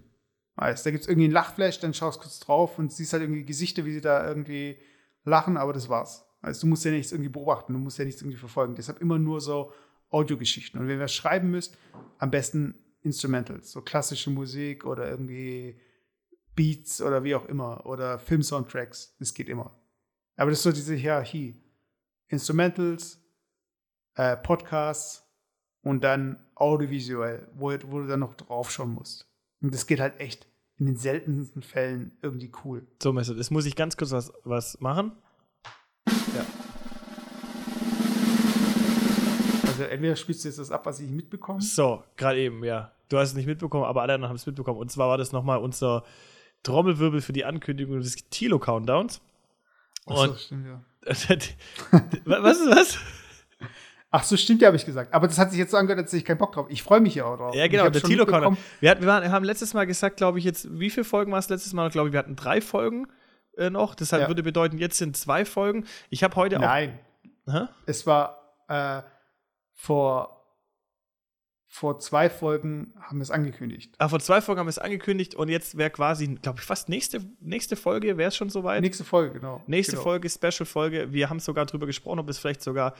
Weißt, 0.56 0.84
da 0.84 0.90
gibt 0.90 1.02
es 1.02 1.08
irgendwie 1.08 1.28
ein 1.28 1.32
Lachflash, 1.32 1.80
dann 1.80 1.94
schaust 1.94 2.18
du 2.18 2.22
kurz 2.22 2.40
drauf 2.40 2.78
und 2.78 2.92
siehst 2.92 3.12
halt 3.12 3.22
irgendwie 3.22 3.44
Gesichter, 3.44 3.84
wie 3.84 3.92
sie 3.92 4.00
da 4.00 4.26
irgendwie 4.26 4.78
lachen, 5.24 5.56
aber 5.56 5.72
das 5.72 5.88
war's. 5.88 6.25
Also 6.40 6.62
du 6.62 6.66
musst 6.68 6.84
ja 6.84 6.90
nichts 6.90 7.12
irgendwie 7.12 7.30
beobachten, 7.30 7.72
du 7.72 7.78
musst 7.78 7.98
ja 7.98 8.04
nichts 8.04 8.20
irgendwie 8.20 8.38
verfolgen. 8.38 8.74
Deshalb 8.74 9.00
immer 9.00 9.18
nur 9.18 9.40
so 9.40 9.72
Audiogeschichten. 10.10 10.80
Und 10.80 10.88
wenn 10.88 11.00
ihr 11.00 11.08
schreiben 11.08 11.50
müsst, 11.50 11.76
am 12.18 12.30
besten 12.30 12.74
Instrumentals, 13.02 13.72
so 13.72 13.82
klassische 13.82 14.30
Musik 14.30 14.84
oder 14.84 15.08
irgendwie 15.08 15.80
Beats 16.56 17.00
oder 17.00 17.22
wie 17.22 17.34
auch 17.34 17.44
immer 17.46 17.86
oder 17.86 18.18
Film-Soundtracks. 18.18 19.16
Das 19.18 19.34
geht 19.34 19.48
immer. 19.48 19.78
Aber 20.36 20.50
das 20.50 20.60
ist 20.60 20.64
so 20.64 20.72
diese 20.72 20.94
Hierarchie. 20.94 21.62
Instrumentals, 22.28 23.22
äh, 24.14 24.36
Podcasts 24.36 25.22
und 25.82 26.02
dann 26.02 26.44
audiovisuell, 26.56 27.48
wo, 27.54 27.70
wo 27.86 28.00
du 28.00 28.06
dann 28.06 28.20
noch 28.20 28.34
draufschauen 28.34 28.90
musst. 28.90 29.30
Und 29.60 29.72
das 29.72 29.86
geht 29.86 30.00
halt 30.00 30.18
echt 30.18 30.48
in 30.78 30.86
den 30.86 30.96
seltensten 30.96 31.62
Fällen 31.62 32.18
irgendwie 32.22 32.50
cool. 32.64 32.86
So, 33.02 33.12
Messer, 33.12 33.34
jetzt 33.34 33.50
muss 33.50 33.66
ich 33.66 33.76
ganz 33.76 33.96
kurz 33.96 34.10
was, 34.10 34.32
was 34.44 34.80
machen. 34.80 35.12
Ja. 36.34 36.46
Also 39.66 39.82
entweder 39.84 40.16
spielst 40.16 40.44
du 40.44 40.48
jetzt 40.48 40.58
das 40.58 40.70
ab, 40.70 40.86
was 40.86 41.00
ich 41.00 41.10
mitbekomme. 41.10 41.60
So, 41.60 42.02
gerade 42.16 42.38
eben, 42.40 42.64
ja. 42.64 42.92
Du 43.08 43.18
hast 43.18 43.30
es 43.30 43.34
nicht 43.34 43.46
mitbekommen, 43.46 43.84
aber 43.84 44.02
alle 44.02 44.14
anderen 44.14 44.30
haben 44.30 44.36
es 44.36 44.46
mitbekommen. 44.46 44.80
Und 44.80 44.90
zwar 44.90 45.08
war 45.08 45.18
das 45.18 45.32
nochmal 45.32 45.58
unser 45.58 46.02
Trommelwirbel 46.62 47.20
für 47.20 47.32
die 47.32 47.44
Ankündigung 47.44 48.00
des 48.00 48.16
Tilo-Countdowns. 48.30 49.20
Ach 50.06 50.16
so, 50.16 50.22
Und 50.22 50.40
stimmt 50.40 50.66
ja. 50.66 50.82
was 52.24 52.58
ist 52.58 52.70
was? 52.70 52.98
Ach 54.10 54.24
so, 54.24 54.36
stimmt 54.36 54.62
ja, 54.62 54.68
habe 54.68 54.76
ich 54.76 54.86
gesagt. 54.86 55.12
Aber 55.12 55.28
das 55.28 55.38
hat 55.38 55.50
sich 55.50 55.58
jetzt 55.58 55.70
so 55.72 55.76
angehört, 55.76 56.00
als 56.00 56.08
hätte 56.08 56.18
ich 56.18 56.24
keinen 56.24 56.38
Bock 56.38 56.52
drauf. 56.52 56.66
Ich 56.70 56.82
freue 56.82 57.00
mich 57.00 57.14
ja 57.14 57.26
auch 57.26 57.36
drauf. 57.36 57.54
Ja, 57.54 57.68
genau, 57.68 57.90
der 57.90 58.02
Tilo-Countdown. 58.02 58.56
Wir, 58.80 58.90
hatten, 58.90 59.04
wir 59.04 59.12
haben 59.30 59.44
letztes 59.44 59.74
Mal 59.74 59.86
gesagt, 59.86 60.16
glaube 60.16 60.38
ich, 60.38 60.44
jetzt, 60.44 60.68
wie 60.80 60.90
viele 60.90 61.04
Folgen 61.04 61.32
war 61.32 61.38
es 61.38 61.48
letztes 61.48 61.72
Mal? 61.74 61.88
Ich 61.88 61.92
glaube, 61.92 62.12
wir 62.12 62.18
hatten 62.18 62.34
drei 62.34 62.60
Folgen 62.60 63.06
äh, 63.56 63.70
noch. 63.70 63.94
Deshalb 63.94 64.22
Ja. 64.22 64.28
würde 64.28 64.42
bedeuten, 64.42 64.78
jetzt 64.78 64.98
sind 64.98 65.16
zwei 65.16 65.44
Folgen. 65.44 65.86
Ich 66.10 66.22
habe 66.22 66.36
heute 66.36 66.58
Nein, 66.58 66.98
auch. 67.46 67.52
Hä? 67.52 67.60
es 67.86 68.06
war 68.06 68.54
äh, 68.68 69.02
vor, 69.74 70.32
vor 71.68 71.98
zwei 71.98 72.30
Folgen 72.30 72.94
haben 73.00 73.18
wir 73.18 73.22
es 73.22 73.30
angekündigt. 73.30 73.94
Ah, 73.98 74.08
vor 74.08 74.20
zwei 74.20 74.40
Folgen 74.40 74.60
haben 74.60 74.66
wir 74.66 74.70
es 74.70 74.78
angekündigt 74.78 75.34
und 75.34 75.48
jetzt 75.48 75.76
wäre 75.76 75.90
quasi, 75.90 76.26
glaube 76.36 76.58
ich, 76.60 76.64
fast 76.64 76.88
nächste, 76.88 77.20
nächste 77.40 77.76
Folge, 77.76 78.16
wäre 78.16 78.28
es 78.28 78.36
schon 78.36 78.50
soweit. 78.50 78.80
Nächste 78.80 79.04
Folge, 79.04 79.34
genau. 79.34 79.62
Nächste 79.66 79.92
genau. 79.92 80.02
Folge, 80.04 80.28
Special-Folge. 80.30 81.12
Wir 81.12 81.28
haben 81.28 81.40
sogar 81.40 81.66
drüber 81.66 81.86
gesprochen, 81.86 82.18
ob 82.18 82.28
es 82.28 82.38
vielleicht 82.38 82.62
sogar 82.62 82.94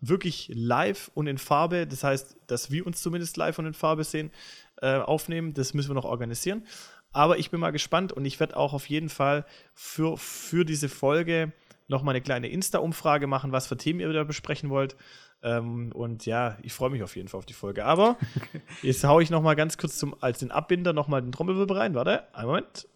wirklich 0.00 0.50
live 0.52 1.10
und 1.14 1.26
in 1.28 1.38
Farbe, 1.38 1.86
das 1.86 2.02
heißt, 2.02 2.36
dass 2.48 2.70
wir 2.70 2.86
uns 2.86 3.02
zumindest 3.02 3.36
live 3.36 3.58
und 3.58 3.66
in 3.66 3.74
Farbe 3.74 4.02
sehen, 4.02 4.32
äh, 4.80 4.96
aufnehmen. 4.96 5.54
Das 5.54 5.74
müssen 5.74 5.90
wir 5.90 5.94
noch 5.94 6.04
organisieren. 6.04 6.66
Aber 7.12 7.38
ich 7.38 7.50
bin 7.50 7.60
mal 7.60 7.72
gespannt 7.72 8.12
und 8.12 8.24
ich 8.24 8.40
werde 8.40 8.56
auch 8.56 8.72
auf 8.72 8.88
jeden 8.88 9.08
Fall 9.08 9.44
für, 9.74 10.16
für 10.16 10.64
diese 10.64 10.88
Folge 10.88 11.52
noch 11.88 12.02
mal 12.02 12.12
eine 12.12 12.22
kleine 12.22 12.48
Insta-Umfrage 12.48 13.26
machen, 13.26 13.52
was 13.52 13.66
für 13.66 13.76
Themen 13.76 14.00
ihr 14.00 14.08
wieder 14.08 14.24
besprechen 14.24 14.70
wollt. 14.70 14.96
Ähm, 15.42 15.92
und 15.92 16.24
ja, 16.24 16.56
ich 16.62 16.72
freue 16.72 16.90
mich 16.90 17.02
auf 17.02 17.16
jeden 17.16 17.28
Fall 17.28 17.38
auf 17.38 17.46
die 17.46 17.52
Folge. 17.52 17.84
Aber 17.84 18.16
jetzt 18.82 19.04
haue 19.04 19.22
ich 19.22 19.30
noch 19.30 19.42
mal 19.42 19.54
ganz 19.54 19.76
kurz 19.76 19.98
zum, 19.98 20.16
als 20.22 20.38
den 20.38 20.50
Abbinder 20.50 20.92
noch 20.92 21.08
mal 21.08 21.20
den 21.20 21.32
Trommelwirbel 21.32 21.76
rein. 21.76 21.94
Warte, 21.94 22.34
einen 22.34 22.46
Moment. 22.46 22.88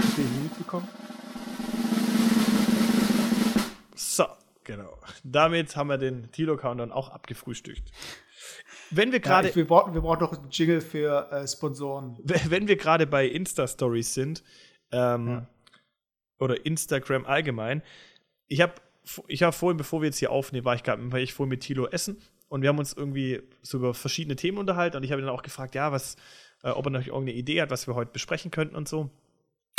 Habt 0.00 0.18
ihr 0.18 0.24
ihn 0.24 0.42
mitbekommen? 0.44 0.88
So, 3.96 4.26
genau. 4.64 4.98
Damit 5.24 5.76
haben 5.76 5.88
wir 5.88 5.98
den 5.98 6.30
Tilo-Countdown 6.30 6.92
auch 6.92 7.10
abgefrühstückt. 7.10 7.90
Wenn 8.96 9.12
wir 9.12 9.18
Ja, 9.20 9.24
gerade 9.24 9.48
ich- 9.48 9.56
wir, 9.56 9.66
brauchen, 9.66 9.94
wir 9.94 10.00
brauchen 10.00 10.20
noch 10.20 10.32
einen 10.32 10.50
Jingle 10.50 10.80
für 10.80 11.30
äh, 11.30 11.46
Sponsoren. 11.48 12.18
wenn 12.48 12.68
wir 12.68 12.76
gerade 12.76 13.06
bei 13.06 13.26
Insta-Stories 13.26 14.14
sind, 14.14 14.42
ähm, 14.92 15.28
Ja. 15.28 15.48
oder 16.38 16.64
Instagram 16.66 17.24
allgemein, 17.26 17.82
ich 18.48 18.60
habe 18.60 18.74
ich 19.28 19.42
hab 19.42 19.54
vorhin, 19.54 19.76
bevor 19.76 20.00
wir 20.00 20.06
jetzt 20.06 20.18
hier 20.18 20.30
aufnehmen, 20.30 20.64
war 20.64 20.74
ich, 20.74 20.82
grad, 20.82 20.98
war 21.12 21.18
ich 21.18 21.34
vorhin 21.34 21.50
mit 21.50 21.60
Tilo 21.60 21.86
essen 21.88 22.22
und 22.48 22.62
wir 22.62 22.70
haben 22.70 22.78
uns 22.78 22.92
irgendwie 22.94 23.42
so 23.62 23.78
über 23.78 23.92
verschiedene 23.94 24.34
Themen 24.36 24.56
unterhalten 24.58 24.96
und 24.96 25.02
ich 25.02 25.12
habe 25.12 25.20
ihn 25.20 25.26
dann 25.26 25.34
auch 25.34 25.42
gefragt, 25.42 25.74
ja, 25.74 25.92
was, 25.92 26.16
äh, 26.62 26.70
ob 26.70 26.86
er 26.86 26.90
noch 26.90 27.00
irgendeine 27.00 27.32
Idee 27.32 27.60
hat, 27.60 27.70
was 27.70 27.86
wir 27.86 27.94
heute 27.94 28.12
besprechen 28.12 28.50
könnten 28.50 28.76
und 28.76 28.88
so. 28.88 29.10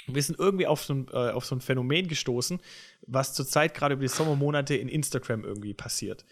Wir 0.08 0.22
sind 0.22 0.38
irgendwie 0.38 0.68
auf 0.68 0.84
so, 0.84 0.94
ein, 0.94 1.08
äh, 1.12 1.32
auf 1.32 1.46
so 1.46 1.56
ein 1.56 1.62
Phänomen 1.62 2.08
gestoßen, 2.08 2.60
was 3.08 3.34
zurzeit 3.34 3.74
gerade 3.74 3.94
über 3.96 4.04
die 4.04 4.08
Sommermonate 4.10 4.76
in 4.76 4.88
Instagram 4.90 5.44
irgendwie 5.44 5.74
passiert. 5.74 6.24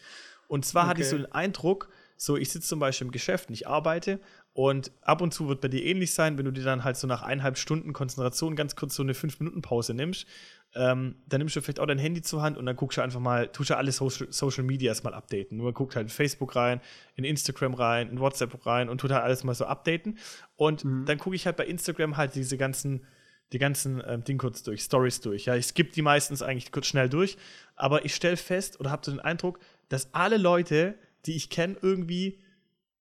Und 0.47 0.63
zwar 0.65 0.85
hatte 0.85 1.01
ich 1.01 1.07
so 1.07 1.15
Okay. 1.15 1.25
den 1.25 1.31
Eindruck, 1.31 1.89
so 2.17 2.38
ich 2.38 2.52
sitze 2.52 2.67
zum 2.67 2.80
Beispiel 2.80 3.08
im 3.08 3.12
Geschäft 3.12 3.49
und 3.49 3.54
ich 3.54 3.67
arbeite 3.67 4.19
und 4.54 4.91
ab 5.02 5.21
und 5.21 5.34
zu 5.34 5.47
wird 5.47 5.62
bei 5.62 5.67
dir 5.67 5.84
ähnlich 5.84 6.13
sein, 6.13 6.38
wenn 6.38 6.45
du 6.45 6.52
dir 6.52 6.63
dann 6.63 6.84
halt 6.84 6.95
so 6.95 7.08
nach 7.08 7.23
eineinhalb 7.23 7.58
Stunden 7.58 7.91
Konzentration 7.91 8.56
ganz 8.56 8.76
kurz 8.76 8.95
so 8.95 9.04
eine 9.04 9.15
fünf 9.15 9.39
Minuten 9.39 9.62
Pause 9.62 9.93
nimmst, 9.93 10.28
ähm, 10.76 11.15
dann 11.28 11.39
nimmst 11.39 11.56
du 11.56 11.62
vielleicht 11.62 11.80
auch 11.80 11.88
dein 11.88 11.97
Handy 11.97 12.21
zur 12.21 12.41
Hand 12.41 12.58
und 12.58 12.65
dann 12.65 12.76
guckst 12.76 12.97
du 12.97 13.02
einfach 13.02 13.19
mal, 13.19 13.47
tust 13.47 13.71
du 13.71 13.78
alle 13.78 13.91
Social, 13.91 14.28
Social 14.32 14.63
Medias 14.63 15.04
mal 15.04 15.13
updaten. 15.13 15.58
Nur 15.58 15.73
guckt 15.73 15.95
halt 15.95 16.06
in 16.06 16.10
Facebook 16.10 16.56
rein, 16.56 16.82
in 17.15 17.23
Instagram 17.23 17.73
rein, 17.73 18.10
in 18.10 18.19
WhatsApp 18.19 18.65
rein 18.65 18.89
und 18.89 18.99
tut 18.99 19.12
halt 19.12 19.23
alles 19.23 19.43
mal 19.43 19.56
so 19.56 19.65
updaten. 19.65 20.17
Und 20.56 20.84
dann 20.84 21.17
gucke 21.17 21.36
ich 21.36 21.45
halt 21.45 21.58
bei 21.58 21.65
Instagram 21.65 22.17
halt 22.17 22.36
diese 22.36 22.58
ganzen 22.58 23.06
die 23.52 23.60
ganzen 23.60 24.02
ähm, 24.08 24.23
Ding 24.23 24.39
kurz 24.39 24.63
durch, 24.63 24.82
Stories 24.82 25.21
durch. 25.21 25.45
Ja, 25.45 25.56
ich 25.56 25.67
skippe 25.67 25.91
die 25.91 26.02
meistens 26.02 26.41
eigentlich 26.41 26.71
kurz 26.71 26.88
schnell 26.88 27.08
durch, 27.08 27.38
aber 27.76 28.04
ich 28.04 28.15
stelle 28.15 28.38
fest 28.38 28.80
oder 28.80 28.89
habe 28.89 29.06
so 29.06 29.12
den 29.12 29.19
Eindruck, 29.19 29.60
dass 29.89 30.12
alle 30.13 30.38
Leute, 30.38 30.95
die 31.25 31.36
ich 31.36 31.49
kenne, 31.49 31.77
irgendwie 31.81 32.39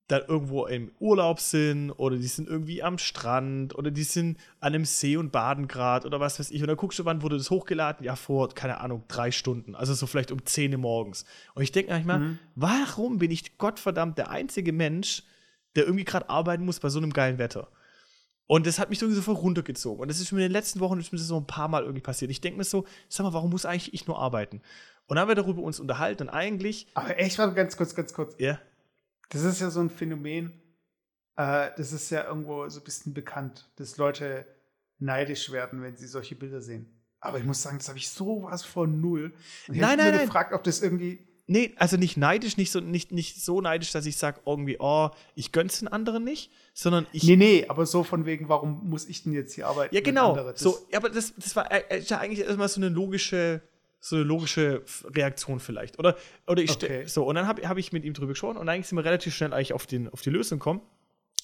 dann 0.08 0.22
irgendwo 0.28 0.66
im 0.66 0.92
Urlaub 0.98 1.40
sind 1.40 1.90
oder 1.92 2.16
die 2.16 2.26
sind 2.26 2.48
irgendwie 2.48 2.82
am 2.82 2.98
Strand 2.98 3.74
oder 3.74 3.90
die 3.90 4.02
sind 4.02 4.36
an 4.60 4.74
einem 4.74 4.84
See 4.84 5.16
und 5.16 5.32
baden 5.32 5.68
gerade 5.68 6.06
oder 6.06 6.20
was 6.20 6.38
weiß 6.38 6.50
ich. 6.50 6.60
Und 6.60 6.68
dann 6.68 6.76
guckst 6.76 6.98
du, 6.98 7.04
wann 7.04 7.22
wurde 7.22 7.38
das 7.38 7.50
hochgeladen? 7.50 8.04
Ja, 8.04 8.14
vor, 8.14 8.50
keine 8.50 8.80
Ahnung, 8.80 9.04
drei 9.08 9.30
Stunden. 9.30 9.74
Also 9.74 9.94
so 9.94 10.06
vielleicht 10.06 10.32
um 10.32 10.44
10 10.44 10.72
Uhr 10.72 10.78
morgens. 10.78 11.24
Und 11.54 11.62
ich 11.62 11.72
denke 11.72 11.92
manchmal, 11.92 12.38
warum 12.54 13.18
bin 13.18 13.30
ich 13.30 13.56
Gottverdammt 13.58 14.18
der 14.18 14.30
einzige 14.30 14.72
Mensch, 14.72 15.22
der 15.76 15.84
irgendwie 15.84 16.04
gerade 16.04 16.28
arbeiten 16.28 16.64
muss 16.64 16.80
bei 16.80 16.90
so 16.90 16.98
einem 16.98 17.12
geilen 17.12 17.38
Wetter? 17.38 17.68
Und 18.46 18.66
das 18.66 18.78
hat 18.78 18.90
mich 18.90 19.00
irgendwie 19.00 19.16
so 19.16 19.22
voll 19.22 19.36
runtergezogen. 19.36 20.02
Und 20.02 20.08
das 20.08 20.20
ist 20.20 20.30
mir 20.30 20.40
in 20.40 20.48
den 20.48 20.52
letzten 20.52 20.80
Wochen 20.80 20.98
ist 20.98 21.10
mir 21.10 21.18
so 21.18 21.38
ein 21.38 21.46
paar 21.46 21.68
Mal 21.68 21.84
irgendwie 21.84 22.02
passiert. 22.02 22.30
Ich 22.30 22.42
denke 22.42 22.58
mir 22.58 22.64
so, 22.64 22.84
sag 23.08 23.24
mal, 23.24 23.32
warum 23.32 23.50
muss 23.50 23.64
eigentlich 23.64 23.94
ich 23.94 24.06
nur 24.06 24.18
arbeiten? 24.18 24.60
Und 25.06 25.16
dann 25.16 25.22
haben 25.22 25.28
wir 25.28 25.34
darüber 25.34 25.62
uns 25.62 25.80
unterhalten 25.80 26.24
und 26.24 26.28
eigentlich, 26.30 26.86
Aber 26.94 27.18
echt, 27.18 27.38
warte 27.38 27.54
ganz 27.54 27.76
kurz, 27.76 27.94
ganz 27.94 28.12
kurz. 28.14 28.34
ja, 28.38 28.58
Das 29.30 29.42
ist 29.42 29.60
ja 29.60 29.70
so 29.70 29.80
ein 29.80 29.90
Phänomen, 29.90 30.52
äh, 31.36 31.70
das 31.76 31.92
ist 31.92 32.10
ja 32.10 32.24
irgendwo 32.26 32.68
so 32.68 32.80
ein 32.80 32.84
bisschen 32.84 33.14
bekannt, 33.14 33.70
dass 33.76 33.96
Leute 33.96 34.46
neidisch 34.98 35.50
werden, 35.50 35.82
wenn 35.82 35.96
sie 35.96 36.06
solche 36.06 36.34
Bilder 36.34 36.60
sehen. 36.60 36.86
Aber 37.20 37.38
ich 37.38 37.44
muss 37.44 37.62
sagen, 37.62 37.78
das 37.78 37.88
habe 37.88 37.98
ich 37.98 38.08
sowas 38.10 38.64
von 38.64 39.00
null. 39.00 39.32
Und 39.68 39.74
ich 39.74 39.80
Nein, 39.80 39.90
habe 39.90 39.96
nein, 39.98 40.10
mir 40.12 40.16
nein. 40.18 40.26
gefragt, 40.26 40.52
ob 40.52 40.64
das 40.64 40.82
irgendwie. 40.82 41.26
Nee, 41.46 41.74
also 41.76 41.96
nicht 41.96 42.16
neidisch, 42.16 42.56
nicht 42.56 42.70
so, 42.70 42.80
nicht, 42.80 43.12
nicht 43.12 43.42
so 43.44 43.60
neidisch, 43.60 43.90
dass 43.92 44.06
ich 44.06 44.16
sage 44.16 44.40
irgendwie, 44.46 44.76
oh, 44.78 45.10
ich 45.34 45.52
gönn's 45.52 45.80
den 45.80 45.88
anderen 45.88 46.24
nicht, 46.24 46.50
sondern 46.72 47.06
ich. 47.12 47.24
Nee, 47.24 47.36
nee, 47.36 47.66
aber 47.68 47.84
so 47.86 48.04
von 48.04 48.26
wegen, 48.26 48.48
warum 48.48 48.88
muss 48.88 49.06
ich 49.06 49.24
denn 49.24 49.32
jetzt 49.32 49.54
hier 49.54 49.66
arbeiten? 49.66 49.94
ja, 49.94 50.00
genau. 50.00 50.52
so, 50.54 50.78
aber 50.94 51.10
das, 51.10 51.34
das 51.36 51.54
war 51.56 51.70
äh, 51.70 51.98
ist 51.98 52.10
ja 52.10 52.18
eigentlich 52.18 52.46
erstmal 52.46 52.68
so 52.68 52.80
eine 52.80 52.88
logische, 52.88 53.60
so 54.04 54.16
eine 54.16 54.24
logische 54.24 54.82
Reaktion 55.14 55.60
vielleicht. 55.60 55.98
Oder, 56.00 56.16
oder 56.48 56.60
ich 56.60 56.72
Okay. 56.72 57.06
so, 57.06 57.24
und 57.24 57.36
dann 57.36 57.46
habe 57.46 57.66
hab 57.68 57.78
ich 57.78 57.92
mit 57.92 58.04
ihm 58.04 58.14
drüber 58.14 58.32
gesprochen 58.32 58.56
und 58.56 58.68
eigentlich 58.68 58.88
sind 58.88 58.98
wir 58.98 59.04
relativ 59.04 59.32
schnell 59.34 59.52
eigentlich 59.52 59.72
auf, 59.72 59.86
den, 59.86 60.08
auf 60.08 60.22
die 60.22 60.30
Lösung 60.30 60.58
gekommen. 60.58 60.80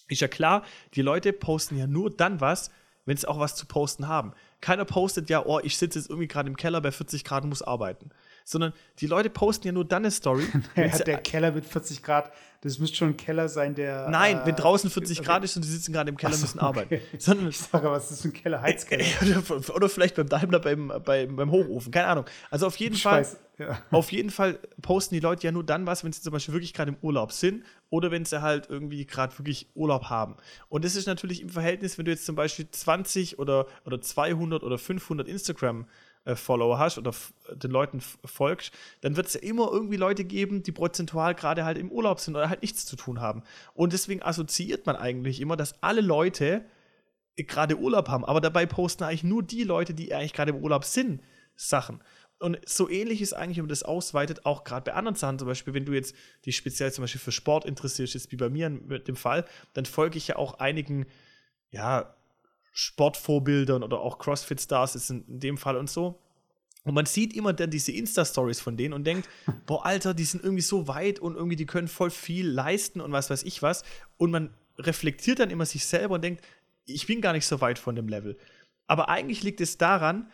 Ist 0.08 0.20
ja 0.20 0.28
klar, 0.28 0.64
die 0.94 1.02
Leute 1.02 1.32
posten 1.32 1.78
ja 1.78 1.86
nur 1.86 2.10
dann 2.10 2.40
was, 2.40 2.70
wenn 3.04 3.16
sie 3.16 3.28
auch 3.28 3.38
was 3.38 3.54
zu 3.54 3.66
posten 3.66 4.08
haben. 4.08 4.32
Keiner 4.60 4.84
postet 4.84 5.30
ja, 5.30 5.46
oh, 5.46 5.60
ich 5.62 5.78
sitze 5.78 6.00
jetzt 6.00 6.10
irgendwie 6.10 6.26
gerade 6.26 6.48
im 6.48 6.56
Keller 6.56 6.80
bei 6.80 6.90
40 6.90 7.22
Grad 7.22 7.44
und 7.44 7.50
muss 7.50 7.62
arbeiten. 7.62 8.10
Sondern 8.50 8.72
die 9.00 9.06
Leute 9.06 9.28
posten 9.28 9.66
ja 9.66 9.72
nur 9.74 9.84
dann 9.84 10.04
eine 10.04 10.10
Story. 10.10 10.42
wenn 10.74 10.88
Ja, 10.88 10.96
sie- 10.96 11.04
der 11.04 11.18
Keller 11.18 11.52
mit 11.52 11.66
40 11.66 12.02
Grad, 12.02 12.32
das 12.62 12.78
müsste 12.78 12.96
schon 12.96 13.08
ein 13.10 13.16
Keller 13.18 13.46
sein, 13.48 13.74
der. 13.74 14.08
Nein, 14.08 14.38
äh, 14.38 14.46
wenn 14.46 14.56
draußen 14.56 14.88
40 14.88 15.18
okay. 15.18 15.26
Grad 15.26 15.44
ist 15.44 15.54
und 15.56 15.64
die 15.66 15.68
sitzen 15.68 15.92
gerade 15.92 16.08
im 16.08 16.16
Keller 16.16 16.32
und 16.32 16.38
so, 16.40 16.46
müssen 16.46 16.58
arbeiten. 16.58 16.86
okay. 16.94 17.02
Sondern, 17.18 17.48
Ich 17.48 17.58
sage, 17.58 17.90
was 17.90 18.10
ist 18.10 18.24
ein 18.24 18.32
Keller? 18.32 18.62
Heizkeller. 18.62 19.04
oder, 19.50 19.74
oder 19.74 19.88
vielleicht 19.90 20.16
beim 20.16 20.30
Daimler 20.30 20.60
beim, 20.60 20.90
beim, 21.04 21.36
beim 21.36 21.50
Hochofen, 21.50 21.92
keine 21.92 22.06
Ahnung. 22.06 22.24
Also 22.50 22.66
auf 22.66 22.76
jeden 22.76 22.94
Ich 22.94 23.02
Fall. 23.02 23.20
weiß, 23.20 23.36
ja. 23.58 23.82
Auf 23.90 24.10
jeden 24.12 24.30
Fall 24.30 24.58
posten 24.80 25.14
die 25.14 25.20
Leute 25.20 25.42
ja 25.44 25.52
nur 25.52 25.62
dann 25.64 25.84
was, 25.86 26.02
wenn 26.04 26.12
sie 26.12 26.22
zum 26.22 26.32
Beispiel 26.32 26.54
wirklich 26.54 26.72
gerade 26.72 26.92
im 26.92 26.96
Urlaub 27.02 27.32
sind 27.32 27.64
oder 27.90 28.10
wenn 28.10 28.24
sie 28.24 28.40
halt 28.40 28.68
irgendwie 28.70 29.04
gerade 29.04 29.36
wirklich 29.38 29.68
Urlaub 29.74 30.04
haben. 30.04 30.36
Und 30.70 30.84
das 30.86 30.96
ist 30.96 31.06
natürlich 31.06 31.42
im 31.42 31.48
Verhältnis, 31.50 31.98
wenn 31.98 32.04
du 32.06 32.12
jetzt 32.12 32.24
zum 32.24 32.34
Beispiel 32.36 32.68
20 32.70 33.38
oder, 33.38 33.66
oder 33.84 34.00
200 34.00 34.62
oder 34.62 34.78
500 34.78 35.28
äh, 36.28 36.36
Follower 36.36 36.78
hast 36.78 36.98
oder 36.98 37.12
den 37.54 37.70
Leuten 37.70 38.00
folgst, 38.24 38.72
dann 39.00 39.16
wird 39.16 39.28
es 39.28 39.34
ja 39.34 39.40
immer 39.40 39.70
irgendwie 39.72 39.96
Leute 39.96 40.24
geben, 40.24 40.62
die 40.62 40.72
prozentual 40.72 41.34
gerade 41.34 41.64
halt 41.64 41.78
im 41.78 41.90
Urlaub 41.90 42.20
sind 42.20 42.36
oder 42.36 42.50
halt 42.50 42.60
nichts 42.60 42.84
zu 42.84 42.96
tun 42.96 43.20
haben. 43.20 43.42
Und 43.72 43.94
deswegen 43.94 44.22
assoziiert 44.22 44.84
man 44.84 44.96
eigentlich 44.96 45.40
immer, 45.40 45.56
dass 45.56 45.82
alle 45.82 46.02
Leute 46.02 46.64
gerade 47.36 47.78
Urlaub 47.78 48.08
haben, 48.08 48.24
aber 48.24 48.40
dabei 48.40 48.66
posten 48.66 49.04
eigentlich 49.04 49.24
nur 49.24 49.42
die 49.42 49.64
Leute, 49.64 49.94
die 49.94 50.12
eigentlich 50.12 50.34
gerade 50.34 50.50
im 50.50 50.62
Urlaub 50.62 50.84
sind, 50.84 51.22
Sachen. 51.56 52.02
Und 52.40 52.58
so 52.68 52.88
ähnlich 52.90 53.22
ist 53.22 53.32
eigentlich, 53.32 53.56
wenn 53.56 53.64
man 53.64 53.70
das 53.70 53.82
ausweitet, 53.82 54.44
auch 54.44 54.64
gerade 54.64 54.90
bei 54.90 54.96
anderen 54.96 55.16
Sachen, 55.16 55.38
zum 55.38 55.48
Beispiel, 55.48 55.72
wenn 55.72 55.86
du 55.86 55.92
jetzt 55.92 56.14
dich 56.44 56.56
speziell 56.56 56.92
zum 56.92 57.02
Beispiel 57.02 57.20
für 57.20 57.32
Sport 57.32 57.64
interessierst, 57.64 58.14
jetzt 58.14 58.30
wie 58.32 58.36
bei 58.36 58.48
mir 58.50 58.68
mit 58.68 59.08
dem 59.08 59.16
Fall, 59.16 59.44
dann 59.72 59.86
folge 59.86 60.18
ich 60.18 60.28
ja 60.28 60.36
auch 60.36 60.54
einigen, 60.58 61.06
ja, 61.70 62.14
Sportvorbildern 62.78 63.82
oder 63.82 63.98
auch 63.98 64.18
CrossFit-Stars 64.18 64.94
ist 64.94 65.10
in, 65.10 65.24
in 65.26 65.40
dem 65.40 65.58
Fall 65.58 65.76
und 65.76 65.90
so. 65.90 66.20
Und 66.84 66.94
man 66.94 67.06
sieht 67.06 67.34
immer 67.34 67.52
dann 67.52 67.70
diese 67.70 67.90
Insta-Stories 67.90 68.60
von 68.60 68.76
denen 68.76 68.94
und 68.94 69.02
denkt, 69.02 69.28
boah, 69.66 69.84
Alter, 69.84 70.14
die 70.14 70.22
sind 70.22 70.44
irgendwie 70.44 70.62
so 70.62 70.86
weit 70.86 71.18
und 71.18 71.34
irgendwie 71.34 71.56
die 71.56 71.66
können 71.66 71.88
voll 71.88 72.10
viel 72.10 72.48
leisten 72.48 73.00
und 73.00 73.10
was 73.10 73.30
weiß 73.30 73.42
ich 73.42 73.62
was. 73.62 73.82
Und 74.16 74.30
man 74.30 74.54
reflektiert 74.78 75.40
dann 75.40 75.50
immer 75.50 75.66
sich 75.66 75.86
selber 75.86 76.14
und 76.14 76.22
denkt, 76.22 76.44
ich 76.84 77.08
bin 77.08 77.20
gar 77.20 77.32
nicht 77.32 77.46
so 77.46 77.60
weit 77.60 77.80
von 77.80 77.96
dem 77.96 78.06
Level. 78.06 78.38
Aber 78.86 79.08
eigentlich 79.08 79.42
liegt 79.42 79.60
es 79.60 79.76
daran, 79.76 80.30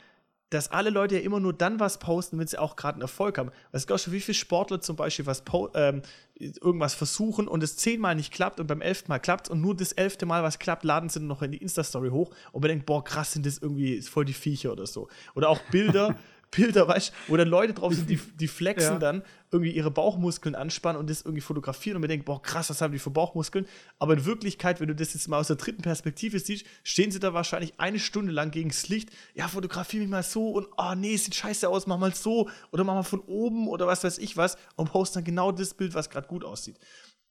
dass 0.55 0.70
alle 0.70 0.90
Leute 0.90 1.16
ja 1.16 1.22
immer 1.22 1.40
nur 1.40 1.52
dann 1.52 1.80
was 1.80 1.98
posten, 1.98 2.38
wenn 2.38 2.46
sie 2.46 2.59
auch 2.59 2.76
gerade 2.76 2.94
einen 2.94 3.02
Erfolg 3.02 3.38
haben. 3.38 3.50
Weißt 3.72 3.90
du, 3.90 4.12
wie 4.12 4.20
viele 4.20 4.34
Sportler 4.36 4.80
zum 4.80 4.94
Beispiel 4.94 5.26
was 5.26 5.42
ähm, 5.74 6.02
irgendwas 6.36 6.94
versuchen 6.94 7.48
und 7.48 7.62
es 7.62 7.76
zehnmal 7.76 8.14
nicht 8.14 8.32
klappt 8.32 8.61
und 8.61 8.68
beim 8.68 8.80
elften 8.80 9.11
Mal 9.11 9.18
klappt 9.18 9.48
und 9.48 9.61
nur 9.61 9.76
das 9.76 9.92
elfte 9.92 10.26
Mal 10.26 10.42
was 10.42 10.59
klappt, 10.59 10.84
laden 10.84 11.09
sie 11.09 11.18
dann 11.18 11.28
noch 11.28 11.42
in 11.42 11.50
die 11.50 11.59
Insta-Story 11.59 12.11
hoch 12.11 12.30
und 12.52 12.62
man 12.62 12.68
denkt, 12.68 12.86
boah, 12.86 13.02
krass, 13.02 13.32
sind 13.32 13.46
das 13.46 13.59
irgendwie 13.59 14.00
voll 14.02 14.24
die 14.24 14.32
Viecher 14.32 14.72
oder 14.72 14.86
so. 14.86 15.09
Oder 15.34 15.48
auch 15.48 15.61
Bilder, 15.70 16.16
Bilder, 16.57 16.88
weißt 16.88 17.11
du, 17.11 17.32
wo 17.32 17.36
dann 17.36 17.48
Leute 17.48 17.74
drauf 17.74 17.94
sind, 17.94 18.09
die, 18.09 18.16
die 18.16 18.48
flexen 18.48 18.94
ja. 18.94 18.98
dann, 18.98 19.22
irgendwie 19.50 19.72
ihre 19.72 19.90
Bauchmuskeln 19.90 20.57
anspannen 20.57 20.98
und 20.98 21.09
das 21.09 21.22
irgendwie 21.22 21.40
fotografieren 21.40 21.96
und 21.96 22.02
mir 22.02 22.09
denken, 22.09 22.24
boah, 22.24 22.42
krass, 22.42 22.70
was 22.70 22.80
haben 22.80 22.92
die 22.92 22.98
für 22.98 23.11
Bauchmuskeln? 23.11 23.66
Aber 24.00 24.14
in 24.14 24.24
Wirklichkeit, 24.24 24.80
wenn 24.80 24.88
du 24.88 24.94
das 24.94 25.14
jetzt 25.14 25.28
mal 25.28 25.38
aus 25.38 25.46
der 25.46 25.57
dritten 25.57 25.82
Perspektive 25.82 26.40
siehst, 26.40 26.66
stehen 26.82 27.12
sie 27.12 27.20
da 27.20 27.34
wahrscheinlich 27.34 27.74
eine 27.78 28.00
Stunde 28.00 28.32
lang 28.32 28.50
gegen 28.50 28.70
das 28.70 28.88
Licht, 28.88 29.11
ja, 29.34 29.46
fotografiere 29.46 30.02
mich 30.02 30.11
mal 30.11 30.24
so 30.24 30.50
und, 30.50 30.66
oh 30.76 30.94
nee, 30.96 31.16
sieht 31.16 31.36
scheiße 31.36 31.68
aus, 31.68 31.86
mach 31.86 31.98
mal 31.98 32.14
so 32.14 32.48
oder 32.72 32.82
mach 32.82 32.94
mal 32.94 33.02
von 33.05 33.20
oben 33.20 33.68
oder 33.68 33.86
was 33.86 34.02
weiß 34.02 34.18
ich 34.18 34.36
was 34.36 34.57
und 34.74 34.90
posten 34.90 35.18
dann 35.18 35.24
genau 35.24 35.52
das 35.52 35.74
Bild, 35.74 35.94
was 35.94 36.11
gerade 36.11 36.26
gut 36.26 36.44
aussieht. 36.44 36.78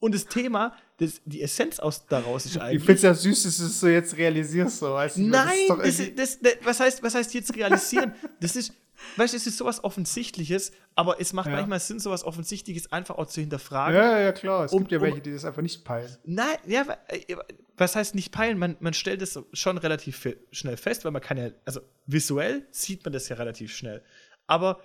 Und 0.04 0.14
das 0.14 0.26
Thema, 0.26 0.76
das, 0.98 1.22
die 1.24 1.42
Essenz 1.42 1.80
aus 1.80 2.06
daraus 2.08 2.46
ist 2.46 2.58
eigentlich. 2.58 2.82
Ich 2.82 2.86
finde 2.86 2.96
es 2.98 3.02
ja 3.04 3.14
süß, 3.14 3.44
dass 3.44 3.58
du 3.58 3.64
es 3.64 3.80
so 3.80 3.88
jetzt 3.88 4.18
realisierst. 4.18 4.80
So. 4.80 4.94
Weißt 4.94 5.16
du, 5.16 5.22
Nein, 5.22 5.56
das 5.82 5.98
das, 6.14 6.40
das, 6.42 6.54
was, 6.62 6.80
heißt, 6.82 7.04
was 7.04 7.16
heißt 7.16 7.34
jetzt 7.34 7.56
realisieren? 7.56 8.14
das 8.42 8.58
ist, 8.58 8.74
weißt 9.18 9.34
du, 9.34 9.38
es 9.38 9.48
ist 9.48 9.58
sowas 9.58 9.84
Offensichtliches, 9.84 10.72
aber 10.96 11.20
es 11.20 11.34
macht 11.34 11.48
ja. 11.48 11.56
manchmal 11.56 11.80
Sinn, 11.80 12.00
sowas 12.00 12.24
Offensichtliches 12.24 12.92
einfach 12.92 13.18
auch 13.18 13.26
zu 13.26 13.42
hinterfragen. 13.42 13.96
Ja, 13.96 14.20
ja, 14.20 14.32
klar. 14.32 14.66
Es 14.66 14.72
um, 14.72 14.80
gibt 14.80 14.92
ja 14.92 15.02
welche, 15.02 15.22
die 15.22 15.32
das 15.32 15.46
einfach 15.46 15.62
nicht 15.62 15.84
peilen. 15.84 16.16
Nein, 16.24 16.58
ja, 16.66 16.86
äh, 17.08 17.36
was 17.76 17.96
heißt 17.96 18.16
nicht 18.16 18.32
peilen? 18.32 18.58
Man, 18.58 18.78
man 18.80 18.94
stellt 18.94 19.22
es 19.22 19.40
schon 19.54 19.78
relativ 19.78 20.28
schnell 20.52 20.78
fest, 20.78 21.06
weil 21.06 21.12
man 21.12 21.22
kann 21.22 21.38
ja, 21.38 21.50
also 21.66 21.82
visuell 22.06 22.68
sieht 22.72 23.04
man 23.04 23.14
das 23.14 23.30
ja 23.30 23.36
relativ 23.36 23.76
schnell. 23.76 24.04
Aber 24.48 24.82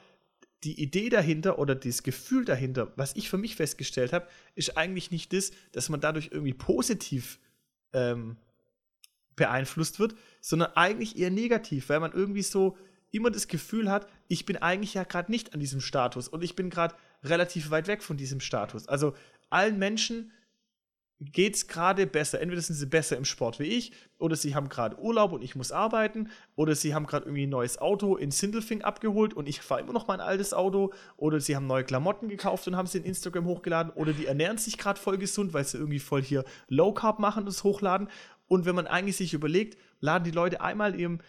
die 0.65 0.81
Idee 0.81 1.09
dahinter 1.09 1.59
oder 1.59 1.75
das 1.75 2.03
Gefühl 2.03 2.45
dahinter, 2.45 2.93
was 2.97 3.15
ich 3.15 3.29
für 3.29 3.39
mich 3.39 3.57
festgestellt 3.57 4.13
habe, 4.13 4.27
ist 4.55 4.77
eigentlich 4.77 5.11
nicht 5.11 5.33
das, 5.33 5.53
dass 5.73 5.89
man 5.89 6.01
dadurch 6.01 6.31
irgendwie 6.33 6.55
positiv 6.55 7.39
ähm, 7.93 8.37
beeinflusst 9.37 10.01
wird, 10.01 10.17
sondern 10.41 10.73
eigentlich 10.75 11.17
eher 11.17 11.31
negativ, 11.31 11.89
weil 11.89 12.01
man 12.01 12.13
irgendwie 12.13 12.43
so 12.43 12.77
immer 13.11 13.31
das 13.31 13.49
Gefühl 13.49 13.91
hat, 13.91 14.07
ich 14.29 14.45
bin 14.45 14.57
eigentlich 14.57 14.95
ja 14.95 15.05
gerade 15.05 15.31
nicht 15.31 15.55
an 15.55 15.61
diesem 15.61 15.81
Status 15.81 16.29
und 16.29 16.43
ich 16.43 16.57
bin 16.57 16.71
gerade 16.71 16.95
relativ 17.23 17.71
weit 17.71 17.87
weg 17.87 18.03
von 18.03 18.17
diesem 18.17 18.41
Status. 18.41 18.87
Also 18.89 19.15
allen 19.51 19.79
Menschen 19.79 20.33
geht 21.21 21.57
es 21.57 21.67
gerade 21.67 22.07
besser. 22.07 22.41
Entweder 22.41 22.63
sind 22.63 22.77
sie 22.77 22.87
besser 22.87 23.17
im 23.17 23.25
Sport 23.25 23.59
wie 23.59 23.65
ich, 23.65 23.93
oder 24.19 24.37
sie 24.37 24.55
haben 24.55 24.69
gerade 24.69 24.99
Urlaub 25.01 25.33
und 25.33 25.43
ich 25.43 25.57
muss 25.57 25.73
arbeiten, 25.73 26.31
oder 26.55 26.75
sie 26.75 26.95
haben 26.95 27.07
gerade 27.07 27.27
irgendwie 27.27 27.47
ein 27.47 27.51
neues 27.51 27.79
Auto 27.79 28.17
in 28.17 28.31
Sindelfing 28.31 28.83
abgeholt 28.83 29.35
und 29.35 29.49
ich 29.49 29.61
fahre 29.61 29.81
immer 29.81 29.93
noch 29.93 30.07
mein 30.07 30.21
altes 30.21 30.55
Auto, 30.55 30.93
oder 31.17 31.41
sie 31.41 31.57
haben 31.57 31.67
neue 31.67 31.85
Klamotten 31.85 32.29
gekauft 32.29 32.69
und 32.69 32.77
haben 32.77 32.87
sie 32.87 32.99
in 32.99 33.05
Instagram 33.05 33.47
hochgeladen, 33.47 33.93
oder 33.93 34.13
die 34.13 34.27
ernähren 34.27 34.59
sich 34.59 34.79
gerade 34.79 35.01
voll 35.01 35.19
gesund, 35.19 35.53
weil 35.55 35.65
sie 35.65 35.79
irgendwie 35.79 35.99
voll 35.99 36.23
hier 36.23 36.45
Low 36.69 36.93
Carb 36.93 37.19
machen 37.19 37.45
und 37.45 37.49
es 37.49 37.65
hochladen. 37.65 38.09
Und 38.47 38.65
wenn 38.65 38.75
man 38.75 38.87
eigentlich 38.87 39.17
sich 39.17 39.35
überlegt, 39.35 39.77
laden 40.01 40.25
die 40.25 40.31
Leute 40.31 40.61
einmal 40.61 40.99
im 40.99 41.21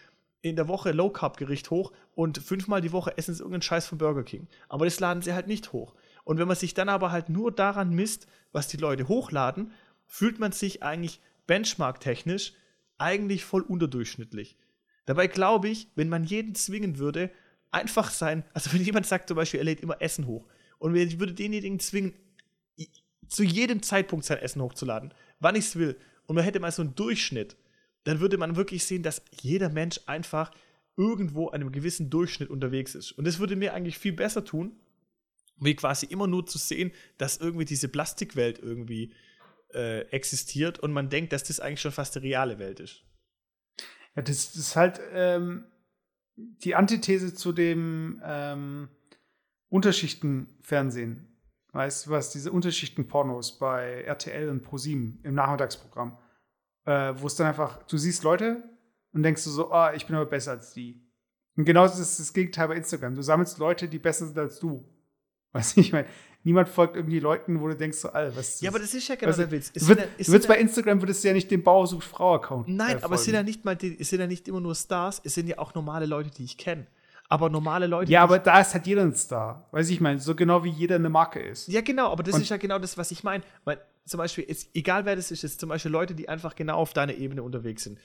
in 0.42 0.56
der 0.56 0.68
Woche 0.68 0.92
Low 0.92 1.10
Carb 1.10 1.36
Gericht 1.36 1.70
hoch 1.70 1.92
und 2.14 2.38
fünfmal 2.38 2.80
die 2.80 2.92
Woche 2.92 3.16
essen 3.16 3.34
sie 3.34 3.40
irgendeinen 3.40 3.62
Scheiß 3.62 3.86
von 3.86 3.98
Burger 3.98 4.24
King. 4.24 4.48
Aber 4.68 4.84
das 4.86 5.00
laden 5.00 5.22
sie 5.22 5.34
halt 5.34 5.46
nicht 5.46 5.72
hoch. 5.72 5.94
Und 6.24 6.38
wenn 6.38 6.48
man 6.48 6.56
sich 6.56 6.74
dann 6.74 6.88
aber 6.88 7.12
halt 7.12 7.28
nur 7.28 7.52
daran 7.52 7.90
misst, 7.90 8.26
was 8.52 8.68
die 8.68 8.76
Leute 8.76 9.08
hochladen, 9.08 9.72
fühlt 10.06 10.38
man 10.38 10.52
sich 10.52 10.82
eigentlich 10.82 11.20
benchmark-technisch 11.46 12.54
eigentlich 12.98 13.44
voll 13.44 13.62
unterdurchschnittlich. 13.62 14.56
Dabei 15.06 15.26
glaube 15.26 15.68
ich, 15.68 15.88
wenn 15.94 16.08
man 16.08 16.24
jeden 16.24 16.54
zwingen 16.54 16.98
würde, 16.98 17.30
einfach 17.70 18.10
sein, 18.10 18.44
also 18.52 18.72
wenn 18.72 18.82
jemand 18.82 19.06
sagt 19.06 19.28
zum 19.28 19.36
Beispiel, 19.36 19.60
er 19.60 19.64
lädt 19.64 19.80
immer 19.80 20.00
Essen 20.00 20.26
hoch 20.26 20.46
und 20.78 20.94
ich 20.94 21.18
würde 21.18 21.34
denjenigen 21.34 21.78
zwingen, 21.80 22.14
zu 23.28 23.44
jedem 23.44 23.82
Zeitpunkt 23.82 24.24
sein 24.24 24.38
Essen 24.38 24.60
hochzuladen, 24.62 25.14
wann 25.38 25.54
ich 25.54 25.66
es 25.66 25.76
will, 25.76 25.98
und 26.26 26.36
man 26.36 26.44
hätte 26.44 26.60
mal 26.60 26.72
so 26.72 26.82
einen 26.82 26.94
Durchschnitt, 26.94 27.56
dann 28.04 28.20
würde 28.20 28.38
man 28.38 28.56
wirklich 28.56 28.84
sehen, 28.84 29.02
dass 29.02 29.22
jeder 29.40 29.68
Mensch 29.68 30.00
einfach 30.06 30.50
irgendwo 30.96 31.50
einem 31.50 31.72
gewissen 31.72 32.10
Durchschnitt 32.10 32.50
unterwegs 32.50 32.94
ist. 32.94 33.12
Und 33.12 33.26
das 33.26 33.38
würde 33.38 33.56
mir 33.56 33.74
eigentlich 33.74 33.98
viel 33.98 34.12
besser 34.12 34.44
tun, 34.44 34.78
wie 35.56 35.74
quasi 35.74 36.06
immer 36.06 36.26
nur 36.26 36.46
zu 36.46 36.58
sehen, 36.58 36.92
dass 37.18 37.36
irgendwie 37.36 37.64
diese 37.64 37.88
Plastikwelt 37.88 38.58
irgendwie 38.58 39.14
äh, 39.74 40.00
existiert 40.10 40.78
und 40.78 40.92
man 40.92 41.10
denkt, 41.10 41.32
dass 41.32 41.44
das 41.44 41.60
eigentlich 41.60 41.80
schon 41.80 41.92
fast 41.92 42.14
die 42.16 42.20
reale 42.20 42.58
Welt 42.58 42.80
ist. 42.80 43.04
Ja, 44.16 44.22
das, 44.22 44.52
das 44.52 44.56
ist 44.56 44.76
halt 44.76 45.00
ähm, 45.12 45.64
die 46.36 46.74
Antithese 46.74 47.34
zu 47.34 47.52
dem 47.52 48.20
ähm, 48.24 48.88
Unterschichtenfernsehen. 49.68 51.26
Weißt 51.72 52.06
du 52.06 52.10
was, 52.10 52.32
diese 52.32 52.50
Unterschichtenpornos 52.50 53.58
bei 53.58 54.02
RTL 54.02 54.48
und 54.48 54.62
ProSieben 54.62 55.20
im 55.22 55.34
Nachmittagsprogramm 55.34 56.18
äh, 56.84 57.12
wo 57.16 57.26
es 57.26 57.36
dann 57.36 57.46
einfach, 57.46 57.82
du 57.84 57.96
siehst 57.96 58.22
Leute 58.24 58.62
und 59.12 59.22
denkst 59.22 59.44
du 59.44 59.50
so, 59.50 59.72
ah, 59.72 59.92
ich 59.94 60.06
bin 60.06 60.16
aber 60.16 60.26
besser 60.26 60.52
als 60.52 60.72
die. 60.72 61.02
Und 61.56 61.64
genauso 61.64 62.00
ist 62.00 62.18
das 62.18 62.32
Gegenteil 62.32 62.68
bei 62.68 62.76
Instagram. 62.76 63.14
Du 63.14 63.22
sammelst 63.22 63.58
Leute, 63.58 63.88
die 63.88 63.98
besser 63.98 64.26
sind 64.26 64.38
als 64.38 64.58
du. 64.58 64.88
Weißt 65.52 65.76
du, 65.76 65.80
ich 65.80 65.92
meine, 65.92 66.06
niemand 66.44 66.68
folgt 66.68 66.94
irgendwie 66.94 67.18
Leuten, 67.18 67.60
wo 67.60 67.66
du 67.66 67.76
denkst, 67.76 67.98
so, 67.98 68.10
Alter, 68.10 68.36
was 68.36 68.54
ist 68.54 68.62
Ja, 68.62 68.70
aber 68.70 68.78
das 68.78 68.94
ist 68.94 69.08
ja 69.08 69.16
genau 69.16 69.32
der 69.32 69.50
Witz. 69.50 69.72
Es 69.74 69.88
wird, 69.88 69.98
ja, 69.98 70.06
du 70.16 70.28
würdest 70.28 70.48
bei 70.48 70.58
Instagram 70.58 71.02
würdest 71.02 71.24
du 71.24 71.28
ja 71.28 71.34
nicht 71.34 71.50
den 71.50 71.62
Bauer 71.64 71.86
sucht 71.88 72.04
Frau-Account. 72.04 72.68
Nein, 72.68 72.98
äh, 72.98 73.02
aber 73.02 73.16
es 73.16 73.24
sind 73.24 73.34
ja 73.34 73.42
nicht 73.42 73.64
mal 73.64 73.74
die, 73.74 73.98
es 73.98 74.10
sind 74.10 74.20
ja 74.20 74.28
nicht 74.28 74.46
immer 74.46 74.60
nur 74.60 74.76
Stars, 74.76 75.20
es 75.24 75.34
sind 75.34 75.48
ja 75.48 75.58
auch 75.58 75.74
normale 75.74 76.06
Leute, 76.06 76.30
die 76.30 76.44
ich 76.44 76.56
kenne. 76.56 76.86
Aber 77.28 77.48
normale 77.48 77.86
Leute. 77.86 78.10
Ja, 78.10 78.24
aber 78.24 78.40
da 78.40 78.60
ist 78.60 78.74
halt 78.74 78.86
jeder 78.88 79.02
ein 79.02 79.14
Star. 79.14 79.68
Weiß 79.70 79.88
ich 79.90 80.00
meine, 80.00 80.18
so 80.18 80.34
genau 80.34 80.64
wie 80.64 80.70
jeder 80.70 80.96
eine 80.96 81.08
Marke 81.08 81.38
ist. 81.40 81.68
Ja, 81.68 81.80
genau, 81.80 82.10
aber 82.10 82.24
das 82.24 82.34
Und 82.34 82.42
ist 82.42 82.48
ja 82.48 82.56
genau 82.56 82.80
das, 82.80 82.98
was 82.98 83.12
ich 83.12 83.22
meine. 83.22 83.44
Weil 83.64 83.80
zum 84.10 84.18
Beispiel, 84.18 84.44
ist, 84.44 84.68
egal 84.74 85.04
wer 85.04 85.14
das 85.14 85.30
ist, 85.30 85.44
ist 85.44 85.60
zum 85.60 85.68
Beispiel 85.68 85.92
Leute, 85.92 86.16
die 86.16 86.28
einfach 86.28 86.56
genau 86.56 86.78
auf 86.78 86.92
deiner 86.92 87.14
Ebene 87.14 87.44
unterwegs 87.44 87.84
sind. 87.84 87.98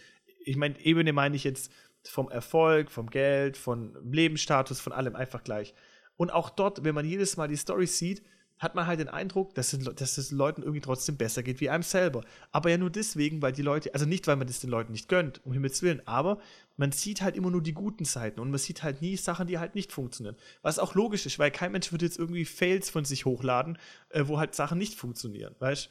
Ich 0.46 0.56
meine, 0.56 0.80
Ebene 0.80 1.14
meine 1.14 1.36
ich 1.36 1.44
jetzt 1.44 1.72
vom 2.04 2.30
Erfolg, 2.30 2.92
vom 2.92 3.10
Geld, 3.10 3.58
vom 3.58 3.98
Lebensstatus, 4.04 4.80
von 4.80 4.94
allem 4.94 5.16
einfach 5.16 5.44
gleich. 5.44 5.74
Und 6.16 6.32
auch 6.32 6.52
dort, 6.52 6.84
wenn 6.84 6.94
man 6.94 7.06
jedes 7.06 7.38
Mal 7.38 7.48
die 7.48 7.58
Story 7.58 7.88
sieht, 7.88 8.22
hat 8.58 8.74
man 8.74 8.88
halt 8.88 9.00
den 9.00 9.10
Eindruck, 9.10 9.54
dass 9.56 9.74
es, 9.74 9.84
dass 9.96 10.18
es 10.18 10.32
Leuten 10.32 10.62
irgendwie 10.62 10.82
trotzdem 10.82 11.18
besser 11.18 11.44
geht 11.44 11.60
wie 11.60 11.70
einem 11.70 11.84
selber. 11.84 12.24
Aber 12.52 12.70
ja 12.70 12.78
nur 12.78 12.90
deswegen, 12.90 13.42
weil 13.42 13.52
die 13.52 13.62
Leute, 13.62 13.94
also 13.94 14.06
nicht, 14.06 14.28
weil 14.28 14.38
man 14.38 14.48
das 14.48 14.62
den 14.62 14.70
Leuten 14.70 14.94
nicht 14.94 15.10
gönnt, 15.10 15.46
um 15.46 15.52
Himmels 15.52 15.82
Willen, 15.82 16.02
aber 16.08 16.40
man 16.78 16.92
sieht 16.92 17.22
halt 17.22 17.36
immer 17.36 17.52
nur 17.52 17.62
die 17.62 17.74
guten 17.74 18.06
Seiten 18.06 18.40
und 18.40 18.52
man 18.52 18.60
sieht 18.60 18.82
halt 18.84 19.02
nie 19.02 19.18
Sachen, 19.18 19.48
die 19.48 19.60
halt 19.60 19.76
nicht 19.76 19.92
funktionieren. 19.92 20.38
Was 20.62 20.80
auch 20.80 20.96
logisch 20.96 21.26
ist, 21.26 21.38
weil 21.38 21.52
kein 21.52 21.74
Mensch 21.74 21.92
wird 21.92 22.02
jetzt 22.02 22.18
irgendwie 22.18 22.46
Fails 22.46 22.90
von 22.90 23.04
sich 23.04 23.26
hochladen, 23.26 23.78
äh, 24.10 24.24
wo 24.26 24.40
halt 24.40 24.56
Sachen 24.56 24.78
nicht 24.78 24.96
funktionieren, 24.96 25.56
weißt 25.60 25.90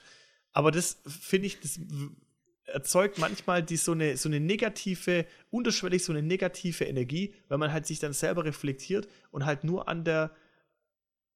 Aber 0.53 0.71
das 0.71 0.99
finde 1.07 1.49
ich, 1.49 1.61
das 1.61 1.79
erzeugt 2.67 3.19
manchmal 3.19 3.63
die 3.63 3.77
so 3.77 3.93
eine, 3.93 4.17
so 4.17 4.29
eine 4.29 4.41
negative, 4.41 5.27
unterschwellig 5.51 6.03
so 6.03 6.13
eine 6.13 6.23
negative 6.23 6.85
Energie, 6.85 7.35
weil 7.49 7.59
man 7.59 7.73
halt 7.73 7.87
sich 7.87 7.99
dann 7.99 8.15
selber 8.15 8.45
reflektiert 8.45 9.07
und 9.31 9.45
halt 9.45 9.65
nur 9.65 9.89
an 9.89 10.05
der 10.05 10.31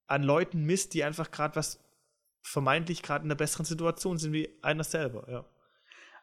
an 0.09 0.23
Leuten 0.23 0.65
misst, 0.65 0.95
die 0.95 1.05
einfach 1.05 1.31
gerade 1.31 1.57
was 1.57 1.85
vermeintlich 2.43 3.03
gerade 3.03 3.25
in 3.25 3.31
einer 3.31 3.37
besseren 3.37 3.67
Situation 3.67 4.19
sind 4.19 4.33
wie 4.33 4.49
einer 4.63 4.85
selber, 4.85 5.31
ja. 5.31 5.45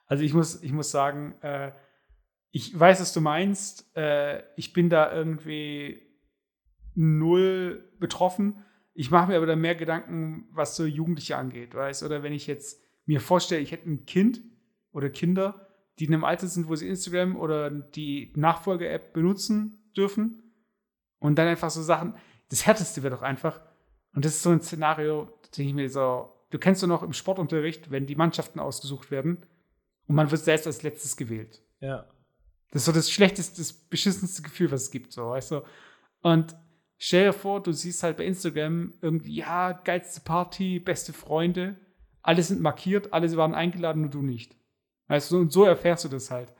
Also 0.07 0.23
ich 0.23 0.33
muss, 0.33 0.61
ich 0.61 0.71
muss 0.71 0.91
sagen, 0.91 1.35
äh, 1.41 1.71
ich 2.51 2.77
weiß, 2.77 3.01
was 3.01 3.11
du 3.11 3.21
meinst. 3.21 3.95
Äh, 3.97 4.43
ich 4.55 4.71
bin 4.71 4.89
da 4.89 5.11
irgendwie 5.11 6.01
null 6.93 7.91
betroffen. 7.99 8.63
Ich 8.93 9.11
mache 9.11 9.27
mir 9.27 9.37
aber 9.37 9.45
dann 9.45 9.59
mehr 9.59 9.75
Gedanken, 9.75 10.47
was 10.51 10.75
so 10.75 10.85
Jugendliche 10.85 11.37
angeht, 11.37 11.73
weißt 11.73 12.03
Oder 12.03 12.23
wenn 12.23 12.33
ich 12.33 12.47
jetzt 12.47 12.81
mir 13.05 13.19
vorstelle, 13.19 13.61
ich 13.61 13.71
hätte 13.71 13.89
ein 13.89 14.05
Kind 14.05 14.41
oder 14.91 15.09
Kinder, 15.09 15.67
die 15.99 16.05
in 16.05 16.13
einem 16.13 16.23
Alter 16.23 16.47
sind, 16.47 16.67
wo 16.67 16.75
sie 16.75 16.87
Instagram 16.87 17.35
oder 17.35 17.69
die 17.69 18.31
Nachfolge-App 18.35 19.13
benutzen 19.13 19.91
dürfen 19.97 20.53
Und 21.19 21.35
dann 21.37 21.47
einfach 21.47 21.69
so 21.69 21.81
Sachen, 21.81 22.15
das 22.49 22.65
Härteste 22.65 23.03
wäre 23.03 23.15
doch 23.15 23.21
einfach, 23.21 23.59
und 24.15 24.25
das 24.25 24.35
ist 24.35 24.43
so 24.43 24.49
ein 24.49 24.61
Szenario, 24.61 25.29
denke 25.55 25.69
ich 25.69 25.75
mir 25.75 25.89
so, 25.89 26.31
du 26.49 26.57
kennst 26.57 26.81
du 26.81 26.87
noch 26.87 27.03
im 27.03 27.13
Sportunterricht, 27.13 27.91
wenn 27.91 28.07
die 28.07 28.15
Mannschaften 28.15 28.59
ausgesucht 28.59 29.11
werden 29.11 29.45
und 30.07 30.15
man 30.15 30.31
wird 30.31 30.41
selbst 30.41 30.65
als 30.65 30.83
letztes 30.83 31.17
gewählt. 31.17 31.61
Ja. 31.81 32.07
Das 32.71 32.81
ist 32.81 32.85
so 32.85 32.91
das 32.91 33.11
schlechteste, 33.11 33.57
das 33.57 33.73
beschissenste 33.73 34.41
Gefühl, 34.41 34.71
was 34.71 34.83
es 34.83 34.91
gibt, 34.91 35.11
so, 35.11 35.29
weißt 35.29 35.51
du. 35.51 35.61
Und 36.21 36.55
stell 36.97 37.25
dir 37.25 37.33
vor, 37.33 37.61
du 37.61 37.71
siehst 37.71 38.03
halt 38.03 38.17
bei 38.17 38.25
Instagram 38.25 38.93
irgendwie, 39.01 39.35
ja, 39.35 39.73
geilste 39.73 40.21
Party, 40.21 40.79
beste 40.79 41.13
Freunde, 41.13 41.75
alle 42.21 42.41
sind 42.41 42.61
markiert, 42.61 43.13
alle 43.13 43.35
waren 43.37 43.53
eingeladen, 43.53 44.01
nur 44.01 44.11
du 44.11 44.21
nicht. 44.21 44.55
Weißt 45.07 45.31
du, 45.31 45.39
und 45.39 45.51
so 45.51 45.65
erfährst 45.65 46.05
du 46.05 46.09
das 46.09 46.31
halt. 46.31 46.53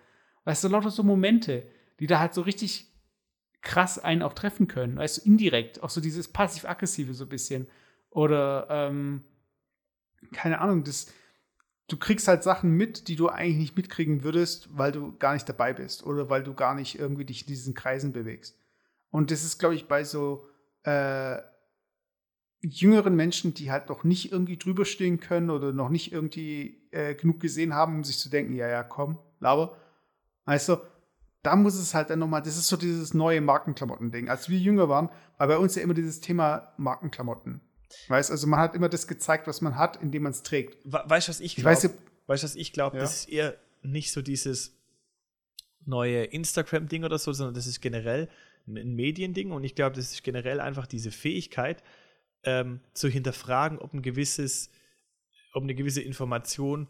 Weißt 0.43 0.63
du, 0.63 0.67
lauter 0.67 0.91
so 0.91 1.03
Momente, 1.03 1.67
die 1.99 2.07
da 2.07 2.19
halt 2.19 2.33
so 2.33 2.41
richtig 2.41 2.94
krass 3.65 3.99
einen 3.99 4.21
auch 4.21 4.33
treffen 4.33 4.69
können. 4.69 4.95
Weißt 4.95 5.17
du, 5.17 5.29
indirekt, 5.29 5.83
auch 5.83 5.89
so 5.89 5.99
dieses 5.99 6.29
passiv-aggressive 6.29 7.13
so 7.13 7.25
ein 7.25 7.29
bisschen. 7.29 7.67
Oder, 8.11 8.67
ähm, 8.69 9.23
keine 10.31 10.61
Ahnung, 10.61 10.85
das, 10.85 11.07
du 11.87 11.97
kriegst 11.97 12.29
halt 12.29 12.43
Sachen 12.43 12.71
mit, 12.71 13.09
die 13.09 13.17
du 13.17 13.27
eigentlich 13.27 13.57
nicht 13.57 13.75
mitkriegen 13.75 14.23
würdest, 14.23 14.69
weil 14.77 14.93
du 14.93 15.17
gar 15.17 15.33
nicht 15.33 15.49
dabei 15.49 15.73
bist 15.73 16.05
oder 16.05 16.29
weil 16.29 16.43
du 16.43 16.53
gar 16.53 16.75
nicht 16.75 16.97
irgendwie 16.97 17.25
dich 17.25 17.41
in 17.41 17.47
diesen 17.47 17.73
Kreisen 17.73 18.13
bewegst. 18.13 18.57
Und 19.09 19.31
das 19.31 19.43
ist, 19.43 19.57
glaube 19.57 19.75
ich, 19.75 19.87
bei 19.87 20.03
so 20.03 20.47
äh, 20.83 21.39
jüngeren 22.61 23.15
Menschen, 23.15 23.53
die 23.53 23.71
halt 23.71 23.89
noch 23.89 24.03
nicht 24.03 24.31
irgendwie 24.31 24.57
drüber 24.57 24.85
stehen 24.85 25.19
können 25.19 25.49
oder 25.49 25.73
noch 25.73 25.89
nicht 25.89 26.11
irgendwie 26.11 26.87
äh, 26.91 27.15
genug 27.15 27.39
gesehen 27.39 27.73
haben, 27.73 27.95
um 27.95 28.03
sich 28.03 28.19
zu 28.19 28.29
denken, 28.29 28.53
ja, 28.53 28.67
ja, 28.67 28.83
komm, 28.83 29.17
laber. 29.39 29.75
Weißt 30.45 30.69
du, 30.69 30.77
da 31.45 31.55
muss 31.55 31.75
es 31.75 31.93
halt 31.93 32.09
dann 32.09 32.19
nochmal, 32.19 32.41
das 32.41 32.57
ist 32.57 32.67
so 32.67 32.77
dieses 32.77 33.13
neue 33.13 33.41
Markenklamotten-Ding. 33.41 34.29
Als 34.29 34.49
wir 34.49 34.57
jünger 34.57 34.89
waren, 34.89 35.09
war 35.37 35.47
bei 35.47 35.57
uns 35.57 35.75
ja 35.75 35.81
immer 35.81 35.93
dieses 35.93 36.19
Thema 36.19 36.73
Markenklamotten. 36.77 37.61
Weißt 38.07 38.31
also 38.31 38.47
man 38.47 38.59
hat 38.59 38.75
immer 38.75 38.89
das 38.89 39.07
gezeigt, 39.07 39.47
was 39.47 39.61
man 39.61 39.75
hat, 39.75 40.01
indem 40.01 40.23
man 40.23 40.31
es 40.31 40.43
trägt. 40.43 40.77
Weißt 40.83 41.27
du, 41.27 41.29
was 41.29 41.39
ich 41.39 41.55
glaube? 41.55 41.69
Weißt 42.27 42.43
du, 42.43 42.47
was 42.47 42.55
ich 42.55 42.73
glaube? 42.73 42.97
Ja. 42.97 43.03
Das 43.03 43.21
ist 43.21 43.29
eher 43.29 43.55
nicht 43.83 44.11
so 44.11 44.21
dieses 44.21 44.75
neue 45.85 46.23
Instagram-Ding 46.23 47.03
oder 47.03 47.19
so, 47.19 47.31
sondern 47.31 47.53
das 47.53 47.67
ist 47.67 47.81
generell 47.81 48.27
ein 48.67 48.95
Mediending 48.95 49.51
und 49.51 49.63
ich 49.63 49.75
glaube, 49.75 49.95
das 49.95 50.11
ist 50.11 50.23
generell 50.23 50.59
einfach 50.59 50.87
diese 50.87 51.11
Fähigkeit, 51.11 51.83
ähm, 52.43 52.79
zu 52.93 53.07
hinterfragen, 53.07 53.79
ob 53.79 53.93
ein 53.93 54.01
gewisses, 54.01 54.69
ob 55.53 55.63
eine 55.63 55.75
gewisse 55.75 56.01
Information 56.01 56.87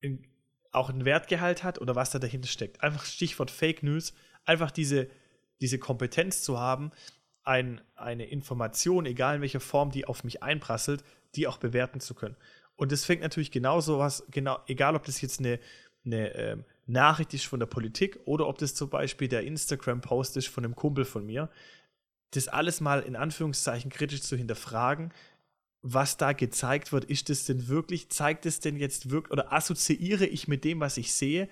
in, 0.00 0.26
auch 0.72 0.90
einen 0.90 1.04
Wertgehalt 1.04 1.64
hat 1.64 1.80
oder 1.80 1.94
was 1.94 2.10
da 2.10 2.18
dahinter 2.18 2.48
steckt. 2.48 2.82
Einfach 2.82 3.04
Stichwort 3.04 3.50
Fake 3.50 3.82
News, 3.82 4.14
einfach 4.44 4.70
diese, 4.70 5.08
diese 5.60 5.78
Kompetenz 5.78 6.42
zu 6.42 6.58
haben, 6.58 6.90
ein, 7.44 7.80
eine 7.96 8.26
Information, 8.26 9.06
egal 9.06 9.36
in 9.36 9.40
welcher 9.40 9.60
Form 9.60 9.90
die 9.90 10.04
auf 10.04 10.24
mich 10.24 10.42
einprasselt, 10.42 11.02
die 11.34 11.46
auch 11.46 11.56
bewerten 11.56 12.00
zu 12.00 12.14
können. 12.14 12.36
Und 12.76 12.92
das 12.92 13.04
fängt 13.04 13.22
natürlich 13.22 13.50
genauso 13.50 13.98
was, 13.98 14.24
genau, 14.30 14.58
egal 14.66 14.94
ob 14.94 15.04
das 15.04 15.20
jetzt 15.20 15.40
eine, 15.40 15.58
eine 16.04 16.34
ähm, 16.34 16.64
Nachricht 16.86 17.34
ist 17.34 17.46
von 17.46 17.58
der 17.58 17.66
Politik 17.66 18.20
oder 18.24 18.46
ob 18.46 18.58
das 18.58 18.74
zum 18.74 18.90
Beispiel 18.90 19.28
der 19.28 19.42
Instagram-Post 19.42 20.36
ist 20.36 20.48
von 20.48 20.64
einem 20.64 20.76
Kumpel 20.76 21.04
von 21.04 21.24
mir, 21.24 21.50
das 22.32 22.48
alles 22.48 22.80
mal 22.80 23.00
in 23.00 23.16
Anführungszeichen 23.16 23.90
kritisch 23.90 24.22
zu 24.22 24.36
hinterfragen, 24.36 25.12
was 25.82 26.16
da 26.16 26.32
gezeigt 26.32 26.92
wird, 26.92 27.04
ist 27.04 27.28
das 27.28 27.44
denn 27.44 27.68
wirklich, 27.68 28.10
zeigt 28.10 28.46
es 28.46 28.60
denn 28.60 28.76
jetzt 28.76 29.10
wirklich, 29.10 29.32
oder 29.32 29.52
assoziiere 29.52 30.26
ich 30.26 30.48
mit 30.48 30.64
dem, 30.64 30.80
was 30.80 30.96
ich 30.96 31.12
sehe, 31.12 31.48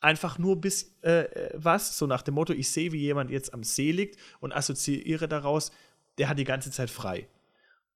einfach 0.00 0.38
nur 0.38 0.60
bis 0.60 0.94
äh, 1.02 1.24
äh, 1.24 1.50
was, 1.54 1.98
so 1.98 2.06
nach 2.06 2.22
dem 2.22 2.34
Motto, 2.34 2.52
ich 2.52 2.70
sehe, 2.70 2.92
wie 2.92 3.00
jemand 3.00 3.30
jetzt 3.30 3.52
am 3.52 3.64
See 3.64 3.92
liegt 3.92 4.18
und 4.40 4.52
assoziiere 4.52 5.28
daraus, 5.28 5.72
der 6.18 6.28
hat 6.28 6.38
die 6.38 6.44
ganze 6.44 6.70
Zeit 6.70 6.90
frei. 6.90 7.28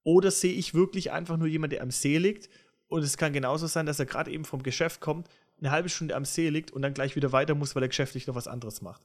Oder 0.03 0.31
sehe 0.31 0.53
ich 0.53 0.75
wirklich 0.75 1.13
einfach 1.13 1.37
nur 1.37 1.47
jemand, 1.47 1.73
der 1.73 1.83
am 1.83 1.91
See 1.91 2.19
liegt 2.19 2.49
und 2.89 3.03
es 3.03 3.17
kann 3.17 3.33
genauso 3.33 3.67
sein, 3.67 3.87
dass 3.87 3.99
er 3.99 4.07
gerade 4.07 4.31
eben 4.31 4.45
vom 4.45 4.63
Geschäft 4.63 5.01
kommt, 5.01 5.29
eine 5.59 5.71
halbe 5.71 5.89
Stunde 5.89 6.17
am 6.17 6.25
See 6.25 6.49
liegt 6.49 6.71
und 6.71 6.83
dann 6.83 6.95
gleich 6.95 7.17
wieder 7.17 7.33
weiter 7.33 7.55
muss, 7.55 7.75
weil 7.75 7.83
er 7.83 7.89
geschäftlich 7.89 8.27
noch 8.27 8.35
was 8.35 8.49
anderes 8.49 8.83
macht. 8.83 9.03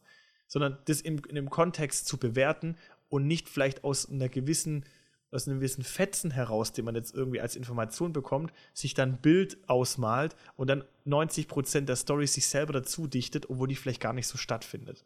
Sondern 0.48 0.78
das 0.86 1.02
in, 1.02 1.20
in 1.20 1.38
einem 1.38 1.50
Kontext 1.50 2.08
zu 2.08 2.18
bewerten 2.18 2.78
und 3.10 3.28
nicht 3.28 3.50
vielleicht 3.50 3.84
aus 3.84 4.10
einer 4.10 4.30
gewissen, 4.30 4.86
aus 5.32 5.48
einem 5.48 5.60
gewissen 5.60 5.84
Fetzen 5.84 6.32
heraus, 6.32 6.72
den 6.72 6.86
man 6.86 6.96
jetzt 6.96 7.14
irgendwie 7.14 7.42
als 7.42 7.56
Information 7.56 8.14
bekommt, 8.14 8.54
sich 8.74 8.94
dann 8.94 9.14
ein 9.14 9.22
Bild 9.22 9.58
ausmalt 9.68 10.36
und 10.56 10.70
dann 10.70 10.84
90% 11.06 11.82
der 11.82 11.96
Story 11.96 12.28
sich 12.28 12.48
selber 12.48 12.74
dazu 12.74 13.08
dichtet, 13.08 13.50
obwohl 13.50 13.68
die 13.68 13.76
vielleicht 13.76 14.02
gar 14.02 14.14
nicht 14.14 14.28
so 14.28 14.38
stattfindet. 14.38 15.06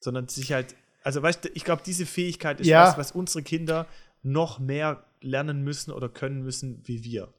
Sondern 0.00 0.28
sich 0.28 0.52
halt, 0.52 0.74
also 1.02 1.22
weißt 1.22 1.44
du, 1.44 1.48
ich 1.54 1.64
glaube, 1.64 1.82
diese 1.84 2.06
Fähigkeit 2.06 2.60
ist 2.60 2.66
Ja. 2.66 2.88
was, 2.88 2.98
was 2.98 3.12
unsere 3.12 3.42
Kinder 3.42 3.86
noch 4.22 4.58
mehr 4.58 5.04
lernen 5.20 5.62
müssen 5.62 5.92
oder 5.92 6.08
können 6.08 6.42
müssen 6.42 6.80
wie 6.84 7.04
wir. 7.04 7.32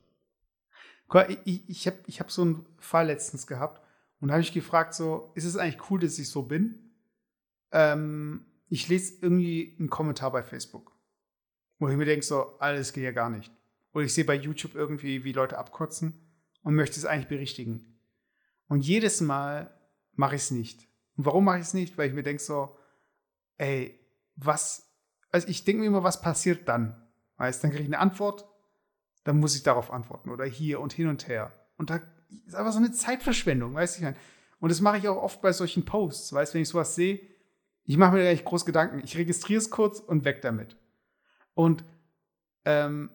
Ich, 1.46 1.70
ich 1.70 1.88
habe 1.88 1.98
ich 2.08 2.20
hab 2.20 2.32
so 2.32 2.42
einen 2.42 2.66
Fall 2.80 3.08
letztens 3.08 3.46
gehabt 3.46 3.82
und 4.20 4.30
da 4.30 4.36
habe 4.36 4.42
ich 4.42 4.54
gefragt, 4.54 4.94
so, 4.94 5.32
ist 5.36 5.46
es 5.46 5.56
eigentlich 5.58 5.90
cool, 5.90 6.00
dass 6.00 6.18
ich 6.18 6.30
so 6.30 6.44
bin? 6.44 6.92
Ähm, 7.72 8.46
ich 8.70 8.88
lese 8.88 9.16
irgendwie 9.22 9.76
einen 9.80 9.90
Kommentar 9.90 10.32
bei 10.32 10.42
Facebook, 10.44 10.95
wo 11.80 11.90
ich 11.90 11.96
mir 11.96 12.06
denke, 12.06 12.26
so, 12.26 12.58
alles 12.60 12.94
geht 12.94 13.04
ja 13.04 13.12
gar 13.12 13.30
nicht. 13.30 13.52
Oder 13.94 14.06
ich 14.06 14.14
sehe 14.14 14.26
bei 14.26 14.36
YouTube 14.36 14.76
irgendwie, 14.76 15.24
wie 15.24 15.32
Leute 15.32 15.58
abkotzen 15.58 16.14
und 16.64 16.76
möchte 16.76 17.00
es 17.00 17.06
eigentlich 17.06 17.28
berichtigen. 17.28 18.00
Und 18.68 18.86
jedes 18.86 19.22
Mal 19.22 19.74
mache 20.14 20.36
ich 20.36 20.44
es 20.44 20.52
nicht. 20.52 20.88
Und 21.18 21.26
warum 21.26 21.46
mache 21.46 21.60
ich 21.60 21.66
es 21.66 21.74
nicht? 21.74 21.98
Weil 21.98 22.10
ich 22.10 22.14
mir 22.14 22.24
denke, 22.24 22.42
so, 22.42 22.78
ey, 23.58 24.00
was, 24.36 24.92
also 25.32 25.48
ich 25.48 25.64
denke 25.64 25.82
mir 25.82 25.88
immer, 25.88 26.04
was 26.04 26.22
passiert 26.22 26.68
dann? 26.68 27.02
Weißt, 27.38 27.64
dann 27.64 27.72
kriege 27.72 27.84
ich 27.84 27.90
eine 27.90 28.00
Antwort, 28.00 28.46
dann 29.24 29.40
muss 29.40 29.56
ich 29.56 29.64
darauf 29.64 29.92
antworten 29.92 30.30
oder 30.30 30.46
hier 30.46 30.80
und 30.80 30.94
hin 30.94 31.08
und 31.08 31.28
her. 31.28 31.52
Und 31.78 31.90
da 31.90 32.02
ist 32.46 32.56
einfach 32.56 32.72
so 32.72 32.80
eine 32.80 32.92
Zeitverschwendung, 32.92 33.74
weißt 33.74 34.02
du? 34.02 34.14
Und 34.60 34.70
das 34.70 34.82
mache 34.82 34.98
ich 34.98 35.08
auch 35.08 35.22
oft 35.22 35.42
bei 35.42 35.52
solchen 35.52 35.86
Posts, 35.86 36.34
weißt 36.34 36.54
du, 36.54 36.56
wenn 36.56 36.62
ich 36.62 36.70
sowas 36.70 36.96
sehe, 36.96 37.20
ich 37.84 37.98
mache 37.98 38.16
mir 38.16 38.24
da 38.24 38.32
nicht 38.32 38.46
groß 38.46 38.66
Gedanken. 38.66 39.02
Ich 39.04 39.16
registriere 39.18 39.60
es 39.60 39.70
kurz 39.70 40.00
und 40.00 40.26
weg 40.26 40.42
damit. 40.42 40.76
Und 41.56 41.84
ähm, 42.66 43.10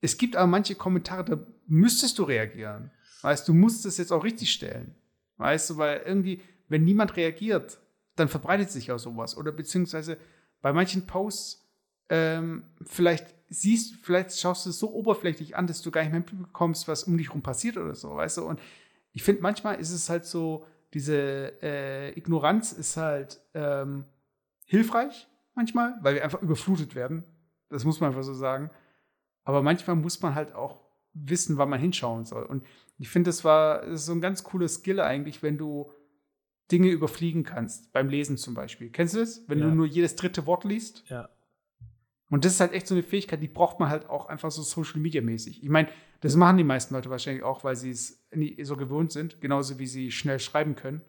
es 0.00 0.16
gibt 0.16 0.36
aber 0.36 0.46
manche 0.46 0.76
Kommentare, 0.76 1.24
da 1.24 1.38
müsstest 1.66 2.18
du 2.18 2.22
reagieren. 2.22 2.90
Weißt 3.22 3.48
du, 3.48 3.54
musst 3.54 3.86
es 3.86 3.98
jetzt 3.98 4.12
auch 4.12 4.22
richtig 4.22 4.52
stellen. 4.52 4.94
Weißt 5.38 5.70
du, 5.70 5.76
weil 5.78 6.02
irgendwie, 6.04 6.40
wenn 6.68 6.84
niemand 6.84 7.16
reagiert, 7.16 7.78
dann 8.16 8.28
verbreitet 8.28 8.70
sich 8.70 8.92
auch 8.92 8.98
sowas. 8.98 9.36
Oder 9.36 9.50
beziehungsweise 9.50 10.18
bei 10.60 10.72
manchen 10.72 11.06
Posts, 11.06 11.66
ähm, 12.10 12.64
vielleicht 12.84 13.34
siehst, 13.48 13.96
vielleicht 14.02 14.38
schaust 14.38 14.66
du 14.66 14.70
es 14.70 14.78
so 14.78 14.92
oberflächlich 14.92 15.56
an, 15.56 15.66
dass 15.66 15.82
du 15.82 15.90
gar 15.90 16.02
nicht 16.02 16.10
mehr 16.10 16.20
mitbekommst, 16.20 16.86
was 16.86 17.04
um 17.04 17.16
dich 17.16 17.32
rum 17.32 17.42
passiert 17.42 17.76
oder 17.76 17.94
so, 17.94 18.14
weißt 18.14 18.38
du? 18.38 18.42
Und 18.44 18.60
ich 19.12 19.22
finde, 19.22 19.42
manchmal 19.42 19.80
ist 19.80 19.90
es 19.90 20.10
halt 20.10 20.26
so, 20.26 20.66
diese 20.92 21.60
äh, 21.62 22.18
Ignoranz 22.18 22.72
ist 22.72 22.96
halt 22.96 23.40
ähm, 23.54 24.04
hilfreich, 24.66 25.28
manchmal, 25.54 25.94
weil 26.02 26.16
wir 26.16 26.24
einfach 26.24 26.42
überflutet 26.42 26.94
werden. 26.94 27.24
Das 27.74 27.84
muss 27.84 28.00
man 28.00 28.10
einfach 28.10 28.22
so 28.22 28.34
sagen. 28.34 28.70
Aber 29.44 29.62
manchmal 29.62 29.96
muss 29.96 30.22
man 30.22 30.34
halt 30.34 30.54
auch 30.54 30.80
wissen, 31.12 31.58
wann 31.58 31.68
man 31.70 31.80
hinschauen 31.80 32.24
soll. 32.24 32.44
Und 32.44 32.64
ich 32.98 33.08
finde, 33.08 33.28
das 33.28 33.44
war 33.44 33.82
das 33.82 34.00
ist 34.00 34.06
so 34.06 34.12
ein 34.12 34.20
ganz 34.20 34.42
cooler 34.44 34.68
Skill 34.68 35.00
eigentlich, 35.00 35.42
wenn 35.42 35.58
du 35.58 35.90
Dinge 36.72 36.88
überfliegen 36.88 37.44
kannst, 37.44 37.92
beim 37.92 38.08
Lesen 38.08 38.36
zum 38.38 38.54
Beispiel. 38.54 38.90
Kennst 38.90 39.14
du 39.14 39.18
das? 39.20 39.42
Wenn 39.48 39.58
Ja. 39.58 39.66
du 39.66 39.74
nur 39.74 39.86
jedes 39.86 40.16
dritte 40.16 40.46
Wort 40.46 40.64
liest? 40.64 41.04
Ja. 41.08 41.28
Und 42.30 42.44
das 42.44 42.54
ist 42.54 42.60
halt 42.60 42.72
echt 42.72 42.86
so 42.86 42.94
eine 42.94 43.02
Fähigkeit, 43.02 43.42
die 43.42 43.48
braucht 43.48 43.78
man 43.80 43.90
halt 43.90 44.08
auch 44.08 44.26
einfach 44.26 44.50
so 44.50 44.62
Social 44.62 44.98
Media 44.98 45.20
mäßig. 45.20 45.62
Ich 45.62 45.68
meine, 45.68 45.88
das 46.20 46.36
machen 46.36 46.56
die 46.56 46.64
meisten 46.64 46.94
Leute 46.94 47.10
wahrscheinlich 47.10 47.42
auch, 47.44 47.64
weil 47.64 47.76
sie 47.76 47.90
es 47.90 48.24
so 48.62 48.76
gewohnt 48.76 49.12
sind, 49.12 49.40
genauso 49.42 49.78
wie 49.78 49.86
sie 49.86 50.10
schnell 50.10 50.40
schreiben 50.40 50.74
können. 50.74 51.02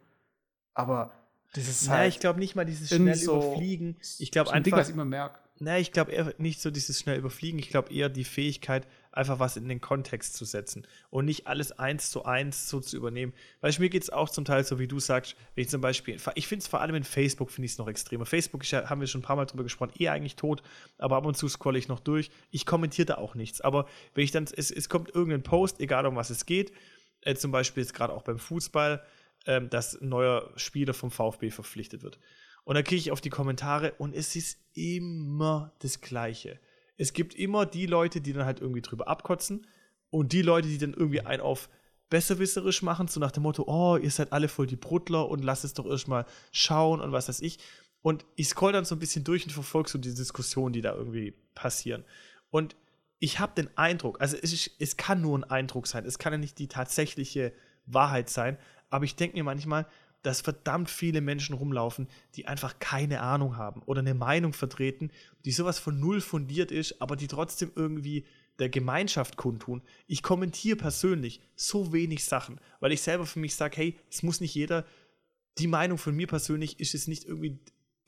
Aber 0.74 1.14
das 1.54 1.70
ist 1.70 1.88
Ja, 1.88 1.94
halt 1.94 2.10
ich 2.14 2.20
glaube 2.20 2.40
nicht 2.40 2.56
mal 2.56 2.66
dieses 2.66 2.90
schnell 2.90 3.16
so- 3.16 3.38
überfliegen. 3.38 3.96
Ich 4.20 4.30
glaube 4.32 4.50
so 4.50 4.54
ein 4.56 4.62
Ding, 4.64 4.74
einfach, 4.74 4.82
was 4.82 4.90
ich 4.90 4.94
immer 4.96 5.06
merke. 5.06 5.40
Na, 5.58 5.80
ich 5.80 5.94
glaube 5.94 6.12
eher 6.12 6.34
nicht 6.38 6.60
so 6.60 6.70
dieses 6.70 7.00
schnell 7.00 7.18
überfliegen. 7.18 7.60
Ich 7.60 7.70
glaube 7.70 7.94
eher 7.94 8.10
die 8.10 8.26
Fähigkeit, 8.26 8.86
einfach 9.14 9.40
was 9.40 9.56
in 9.56 9.70
den 9.70 9.80
Kontext 9.80 10.36
zu 10.36 10.44
setzen 10.44 10.86
und 11.10 11.24
nicht 11.24 11.48
alles 11.48 11.72
eins 11.72 12.12
zu 12.12 12.26
eins 12.26 12.70
so 12.70 12.82
zu 12.82 12.98
übernehmen. 12.98 13.32
Weil 13.62 13.74
mir 13.80 13.88
geht 13.88 14.04
es 14.04 14.10
auch 14.10 14.30
zum 14.30 14.44
Teil 14.44 14.66
so, 14.66 14.80
wie 14.80 14.88
du 14.88 15.00
sagst, 15.00 15.38
wenn 15.56 15.64
ich 15.64 15.70
zum 15.70 15.80
Beispiel, 15.80 16.18
ich 16.36 16.48
finde 16.48 16.62
es 16.62 16.68
vor 16.68 16.82
allem 16.82 16.96
in 16.96 17.06
Facebook, 17.06 17.52
finde 17.52 17.68
ich 17.68 17.72
es 17.72 17.78
noch 17.78 17.88
extremer. 17.88 18.26
Facebook 18.26 18.70
ja, 18.70 18.90
haben 18.90 19.00
wir 19.00 19.08
schon 19.08 19.22
ein 19.22 19.24
paar 19.24 19.38
Mal 19.38 19.46
drüber 19.46 19.64
gesprochen, 19.64 19.94
eh 19.98 20.10
eigentlich 20.10 20.36
tot, 20.36 20.62
aber 20.98 21.16
ab 21.16 21.26
und 21.26 21.38
zu 21.38 21.48
scrolle 21.48 21.80
ich 21.80 21.88
noch 21.88 22.02
durch. 22.02 22.32
Ich 22.52 22.66
kommentiere 22.66 23.06
da 23.06 23.16
auch 23.16 23.34
nichts. 23.34 23.62
Aber 23.62 23.88
wenn 24.14 24.26
ich 24.26 24.32
dann, 24.32 24.48
es, 24.54 24.72
es 24.72 24.90
kommt 24.90 25.16
irgendein 25.16 25.44
Post, 25.44 25.80
egal 25.80 26.06
um 26.06 26.18
was 26.18 26.30
es 26.32 26.46
geht, 26.46 26.74
äh, 27.22 27.36
zum 27.36 27.52
Beispiel 27.52 27.82
jetzt 27.82 27.94
gerade 27.94 28.14
auch 28.14 28.24
beim 28.24 28.40
Fußball, 28.40 29.06
ähm, 29.46 29.70
dass 29.70 30.00
ein 30.02 30.10
neuer 30.10 30.52
Spieler 30.58 30.94
vom 30.94 31.12
VfB 31.12 31.50
verpflichtet 31.50 32.04
wird. 32.04 32.20
Und 32.66 32.76
dann 32.76 32.84
kriege 32.84 33.00
ich 33.00 33.12
auf 33.12 33.22
die 33.22 33.30
Kommentare 33.30 33.94
und 33.98 34.14
es 34.14 34.36
ist 34.36 34.60
immer 34.74 35.72
das 35.80 36.02
Gleiche. 36.02 36.60
Es 36.98 37.14
gibt 37.14 37.36
immer 37.36 37.66
die 37.66 37.86
Leute, 37.86 38.22
die 38.22 38.34
dann 38.34 38.46
halt 38.46 38.60
irgendwie 38.60 38.82
drüber 38.82 39.08
abkotzen 39.08 39.68
und 40.10 40.34
die 40.34 40.42
Leute, 40.42 40.68
die 40.68 40.78
dann 40.78 40.94
irgendwie 40.94 41.22
einen 41.22 41.42
auf 41.42 41.70
besserwisserisch 42.10 42.82
machen, 42.82 43.08
so 43.08 43.20
nach 43.20 43.32
dem 43.32 43.44
Motto, 43.44 43.64
oh, 43.68 43.98
ihr 43.98 44.12
seid 44.12 44.32
alle 44.32 44.48
voll 44.48 44.68
die 44.68 44.76
Bruttler 44.76 45.28
und 45.30 45.44
lasst 45.44 45.64
es 45.64 45.74
doch 45.74 45.86
erstmal 45.86 46.26
schauen 46.52 47.02
und 47.02 47.12
was 47.12 47.30
weiß 47.30 47.42
ich. 47.42 47.60
Und 48.02 48.26
ich 48.36 48.50
scroll 48.50 48.72
dann 48.72 48.86
so 48.86 48.96
ein 48.96 49.00
bisschen 49.00 49.24
durch 49.24 49.46
und 49.46 49.52
verfolge 49.52 49.90
so 49.90 49.98
die 49.98 50.14
Diskussionen, 50.14 50.74
die 50.74 50.82
da 50.82 50.94
irgendwie 50.94 51.34
passieren. 51.56 52.04
Und 52.50 52.76
ich 53.20 53.40
habe 53.40 53.54
den 53.56 53.76
Eindruck, 53.78 54.22
also 54.22 54.38
es, 54.42 54.54
ist, 54.54 54.72
es 54.80 54.98
kann 54.98 55.22
nur 55.22 55.38
ein 55.38 55.44
Eindruck 55.44 55.88
sein, 55.88 56.06
es 56.06 56.20
kann 56.20 56.34
ja 56.34 56.38
nicht 56.38 56.60
die 56.60 56.68
tatsächliche 56.68 57.54
Wahrheit 57.86 58.30
sein, 58.30 58.58
aber 58.90 59.06
ich 59.06 59.16
denke 59.16 59.38
mir 59.38 59.44
manchmal, 59.44 59.88
dass 60.26 60.42
verdammt 60.42 60.90
viele 60.90 61.22
Menschen 61.22 61.54
rumlaufen, 61.54 62.08
die 62.34 62.48
einfach 62.48 62.80
keine 62.80 63.22
Ahnung 63.22 63.58
haben 63.58 63.84
oder 63.84 64.00
eine 64.00 64.16
Meinung 64.16 64.54
vertreten, 64.54 65.12
die 65.46 65.52
sowas 65.52 65.78
von 65.78 66.00
null 66.00 66.20
fundiert 66.20 66.72
ist, 66.72 67.00
aber 67.00 67.16
die 67.16 67.28
trotzdem 67.28 67.72
irgendwie 67.76 68.26
der 68.58 68.70
Gemeinschaft 68.70 69.38
kundtun. 69.38 69.84
Ich 70.08 70.24
kommentiere 70.24 70.78
persönlich 70.78 71.42
so 71.56 71.94
wenig 71.94 72.26
Sachen, 72.26 72.60
weil 72.80 72.92
ich 72.92 73.02
selber 73.02 73.28
für 73.28 73.40
mich 73.40 73.54
sage, 73.54 73.78
hey, 73.78 74.00
es 74.10 74.24
muss 74.24 74.42
nicht 74.42 74.56
jeder, 74.56 74.86
die 75.60 75.68
Meinung 75.68 76.00
von 76.00 76.16
mir 76.16 76.26
persönlich 76.26 76.80
ist 76.80 76.96
es 76.96 77.08
nicht 77.08 77.26
irgendwie 77.26 77.60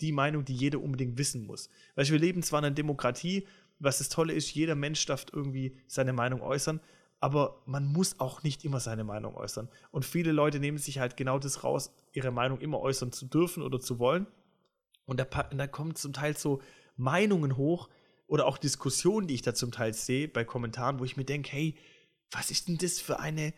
die 0.01 0.11
Meinung, 0.11 0.43
die 0.43 0.55
jeder 0.55 0.81
unbedingt 0.81 1.19
wissen 1.19 1.45
muss. 1.45 1.69
Weil 1.93 2.07
wir 2.09 2.19
leben 2.19 2.41
zwar 2.41 2.59
in 2.59 2.65
einer 2.65 2.75
Demokratie, 2.75 3.45
was 3.77 3.99
das 3.99 4.09
Tolle 4.09 4.33
ist, 4.33 4.53
jeder 4.55 4.73
Mensch 4.73 5.05
darf 5.05 5.27
irgendwie 5.31 5.77
seine 5.87 6.13
Meinung 6.13 6.41
äußern, 6.41 6.79
aber 7.19 7.61
man 7.65 7.85
muss 7.85 8.19
auch 8.19 8.43
nicht 8.43 8.63
immer 8.63 8.79
seine 8.79 9.03
Meinung 9.03 9.35
äußern. 9.35 9.69
Und 9.91 10.05
viele 10.05 10.31
Leute 10.31 10.59
nehmen 10.59 10.77
sich 10.77 10.99
halt 10.99 11.17
genau 11.17 11.39
das 11.39 11.63
raus, 11.63 11.91
ihre 12.13 12.31
Meinung 12.31 12.59
immer 12.59 12.79
äußern 12.79 13.11
zu 13.11 13.25
dürfen 13.25 13.63
oder 13.63 13.79
zu 13.79 13.99
wollen. 13.99 14.27
Und 15.05 15.19
da, 15.19 15.25
da 15.25 15.67
kommen 15.67 15.95
zum 15.95 16.13
Teil 16.13 16.37
so 16.37 16.61
Meinungen 16.95 17.57
hoch 17.57 17.89
oder 18.27 18.45
auch 18.45 18.57
Diskussionen, 18.57 19.27
die 19.27 19.35
ich 19.35 19.41
da 19.41 19.53
zum 19.53 19.71
Teil 19.71 19.93
sehe 19.93 20.27
bei 20.27 20.43
Kommentaren, 20.43 20.99
wo 20.99 21.05
ich 21.05 21.17
mir 21.17 21.25
denke, 21.25 21.51
hey, 21.51 21.75
was 22.31 22.51
ist 22.51 22.67
denn 22.67 22.77
das 22.77 22.99
für 22.99 23.19
eine 23.19 23.53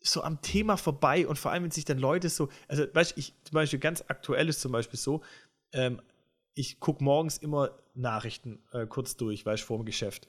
so 0.00 0.22
am 0.22 0.40
Thema 0.42 0.76
vorbei 0.76 1.26
und 1.26 1.38
vor 1.38 1.50
allem, 1.50 1.64
wenn 1.64 1.70
sich 1.70 1.84
dann 1.84 1.98
Leute 1.98 2.28
so, 2.28 2.48
also 2.68 2.84
weißt 2.92 3.14
ich, 3.16 3.34
zum 3.44 3.54
Beispiel 3.54 3.80
ganz 3.80 4.04
aktuell 4.06 4.48
ist 4.48 4.60
zum 4.60 4.72
Beispiel 4.72 4.98
so, 4.98 5.22
ähm, 5.72 6.00
ich 6.54 6.80
gucke 6.80 7.04
morgens 7.04 7.38
immer 7.38 7.70
Nachrichten 7.94 8.62
äh, 8.72 8.86
kurz 8.86 9.16
durch, 9.16 9.44
weil 9.44 9.56
ich 9.56 9.64
vor 9.64 9.78
dem 9.78 9.84
Geschäft. 9.84 10.28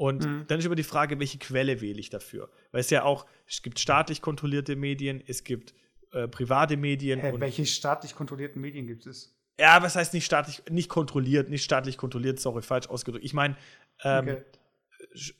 Und 0.00 0.24
mhm. 0.24 0.46
dann 0.48 0.58
ist 0.58 0.64
immer 0.64 0.76
die 0.76 0.82
Frage, 0.82 1.20
welche 1.20 1.36
Quelle 1.36 1.82
wähle 1.82 2.00
ich 2.00 2.08
dafür? 2.08 2.48
Weil 2.72 2.80
es 2.80 2.88
ja 2.88 3.02
auch, 3.02 3.26
es 3.46 3.60
gibt 3.60 3.78
staatlich 3.78 4.22
kontrollierte 4.22 4.74
Medien, 4.74 5.22
es 5.26 5.44
gibt 5.44 5.74
äh, 6.12 6.26
private 6.26 6.78
Medien. 6.78 7.20
Hä, 7.20 7.34
welche 7.36 7.66
staatlich 7.66 8.14
kontrollierten 8.14 8.62
Medien 8.62 8.86
gibt 8.86 9.04
es? 9.04 9.38
Ja, 9.58 9.82
was 9.82 9.96
heißt 9.96 10.14
nicht 10.14 10.24
staatlich, 10.24 10.62
nicht 10.70 10.88
kontrolliert, 10.88 11.50
nicht 11.50 11.64
staatlich 11.64 11.98
kontrolliert, 11.98 12.40
sorry, 12.40 12.62
falsch 12.62 12.88
ausgedrückt. 12.88 13.26
Ich 13.26 13.34
meine, 13.34 13.58
ähm, 14.02 14.28
okay. 14.28 14.42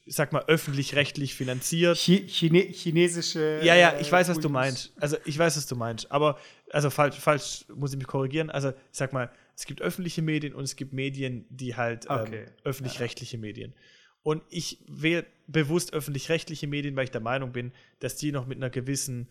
sag 0.04 0.30
mal, 0.34 0.44
öffentlich-rechtlich 0.46 1.34
finanziert. 1.34 1.96
Chine 1.96 2.60
chinesische. 2.60 3.60
Ja, 3.62 3.74
ja, 3.74 3.98
ich 3.98 4.12
weiß, 4.12 4.28
was 4.28 4.40
du 4.40 4.50
meinst. 4.50 4.92
Also, 5.00 5.16
ich 5.24 5.38
weiß, 5.38 5.56
was 5.56 5.68
du 5.68 5.74
meinst. 5.74 6.12
Aber, 6.12 6.38
also, 6.68 6.90
falsch, 6.90 7.16
falsch 7.16 7.64
muss 7.74 7.92
ich 7.92 7.98
mich 7.98 8.06
korrigieren. 8.06 8.50
Also, 8.50 8.68
ich 8.68 8.98
sag 8.98 9.14
mal, 9.14 9.32
es 9.56 9.64
gibt 9.64 9.80
öffentliche 9.80 10.20
Medien 10.20 10.54
und 10.54 10.64
es 10.64 10.76
gibt 10.76 10.92
Medien, 10.92 11.46
die 11.48 11.76
halt 11.76 12.04
ähm, 12.10 12.20
okay. 12.20 12.42
ähm, 12.42 12.52
öffentlich-rechtliche 12.64 13.38
ja. 13.38 13.40
Medien. 13.40 13.74
Und 14.22 14.42
ich 14.50 14.78
wähle 14.86 15.26
bewusst 15.46 15.92
öffentlich-rechtliche 15.92 16.66
Medien, 16.66 16.96
weil 16.96 17.04
ich 17.04 17.10
der 17.10 17.20
Meinung 17.20 17.52
bin, 17.52 17.72
dass 18.00 18.16
die 18.16 18.32
noch 18.32 18.46
mit 18.46 18.58
einer 18.58 18.70
gewissen 18.70 19.28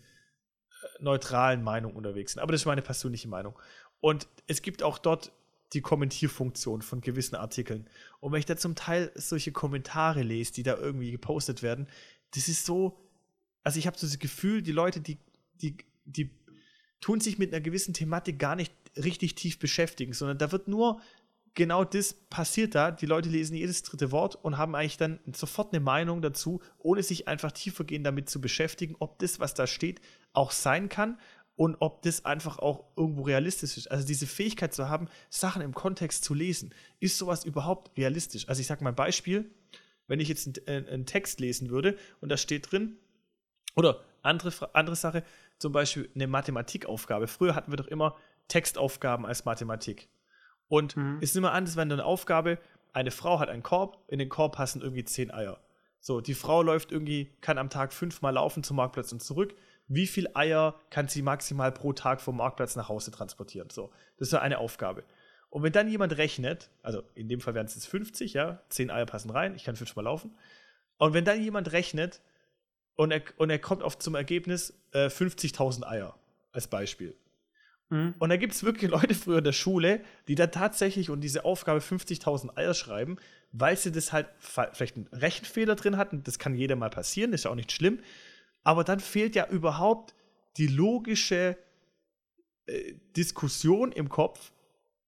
äh, 0.69 1.03
neutralen 1.03 1.63
Meinung 1.63 1.95
unterwegs 1.95 2.33
sind. 2.33 2.41
Aber 2.41 2.51
das 2.51 2.61
ist 2.61 2.65
meine 2.65 2.81
persönliche 2.81 3.27
Meinung. 3.27 3.57
Und 4.01 4.27
es 4.47 4.61
gibt 4.61 4.83
auch 4.83 4.97
dort 4.97 5.31
die 5.73 5.81
Kommentierfunktion 5.81 6.81
von 6.81 7.01
gewissen 7.01 7.35
Artikeln. 7.35 7.87
Und 8.19 8.31
wenn 8.31 8.39
ich 8.39 8.45
da 8.45 8.57
zum 8.57 8.75
Teil 8.75 9.11
solche 9.15 9.51
Kommentare 9.51 10.23
lese, 10.23 10.53
die 10.53 10.63
da 10.63 10.75
irgendwie 10.75 11.11
gepostet 11.11 11.61
werden, 11.61 11.87
das 12.31 12.47
ist 12.47 12.65
so, 12.65 12.99
also 13.63 13.77
ich 13.77 13.85
habe 13.85 13.97
so 13.97 14.07
das 14.07 14.17
Gefühl, 14.17 14.63
die 14.63 14.71
Leute, 14.71 14.99
die, 14.99 15.19
die, 15.61 15.77
die 16.05 16.31
tun 17.01 17.21
sich 17.21 17.37
mit 17.37 17.53
einer 17.53 17.61
gewissen 17.61 17.93
Thematik 17.93 18.39
gar 18.39 18.55
nicht 18.55 18.73
richtig 18.97 19.35
tief 19.35 19.59
beschäftigen, 19.59 20.13
sondern 20.13 20.37
da 20.37 20.51
wird 20.51 20.67
nur 20.67 21.01
genau 21.60 21.84
das 21.84 22.14
passiert 22.14 22.74
da. 22.74 22.89
Die 22.89 23.05
Leute 23.05 23.28
lesen 23.28 23.53
jedes 23.53 23.84
dritte 23.84 24.14
Wort 24.14 24.36
und 24.36 24.57
haben 24.57 24.76
eigentlich 24.76 24.95
dann 24.95 25.20
sofort 25.36 25.74
eine 25.74 25.82
Meinung 25.82 26.22
dazu, 26.22 26.62
ohne 26.78 27.03
sich 27.03 27.28
einfach 27.28 27.51
tiefergehend 27.51 28.05
damit 28.05 28.30
zu 28.30 28.39
beschäftigen, 28.39 28.95
ob 28.99 29.20
das, 29.20 29.41
was 29.41 29.55
da 29.55 29.68
steht, 29.68 29.99
auch 30.32 30.51
sein 30.51 30.88
kann 30.88 31.20
und 31.55 31.76
ob 31.82 32.01
das 32.03 32.24
einfach 32.24 32.60
auch 32.60 32.86
irgendwo 32.95 33.24
realistisch 33.24 33.76
ist. 33.76 33.91
Also 33.91 34.07
diese 34.07 34.26
Fähigkeit 34.26 34.74
zu 34.74 34.88
haben, 34.88 35.10
Sachen 35.30 35.62
im 35.62 35.74
Kontext 35.74 36.24
zu 36.24 36.34
lesen, 36.34 36.74
ist 37.01 37.18
sowas 37.18 37.43
überhaupt 37.43 37.97
realistisch? 37.97 38.47
Also 38.47 38.62
ich 38.62 38.68
sage 38.68 38.82
mal 38.82 38.91
ein 38.91 38.95
Beispiel, 38.95 39.51
wenn 40.07 40.22
ich 40.22 40.30
jetzt 40.30 40.66
einen, 40.66 40.88
einen 40.88 41.05
Text 41.05 41.41
lesen 41.41 41.70
würde 41.70 41.97
und 42.22 42.30
da 42.30 42.38
steht 42.38 42.72
drin, 42.72 42.95
oder 43.76 44.05
andere, 44.22 44.74
andere 44.74 44.95
Sache, 44.95 45.24
zum 45.57 45.74
Beispiel 45.74 46.10
eine 46.16 46.28
Mathematikaufgabe. 46.28 47.28
Früher 47.28 47.53
hatten 47.53 47.72
wir 47.72 47.78
doch 47.78 47.88
immer 47.88 48.16
Textaufgaben 48.47 49.26
als 49.26 49.43
Mathematik. 49.43 50.07
Und 50.70 50.95
mhm. 50.95 51.17
es 51.17 51.32
ist 51.32 51.36
immer 51.36 51.51
anders, 51.51 51.76
wenn 51.76 51.91
eine 51.91 52.05
Aufgabe, 52.05 52.57
eine 52.93 53.11
Frau 53.11 53.39
hat 53.39 53.49
einen 53.49 53.63
Korb, 53.63 53.97
in 54.07 54.20
den 54.20 54.30
Korb 54.30 54.55
passen 54.55 54.82
irgendwie 54.82 55.03
zehn 55.03 55.32
Eier. 55.32 55.59
So, 55.99 56.22
die 56.22 56.34
Frau 56.34 56.61
läuft 56.61 56.91
irgendwie, 56.91 57.36
kann 57.41 57.57
am 57.57 57.70
Tag 57.70 57.91
fünfmal 57.91 58.34
laufen 58.34 58.63
zum 58.63 58.78
Marktplatz 58.78 59.11
und 59.11 59.22
zurück. 59.22 59.53
Wie 59.88 60.07
viel 60.07 60.30
Eier 60.34 60.80
kann 60.91 61.07
sie 61.07 61.22
maximal 61.22 61.72
pro 61.72 61.91
Tag 61.91 62.22
vom 62.22 62.38
Marktplatz 62.38 62.76
nach 62.76 62.88
Hause 62.88 63.11
transportieren? 63.11 63.70
So, 63.70 63.91
das 64.17 64.30
ist 64.30 64.34
eine 64.36 64.59
Aufgabe. 64.59 65.03
Und 65.49 65.63
wenn 65.63 65.74
dann 65.74 65.89
jemand 65.89 66.15
rechnet, 66.17 66.70
also 66.84 67.03
in 67.15 67.28
dem 67.28 67.41
Fall 67.41 67.55
wären 67.55 67.65
es 67.65 67.76
jetzt 67.76 67.88
50, 67.88 68.34
ja, 68.34 68.61
10 68.70 68.91
Eier 68.91 69.05
passen 69.07 69.32
rein, 69.32 69.55
ich 69.55 69.63
kann 69.63 69.76
fünfmal 69.76 70.05
laufen. 70.05 70.38
Und 70.97 71.13
wenn 71.13 71.26
dann 71.26 71.41
jemand 71.41 71.72
rechnet 71.72 72.22
und 72.95 73.11
er, 73.11 73.24
und 73.38 73.49
er 73.49 73.59
kommt 73.59 73.82
auf 73.82 73.97
zum 73.97 74.15
Ergebnis 74.15 74.80
äh, 74.91 75.07
50.000 75.07 75.86
Eier 75.86 76.15
als 76.51 76.67
Beispiel, 76.67 77.15
Mhm. 77.89 78.13
Und 78.19 78.29
da 78.29 78.37
gibt 78.37 78.53
es 78.53 78.63
wirklich 78.63 78.89
Leute 78.91 79.15
früher 79.15 79.39
in 79.39 79.43
der 79.43 79.53
Schule, 79.53 80.01
die 80.27 80.35
da 80.35 80.47
tatsächlich 80.47 81.09
und 81.09 81.21
diese 81.21 81.45
Aufgabe 81.45 81.79
50.000 81.79 82.55
Eier 82.57 82.73
schreiben, 82.73 83.17
weil 83.51 83.77
sie 83.77 83.91
das 83.91 84.13
halt 84.13 84.27
vielleicht 84.39 84.95
einen 84.95 85.07
Rechenfehler 85.11 85.75
drin 85.75 85.97
hatten. 85.97 86.23
Das 86.23 86.39
kann 86.39 86.55
jeder 86.55 86.75
mal 86.75 86.89
passieren, 86.89 87.33
ist 87.33 87.45
ja 87.45 87.51
auch 87.51 87.55
nicht 87.55 87.71
schlimm. 87.71 87.99
Aber 88.63 88.83
dann 88.83 88.99
fehlt 88.99 89.35
ja 89.35 89.47
überhaupt 89.47 90.13
die 90.57 90.67
logische 90.67 91.57
äh, 92.67 92.93
Diskussion 93.15 93.91
im 93.91 94.09
Kopf, 94.09 94.51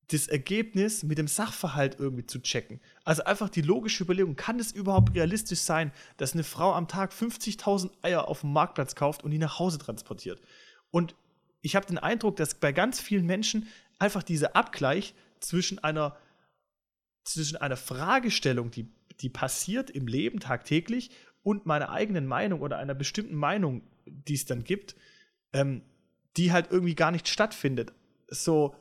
das 0.07 0.27
Ergebnis 0.27 1.03
mit 1.03 1.17
dem 1.17 1.27
Sachverhalt 1.27 1.97
irgendwie 1.99 2.25
zu 2.25 2.41
checken. 2.41 2.81
Also 3.05 3.23
einfach 3.23 3.49
die 3.49 3.61
logische 3.61 4.03
Überlegung, 4.03 4.35
kann 4.35 4.59
es 4.59 4.71
überhaupt 4.71 5.15
realistisch 5.15 5.59
sein, 5.59 5.93
dass 6.17 6.33
eine 6.33 6.43
Frau 6.43 6.73
am 6.73 6.87
Tag 6.87 7.13
50.000 7.13 7.91
Eier 8.01 8.27
auf 8.27 8.41
dem 8.41 8.51
Marktplatz 8.51 8.95
kauft 8.95 9.23
und 9.23 9.31
die 9.31 9.37
nach 9.37 9.59
Hause 9.59 9.77
transportiert? 9.77 10.41
Und 10.89 11.15
ich 11.61 11.75
habe 11.75 11.85
den 11.85 11.97
Eindruck, 11.97 12.35
dass 12.35 12.55
bei 12.55 12.71
ganz 12.71 12.99
vielen 12.99 13.25
Menschen 13.25 13.67
einfach 13.99 14.23
dieser 14.23 14.55
Abgleich 14.55 15.13
zwischen 15.39 15.79
einer, 15.79 16.17
zwischen 17.23 17.57
einer 17.57 17.77
Fragestellung, 17.77 18.71
die, 18.71 18.91
die 19.19 19.29
passiert 19.29 19.89
im 19.89 20.07
Leben 20.07 20.39
tagtäglich, 20.39 21.11
und 21.43 21.65
meiner 21.65 21.89
eigenen 21.89 22.27
Meinung 22.27 22.61
oder 22.61 22.77
einer 22.77 22.93
bestimmten 22.93 23.35
Meinung, 23.35 23.81
die 24.05 24.35
es 24.35 24.45
dann 24.45 24.63
gibt, 24.63 24.95
ähm, 25.53 25.81
die 26.37 26.51
halt 26.51 26.67
irgendwie 26.71 26.95
gar 26.95 27.11
nicht 27.11 27.27
stattfindet. 27.27 27.93
So, 28.27 28.75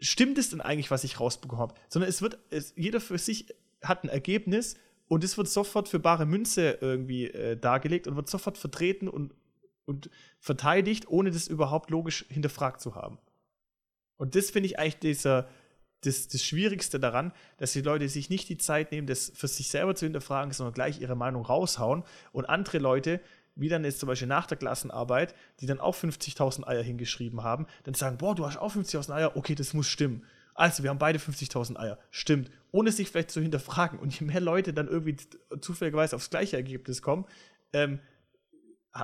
stimmt 0.00 0.38
es 0.38 0.50
denn 0.50 0.60
eigentlich, 0.60 0.90
was 0.90 1.04
ich 1.04 1.20
rausbekommen 1.20 1.62
habe? 1.62 1.74
Sondern 1.88 2.08
es 2.08 2.20
wird, 2.20 2.38
es, 2.50 2.72
jeder 2.76 3.00
für 3.00 3.18
sich 3.18 3.54
hat 3.82 4.04
ein 4.04 4.08
Ergebnis 4.08 4.76
und 5.06 5.24
es 5.24 5.36
wird 5.38 5.48
sofort 5.48 5.88
für 5.88 5.98
bare 5.98 6.26
Münze 6.26 6.78
irgendwie 6.80 7.26
äh, 7.26 7.56
dargelegt 7.56 8.06
und 8.06 8.16
wird 8.16 8.28
sofort 8.28 8.58
vertreten 8.58 9.08
und 9.08 9.34
und 9.86 10.10
verteidigt, 10.38 11.08
ohne 11.08 11.30
das 11.30 11.46
überhaupt 11.46 11.90
logisch 11.90 12.24
hinterfragt 12.28 12.80
zu 12.80 12.94
haben. 12.94 13.18
Und 14.16 14.34
das 14.34 14.50
finde 14.50 14.68
ich 14.68 14.78
eigentlich 14.78 14.98
dieser, 14.98 15.48
das, 16.02 16.28
das 16.28 16.42
Schwierigste 16.42 17.00
daran, 17.00 17.32
dass 17.58 17.72
die 17.72 17.80
Leute 17.80 18.08
sich 18.08 18.30
nicht 18.30 18.48
die 18.48 18.58
Zeit 18.58 18.92
nehmen, 18.92 19.06
das 19.06 19.32
für 19.34 19.48
sich 19.48 19.68
selber 19.68 19.94
zu 19.94 20.06
hinterfragen, 20.06 20.52
sondern 20.52 20.74
gleich 20.74 21.00
ihre 21.00 21.16
Meinung 21.16 21.44
raushauen 21.44 22.04
und 22.32 22.44
andere 22.46 22.78
Leute, 22.78 23.20
wie 23.56 23.68
dann 23.68 23.84
jetzt 23.84 24.00
zum 24.00 24.08
Beispiel 24.08 24.28
nach 24.28 24.46
der 24.46 24.58
Klassenarbeit, 24.58 25.34
die 25.60 25.66
dann 25.66 25.80
auch 25.80 25.94
50.000 25.94 26.66
Eier 26.66 26.82
hingeschrieben 26.82 27.42
haben, 27.42 27.66
dann 27.84 27.94
sagen, 27.94 28.18
boah, 28.18 28.34
du 28.34 28.46
hast 28.46 28.56
auch 28.56 28.74
50.000 28.74 29.12
Eier, 29.12 29.36
okay, 29.36 29.54
das 29.54 29.74
muss 29.74 29.86
stimmen. 29.86 30.24
Also, 30.54 30.84
wir 30.84 30.90
haben 30.90 30.98
beide 30.98 31.18
50.000 31.18 31.76
Eier. 31.76 31.98
Stimmt. 32.10 32.50
Ohne 32.70 32.92
sich 32.92 33.10
vielleicht 33.10 33.32
zu 33.32 33.40
hinterfragen. 33.40 33.98
Und 33.98 34.18
je 34.18 34.26
mehr 34.26 34.40
Leute 34.40 34.72
dann 34.72 34.86
irgendwie 34.86 35.16
zufälligerweise 35.60 36.14
aufs 36.14 36.30
gleiche 36.30 36.56
Ergebnis 36.56 37.02
kommen, 37.02 37.26
ähm, 37.72 37.98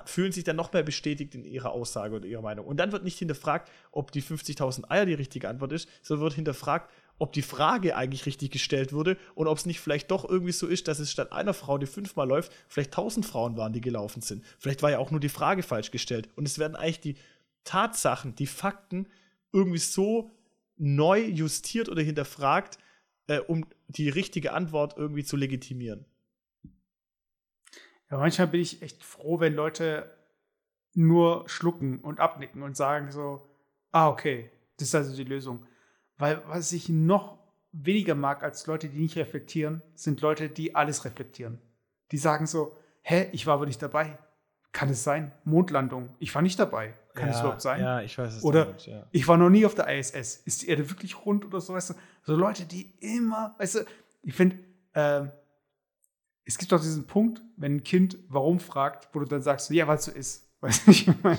fühlen 0.05 0.31
sich 0.33 0.45
dann 0.45 0.57
noch 0.57 0.73
mehr 0.73 0.83
bestätigt 0.83 1.35
in 1.35 1.45
ihrer 1.45 1.73
Aussage 1.73 2.17
oder 2.17 2.27
ihrer 2.27 2.43
Meinung. 2.43 2.67
Und 2.67 2.77
dann 2.77 2.93
wird 2.93 3.03
nicht 3.03 3.19
hinterfragt, 3.19 3.71
ob 3.91 4.13
die 4.13 4.23
50.000 4.23 4.89
Eier 4.89 5.05
die 5.05 5.15
richtige 5.15 5.49
Antwort 5.49 5.73
ist, 5.73 5.89
sondern 6.03 6.25
wird 6.25 6.35
hinterfragt, 6.35 6.91
ob 7.19 7.33
die 7.33 7.43
Frage 7.43 7.97
eigentlich 7.97 8.25
richtig 8.25 8.51
gestellt 8.51 8.93
wurde 8.93 9.17
und 9.35 9.49
ob 9.49 9.59
es 9.59 9.67
nicht 9.67 9.81
vielleicht 9.81 10.11
doch 10.11 10.29
irgendwie 10.29 10.53
so 10.53 10.67
ist, 10.67 10.89
dass 10.89 11.01
es 11.01 11.11
statt 11.11 11.33
einer 11.33 11.55
Frau, 11.55 11.77
die 11.77 11.87
fünfmal 11.87 12.29
läuft, 12.29 12.53
vielleicht 12.69 12.93
tausend 12.93 13.27
Frauen 13.27 13.57
waren, 13.57 13.73
die 13.73 13.81
gelaufen 13.81 14.23
sind. 14.23 14.45
Vielleicht 14.59 14.83
war 14.83 14.91
ja 14.91 14.99
auch 14.99 15.11
nur 15.11 15.21
die 15.21 15.29
Frage 15.29 15.63
falsch 15.63 15.91
gestellt. 15.91 16.29
Und 16.37 16.47
es 16.47 16.59
werden 16.59 16.77
eigentlich 16.77 17.01
die 17.01 17.17
Tatsachen, 17.65 18.37
die 18.37 18.47
Fakten 18.47 19.07
irgendwie 19.53 19.79
so 19.79 20.31
neu 20.77 21.21
justiert 21.21 21.89
oder 21.89 22.01
hinterfragt, 22.01 22.79
äh, 23.27 23.39
um 23.41 23.67
die 23.89 24.09
richtige 24.09 24.53
Antwort 24.53 24.97
irgendwie 24.97 25.25
zu 25.25 25.37
legitimieren. 25.37 26.07
Ja, 28.11 28.19
manchmal 28.19 28.49
bin 28.49 28.61
ich 28.61 28.83
echt 28.83 29.05
froh, 29.05 29.41
wenn 29.41 29.55
Leute 29.55 30.11
nur 30.95 31.49
schlucken 31.49 32.01
und 32.01 32.19
abnicken 32.19 32.63
und 32.63 32.77
sagen 32.77 33.13
so, 33.13 33.49
ah, 33.93 34.09
okay, 34.09 34.51
das 34.79 34.89
ist 34.89 34.95
also 34.95 35.17
die 35.17 35.25
Lösung. 35.25 35.67
Weil 36.19 36.43
was 36.49 36.73
ich 36.73 36.89
noch 36.89 37.39
weniger 37.73 38.15
mag 38.15 38.43
als 38.43 38.67
Leute, 38.67 38.89
die 38.89 38.99
nicht 38.99 39.17
reflektieren, 39.17 39.83
sind 39.95 40.21
Leute, 40.21 40.49
die 40.49 40.75
alles 40.75 41.05
reflektieren. 41.05 41.61
Die 42.11 42.19
sagen 42.19 42.47
so, 42.47 42.77
hä, 43.03 43.29
ich 43.33 43.47
war 43.47 43.55
aber 43.55 43.67
nicht 43.67 43.81
dabei. 43.81 44.19
Kann 44.73 44.89
es 44.89 45.03
sein? 45.03 45.33
Mondlandung. 45.45 46.15
Ich 46.19 46.35
war 46.35 46.43
nicht 46.43 46.59
dabei. 46.59 46.95
Kann 47.15 47.29
es 47.29 47.41
überhaupt 47.41 47.61
sein? 47.61 47.81
Ja, 47.81 48.01
ich 48.01 48.17
weiß 48.17 48.37
es 48.37 48.45
Oder 48.45 48.73
nicht, 48.73 48.87
ja. 48.87 49.07
ich 49.11 49.27
war 49.27 49.37
noch 49.37 49.51
nie 49.51 49.67
auf 49.67 49.75
der 49.75 49.89
ISS. 49.89 50.37
Ist 50.37 50.63
die 50.63 50.69
Erde 50.69 50.89
wirklich 50.91 51.25
rund 51.25 51.45
oder 51.45 51.61
so? 51.61 51.75
Weißt 51.75 51.91
du? 51.91 51.95
So 52.23 52.37
Leute, 52.37 52.65
die 52.67 52.93
immer, 53.01 53.55
weißt 53.59 53.77
du, 53.77 53.85
ich 54.23 54.35
finde, 54.35 54.59
ähm, 54.95 55.31
es 56.45 56.59
gibt 56.59 56.73
doch 56.73 56.81
diesen 56.81 57.07
Punkt, 57.07 57.43
wenn 57.57 57.77
ein 57.77 57.85
Kind 57.85 58.19
warum 58.29 58.61
fragt, 58.61 59.09
wo 59.13 59.21
du 59.21 59.27
dann 59.27 59.43
sagst, 59.43 59.71
ja, 59.71 59.87
weil 59.87 59.97
es 59.97 60.05
so 60.05 60.13
ist. 60.13 60.49
Weißt 60.61 60.87
du, 60.87 60.91
ich 60.91 61.07
meine, 61.23 61.39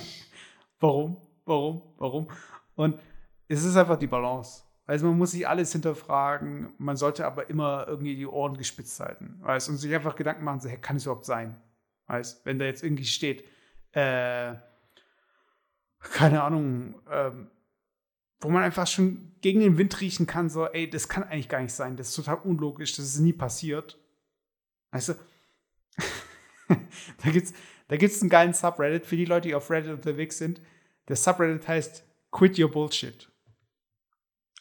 warum, 0.79 1.17
warum, 1.45 1.81
warum? 1.97 2.27
Und 2.75 2.99
es 3.47 3.63
ist 3.63 3.75
einfach 3.75 3.97
die 3.97 4.07
Balance. 4.07 4.63
Also 4.85 5.05
man 5.05 5.17
muss 5.17 5.31
sich 5.31 5.47
alles 5.47 5.71
hinterfragen, 5.71 6.73
man 6.77 6.97
sollte 6.97 7.25
aber 7.25 7.49
immer 7.49 7.85
irgendwie 7.87 8.15
die 8.15 8.25
Ohren 8.25 8.57
gespitzt 8.57 8.99
halten. 8.99 9.37
Weißt? 9.41 9.69
Und 9.69 9.77
sich 9.77 9.93
einfach 9.93 10.15
Gedanken 10.15 10.43
machen, 10.43 10.59
so, 10.59 10.69
hey, 10.69 10.77
kann 10.77 10.97
es 10.97 11.05
überhaupt 11.05 11.25
sein? 11.25 11.61
Weißt? 12.07 12.45
Wenn 12.45 12.59
da 12.59 12.65
jetzt 12.65 12.83
irgendwie 12.83 13.05
steht, 13.05 13.45
äh, 13.91 14.55
keine 15.99 16.41
Ahnung, 16.43 16.95
ähm, 17.09 17.51
wo 18.39 18.49
man 18.49 18.63
einfach 18.63 18.87
schon 18.87 19.35
gegen 19.41 19.59
den 19.59 19.77
Wind 19.77 20.01
riechen 20.01 20.25
kann, 20.25 20.49
so, 20.49 20.65
ey, 20.65 20.89
das 20.89 21.07
kann 21.07 21.23
eigentlich 21.23 21.49
gar 21.49 21.61
nicht 21.61 21.73
sein, 21.73 21.95
das 21.95 22.09
ist 22.09 22.15
total 22.15 22.37
unlogisch, 22.37 22.95
das 22.95 23.05
ist 23.05 23.19
nie 23.19 23.33
passiert. 23.33 23.99
Weißt 24.91 25.09
du, 25.09 25.13
da 27.23 27.31
gibt's, 27.31 27.53
da 27.87 27.97
gibt's 27.97 28.21
einen 28.21 28.29
geilen 28.29 28.53
Subreddit 28.53 29.05
für 29.05 29.17
die 29.17 29.25
Leute, 29.25 29.49
die 29.49 29.55
auf 29.55 29.69
Reddit 29.69 29.91
unterwegs 29.91 30.37
sind. 30.37 30.61
Der 31.07 31.15
Subreddit 31.15 31.67
heißt 31.67 32.05
Quit 32.31 32.59
Your 32.59 32.71
Bullshit. 32.71 33.29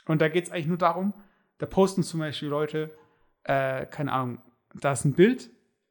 Und 0.07 0.20
da 0.20 0.28
geht 0.28 0.45
es 0.45 0.51
eigentlich 0.51 0.66
nur 0.66 0.78
darum, 0.78 1.14
da 1.59 1.66
posten 1.66 2.03
zum 2.03 2.20
Beispiel 2.20 2.49
Leute, 2.49 2.91
äh, 3.45 3.87
keine 3.87 4.12
Ahnung, 4.12 4.43
da 4.74 4.93
ist 4.93 5.05
ein 5.05 5.14
Bild, 5.14 5.51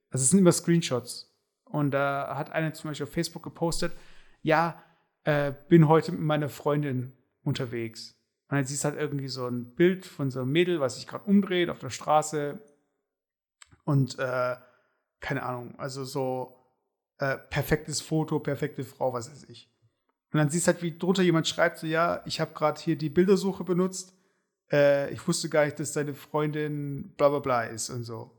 also 0.09 0.23
es 0.23 0.29
sind 0.29 0.39
immer 0.39 0.51
Screenshots. 0.51 1.29
Und 1.63 1.91
da 1.91 2.35
hat 2.35 2.51
einer 2.51 2.73
zum 2.73 2.89
Beispiel 2.89 3.05
auf 3.05 3.13
Facebook 3.13 3.43
gepostet, 3.43 3.93
ja, 4.41 4.81
äh, 5.23 5.53
bin 5.67 5.87
heute 5.87 6.11
mit 6.11 6.21
meiner 6.21 6.49
Freundin 6.49 7.13
unterwegs. 7.43 8.15
Und 8.49 8.57
dann 8.57 8.65
siehst 8.65 8.83
du 8.83 8.89
halt 8.89 8.99
irgendwie 8.99 9.27
so 9.27 9.45
ein 9.45 9.75
Bild 9.75 10.05
von 10.05 10.31
so 10.31 10.41
einem 10.41 10.51
Mädel, 10.51 10.79
was 10.79 10.95
sich 10.95 11.05
gerade 11.05 11.25
umdreht 11.25 11.69
auf 11.69 11.79
der 11.79 11.91
Straße. 11.91 12.59
Und 13.89 14.19
äh, 14.19 14.55
keine 15.19 15.41
Ahnung, 15.41 15.73
also 15.79 16.03
so 16.03 16.55
äh, 17.17 17.39
perfektes 17.49 18.01
Foto, 18.01 18.37
perfekte 18.37 18.83
Frau, 18.83 19.13
was 19.13 19.31
weiß 19.31 19.45
ich. 19.49 19.67
Und 20.31 20.37
dann 20.37 20.51
siehst 20.51 20.67
du 20.67 20.73
halt, 20.73 20.83
wie 20.83 20.95
drunter 20.95 21.23
jemand 21.23 21.47
schreibt, 21.47 21.79
so, 21.79 21.87
ja, 21.87 22.21
ich 22.27 22.39
habe 22.39 22.53
gerade 22.53 22.79
hier 22.79 22.95
die 22.95 23.09
Bildersuche 23.09 23.63
benutzt. 23.63 24.13
Äh, 24.71 25.11
ich 25.11 25.27
wusste 25.27 25.49
gar 25.49 25.65
nicht, 25.65 25.79
dass 25.79 25.93
deine 25.93 26.13
Freundin 26.13 27.15
bla 27.17 27.29
bla 27.29 27.39
bla 27.39 27.63
ist 27.63 27.89
und 27.89 28.03
so. 28.03 28.29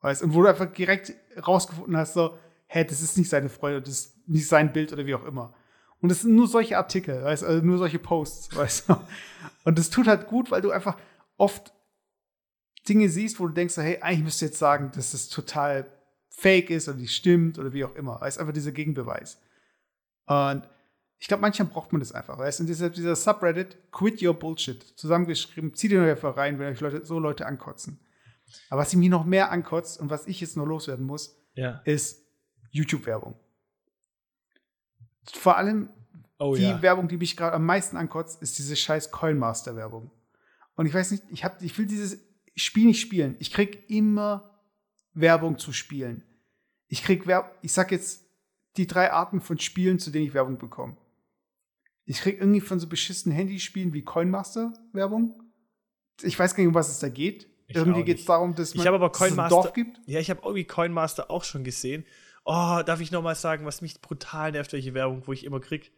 Weißt 0.00 0.22
Und 0.22 0.32
wo 0.32 0.40
du 0.40 0.48
einfach 0.48 0.72
direkt 0.72 1.12
rausgefunden 1.46 1.94
hast, 1.94 2.14
so, 2.14 2.38
hä, 2.66 2.82
das 2.84 3.02
ist 3.02 3.18
nicht 3.18 3.28
seine 3.28 3.50
Freundin, 3.50 3.82
das 3.82 3.92
ist 3.92 4.26
nicht 4.26 4.48
sein 4.48 4.72
Bild 4.72 4.94
oder 4.94 5.04
wie 5.04 5.14
auch 5.14 5.26
immer. 5.26 5.52
Und 6.00 6.10
es 6.10 6.22
sind 6.22 6.34
nur 6.34 6.48
solche 6.48 6.78
Artikel, 6.78 7.22
weißt 7.22 7.44
also 7.44 7.62
nur 7.62 7.76
solche 7.76 7.98
Posts, 7.98 8.56
weißt 8.56 8.88
du. 8.88 8.96
Und 9.64 9.78
das 9.78 9.90
tut 9.90 10.06
halt 10.06 10.26
gut, 10.26 10.50
weil 10.50 10.62
du 10.62 10.70
einfach 10.70 10.96
oft 11.36 11.75
Dinge 12.88 13.08
siehst, 13.08 13.38
wo 13.40 13.46
du 13.46 13.54
denkst, 13.54 13.76
hey, 13.76 13.98
eigentlich 14.00 14.24
müsst 14.24 14.42
ihr 14.42 14.48
jetzt 14.48 14.58
sagen, 14.58 14.90
dass 14.94 15.12
das 15.12 15.28
total 15.28 15.90
fake 16.30 16.70
ist 16.70 16.88
oder 16.88 16.98
nicht 16.98 17.14
stimmt 17.14 17.58
oder 17.58 17.72
wie 17.72 17.84
auch 17.84 17.94
immer. 17.94 18.20
Es 18.22 18.34
ist 18.36 18.40
einfach 18.40 18.52
dieser 18.52 18.72
Gegenbeweis. 18.72 19.40
Und 20.26 20.68
ich 21.18 21.28
glaube, 21.28 21.40
manchmal 21.40 21.68
braucht 21.68 21.92
man 21.92 22.00
das 22.00 22.12
einfach. 22.12 22.38
Weißt? 22.38 22.60
Und 22.60 22.68
deshalb 22.68 22.94
dieser 22.94 23.16
Subreddit, 23.16 23.76
quit 23.90 24.22
your 24.22 24.34
bullshit, 24.34 24.82
zusammengeschrieben, 24.98 25.74
zieht 25.74 25.92
ihr 25.92 26.02
einfach 26.02 26.36
rein, 26.36 26.58
wenn 26.58 26.72
euch 26.72 26.80
Leute, 26.80 27.04
so 27.06 27.18
Leute 27.18 27.46
ankotzen. 27.46 28.00
Aber 28.70 28.82
was 28.82 28.94
mich 28.94 29.08
noch 29.08 29.24
mehr 29.24 29.50
ankotzt 29.50 29.98
und 29.98 30.10
was 30.10 30.26
ich 30.26 30.40
jetzt 30.40 30.56
noch 30.56 30.66
loswerden 30.66 31.06
muss, 31.06 31.36
Ja. 31.54 31.80
ist 31.84 32.22
YouTube-Werbung. 32.70 33.34
Vor 35.32 35.56
allem 35.56 35.88
Oh 36.38 36.54
die 36.54 36.62
ja. 36.62 36.82
Werbung, 36.82 37.08
die 37.08 37.16
mich 37.16 37.36
gerade 37.36 37.56
am 37.56 37.64
meisten 37.64 37.96
ankotzt, 37.96 38.42
ist 38.42 38.58
diese 38.58 38.76
scheiß 38.76 39.10
Coinmaster-Werbung. 39.10 40.10
Und 40.74 40.86
ich 40.86 40.92
weiß 40.92 41.10
nicht, 41.12 41.22
ich, 41.30 41.44
hab, 41.44 41.62
ich 41.62 41.78
will 41.78 41.86
dieses 41.86 42.18
Spiel 42.56 42.86
nicht 42.86 43.00
spielen. 43.00 43.36
Ich 43.38 43.52
krieg 43.52 43.88
immer 43.90 44.50
Werbung 45.12 45.58
zu 45.58 45.72
spielen. 45.72 46.22
Ich 46.88 47.02
krieg 47.02 47.26
Werbung, 47.26 47.50
ich 47.62 47.72
sag 47.72 47.90
jetzt 47.92 48.24
die 48.76 48.86
drei 48.86 49.12
Arten 49.12 49.40
von 49.40 49.58
Spielen, 49.58 49.98
zu 49.98 50.10
denen 50.10 50.26
ich 50.26 50.34
Werbung 50.34 50.58
bekomme. 50.58 50.96
Ich 52.04 52.20
krieg 52.20 52.38
irgendwie 52.38 52.60
von 52.60 52.78
so 52.78 52.86
beschissenen 52.86 53.36
Handyspielen 53.36 53.92
wie 53.92 54.02
Coinmaster 54.02 54.72
Werbung. 54.92 55.42
Ich 56.22 56.38
weiß 56.38 56.54
gar 56.54 56.62
nicht, 56.62 56.68
um 56.68 56.74
was 56.74 56.88
es 56.88 56.98
da 56.98 57.08
geht. 57.08 57.48
Ich 57.66 57.76
irgendwie 57.76 58.04
geht 58.04 58.20
es 58.20 58.24
darum, 58.26 58.54
dass 58.54 58.70
Ich 58.70 58.76
man 58.76 58.86
habe 58.86 58.96
aber 58.96 59.10
es 59.12 59.20
ein 59.20 59.28
Coinmaster- 59.30 59.48
Dorf 59.50 59.72
gibt. 59.72 60.00
Ja, 60.06 60.20
ich 60.20 60.30
habe 60.30 60.40
irgendwie 60.44 60.64
Coinmaster 60.64 61.30
auch 61.30 61.42
schon 61.44 61.64
gesehen. 61.64 62.04
Oh, 62.44 62.80
darf 62.86 63.00
ich 63.00 63.10
noch 63.10 63.22
mal 63.22 63.34
sagen, 63.34 63.66
was 63.66 63.82
mich 63.82 64.00
brutal 64.00 64.52
nervt, 64.52 64.72
welche 64.72 64.94
Werbung, 64.94 65.22
wo 65.26 65.32
ich 65.32 65.44
immer 65.44 65.58
krieg? 65.58 65.90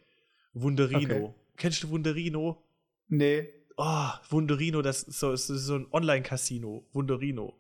Wunderino. 0.55 1.01
Okay. 1.27 1.35
Kennst 1.59 1.83
du 1.83 1.91
Wunderino? 1.91 2.65
Nee. 3.09 3.51
Oh, 3.81 4.09
Wunderino, 4.31 4.83
das 4.83 5.05
ist 5.05 5.21
so, 5.21 5.31
das 5.31 5.49
ist 5.49 5.65
so 5.67 5.77
ein 5.77 5.87
Online-Casino. 5.93 6.85
Wunderino. 6.93 7.55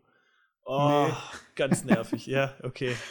Oh, 0.64 1.06
Nee. 1.08 1.14
ganz 1.54 1.84
nervig. 1.84 2.26
ja, 2.26 2.54
okay. 2.62 2.94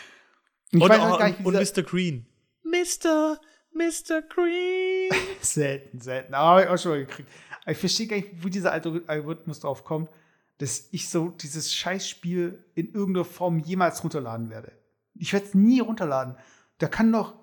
Ich 0.71 0.81
und, 0.81 0.89
weiß 0.89 0.99
auch 0.99 1.17
gar 1.17 1.29
nicht, 1.29 1.45
und, 1.45 1.53
Mr. 1.53 1.81
Green. 1.81 2.25
Mr. 2.63 3.39
Mr. 3.73 4.21
Green. 4.23 5.09
Selten, 5.41 6.01
selten. 6.01 6.33
Aber 6.33 6.47
habe 6.49 6.63
ich 6.63 6.67
auch 6.67 6.77
schon 6.77 6.91
mal 6.91 7.05
gekriegt. 7.05 7.29
Aber 7.61 7.71
ich 7.71 7.77
verstehe 7.77 8.07
gar 8.07 8.17
nicht, 8.17 8.43
wie 8.43 8.49
dieser 8.49 8.73
Algor- 8.73 9.07
Algorithmus 9.07 9.61
drauf 9.61 9.85
kommt, 9.85 10.09
dass 10.57 10.89
ich 10.91 11.07
so 11.07 11.29
dieses 11.29 11.73
Scheißspiel 11.73 12.65
in 12.75 12.91
irgendeiner 12.93 13.23
Form 13.23 13.59
jemals 13.59 14.03
runterladen 14.03 14.49
werde. 14.49 14.73
Ich 15.15 15.31
werde 15.31 15.45
es 15.45 15.53
nie 15.53 15.79
runterladen. 15.79 16.35
Da 16.79 16.87
kann 16.89 17.13
doch, 17.13 17.35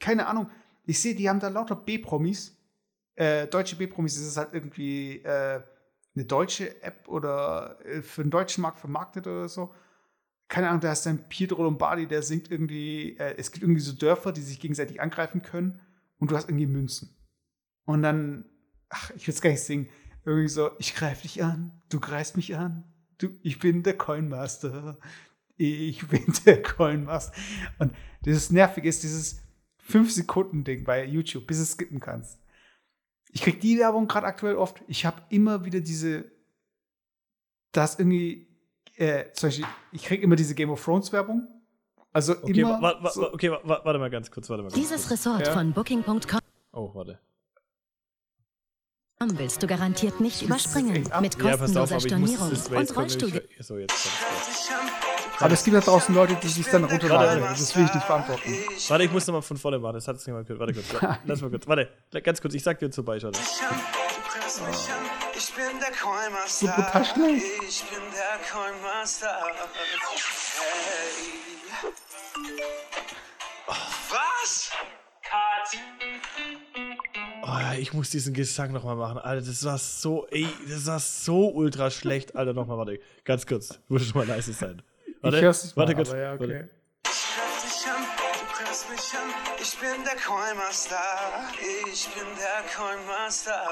keine 0.00 0.26
Ahnung, 0.26 0.50
ich 0.84 1.00
sehe, 1.00 1.14
die 1.14 1.30
haben 1.30 1.40
da 1.40 1.48
lauter 1.48 1.76
B-Promis. 1.76 2.55
Äh, 3.16 3.46
deutsche 3.46 3.76
B-Promis 3.76 4.16
ist 4.16 4.26
es 4.26 4.36
halt 4.36 4.52
irgendwie 4.52 5.22
äh, 5.22 5.62
eine 6.14 6.24
deutsche 6.24 6.82
App 6.82 7.08
oder 7.08 7.78
äh, 7.84 8.02
für 8.02 8.22
den 8.22 8.30
deutschen 8.30 8.62
Markt 8.62 8.78
vermarktet 8.78 9.26
oder 9.26 9.48
so. 9.48 9.74
Keine 10.48 10.68
Ahnung, 10.68 10.80
da 10.80 10.92
ist 10.92 11.04
dann 11.04 11.28
Pietro 11.28 11.62
Lombardi, 11.62 12.06
der 12.06 12.22
singt 12.22 12.50
irgendwie, 12.50 13.16
äh, 13.18 13.34
es 13.36 13.50
gibt 13.50 13.62
irgendwie 13.64 13.80
so 13.80 13.92
Dörfer, 13.92 14.32
die 14.32 14.42
sich 14.42 14.60
gegenseitig 14.60 15.00
angreifen 15.00 15.42
können 15.42 15.80
und 16.18 16.30
du 16.30 16.36
hast 16.36 16.48
irgendwie 16.48 16.66
Münzen. 16.66 17.16
Und 17.84 18.02
dann, 18.02 18.44
ach, 18.88 19.10
ich 19.16 19.26
will 19.26 19.34
es 19.34 19.40
gar 19.40 19.50
nicht 19.50 19.62
singen, 19.62 19.88
irgendwie 20.24 20.48
so, 20.48 20.70
ich 20.78 20.94
greife 20.94 21.22
dich 21.22 21.42
an, 21.42 21.82
du 21.88 22.00
greifst 22.00 22.36
mich 22.36 22.56
an, 22.56 22.84
du, 23.18 23.28
ich 23.42 23.58
bin 23.58 23.82
der 23.82 23.96
Coinmaster, 23.96 24.98
ich 25.56 26.06
bin 26.06 26.24
der 26.44 26.62
Coinmaster. 26.62 27.32
Und 27.78 27.92
dieses 28.24 28.50
Nervige 28.50 28.88
ist 28.88 29.02
dieses 29.02 29.40
5-Sekunden-Ding 29.88 30.84
bei 30.84 31.04
YouTube, 31.04 31.46
bis 31.46 31.58
es 31.58 31.72
skippen 31.72 32.00
kannst. 32.00 32.38
Ich 33.36 33.42
krieg 33.42 33.60
die 33.60 33.78
Werbung 33.78 34.08
gerade 34.08 34.26
aktuell 34.26 34.56
oft. 34.56 34.82
Ich 34.88 35.04
habe 35.04 35.20
immer 35.28 35.66
wieder 35.66 35.80
diese, 35.80 36.24
das 37.72 37.98
irgendwie, 37.98 38.48
äh, 38.96 39.30
zum 39.34 39.48
Beispiel, 39.48 39.66
ich 39.92 40.04
krieg 40.04 40.22
immer 40.22 40.36
diese 40.36 40.54
Game 40.54 40.70
of 40.70 40.82
Thrones 40.82 41.12
Werbung. 41.12 41.46
Also 42.14 42.32
Okay, 42.42 42.60
immer. 42.62 42.80
wa 42.80 42.96
wa 43.02 43.10
so, 43.10 43.30
okay 43.34 43.50
wa 43.50 43.60
wa 43.62 43.82
warte 43.84 43.98
mal 43.98 44.08
ganz 44.08 44.30
kurz, 44.30 44.48
warte 44.48 44.62
mal 44.62 44.70
ganz 44.70 44.80
Dieses 44.80 45.06
kurz. 45.06 45.20
Ressort 45.26 45.46
Ja. 45.48 45.52
von 45.52 45.72
Booking.com 45.74 46.40
Oh, 46.72 46.90
warte. 46.94 47.18
Willst 49.38 49.62
du 49.62 49.66
garantiert 49.66 50.20
nicht 50.20 50.42
überspringen. 50.42 51.08
Mit 51.20 51.42
Ja, 51.42 51.56
pass 51.56 51.76
auf, 51.76 51.90
kostenloser 51.90 52.00
Stornierung 52.00 52.50
und 52.50 52.96
Rollstuhl. 52.96 53.42
So, 53.60 53.78
jetzt 53.78 54.08
aber 55.38 55.52
es 55.52 55.64
gibt 55.64 55.76
da 55.76 55.80
draußen 55.80 56.14
Leute, 56.14 56.34
die 56.36 56.48
sich 56.48 56.66
dann 56.66 56.84
runterladen. 56.84 57.42
Das 57.42 57.76
will 57.76 57.84
ich 57.84 57.94
nicht 57.94 58.06
verantworten. 58.06 58.54
Warte, 58.88 59.04
ich 59.04 59.12
muss 59.12 59.26
nochmal 59.26 59.42
von 59.42 59.56
vorne 59.58 59.78
machen. 59.78 59.94
Das 59.94 60.08
hat 60.08 60.16
es 60.16 60.26
nicht 60.26 60.34
mal 60.34 60.44
gehört. 60.44 60.60
Warte 60.60 60.72
kurz. 60.72 60.92
Warte, 60.94 61.18
Lass 61.24 61.40
mal 61.42 61.50
kurz. 61.50 61.66
Warte, 61.66 61.90
ganz 62.22 62.40
kurz. 62.40 62.54
Ich 62.54 62.62
sag 62.62 62.78
dir 62.78 62.90
zu 62.90 63.02
mich 63.02 63.20
an, 63.20 65.04
ich 65.36 65.52
bin 65.54 65.80
der 65.80 65.90
Coinmaster. 65.92 66.66
So 66.66 66.72
brutal 66.72 67.04
schnell. 67.04 67.36
Ich 67.36 67.84
bin 67.84 68.00
der 68.12 68.38
Coinmaster. 68.50 69.42
Hey. 70.56 71.56
Was? 74.10 74.70
Oh, 77.48 77.78
ich 77.78 77.92
muss 77.92 78.10
diesen 78.10 78.34
Gesang 78.34 78.72
nochmal 78.72 78.96
machen. 78.96 79.18
Alter, 79.18 79.46
das 79.46 79.64
war 79.64 79.78
so, 79.78 80.26
ey, 80.30 80.48
das 80.68 80.86
war 80.86 80.98
so 80.98 81.48
ultra 81.50 81.90
schlecht. 81.90 82.34
Alter, 82.34 82.52
nochmal, 82.52 82.76
warte. 82.76 82.98
Ganz 83.24 83.46
kurz. 83.46 83.78
Muss 83.86 84.04
schon 84.04 84.18
mal 84.18 84.26
leise 84.26 84.52
sein. 84.52 84.82
Warte, 85.20 85.36
ich 85.36 85.42
hör's 85.44 85.64
nicht 85.64 85.76
warte 85.76 85.92
mal, 85.92 85.96
kurz. 85.96 86.10
aber 86.10 86.18
ja, 86.20 86.34
okay. 86.34 86.40
warte. 86.40 86.70
Ich 87.04 87.22
greif 87.36 87.62
dich 87.62 87.86
an, 87.88 88.02
du 88.18 88.64
greifst 88.64 88.90
mich 88.90 89.14
an. 89.14 89.30
Ich 89.62 89.78
bin 89.78 90.04
der 90.04 90.16
Coinmaster. 90.16 90.96
Ich 91.92 92.08
bin 92.08 92.26
der 92.36 92.64
Coinmaster. 92.76 93.66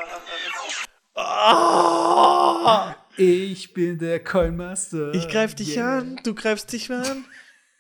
Ah! 1.17 2.95
Ich 3.17 3.73
bin 3.75 3.99
der 3.99 4.23
Coinmaster. 4.23 5.15
Ich 5.15 5.29
greif 5.29 5.55
dich 5.55 5.77
Yeah. 5.77 5.99
an, 5.99 6.21
du 6.25 6.35
greifst 6.35 6.73
dich 6.73 6.91
an. 6.93 7.25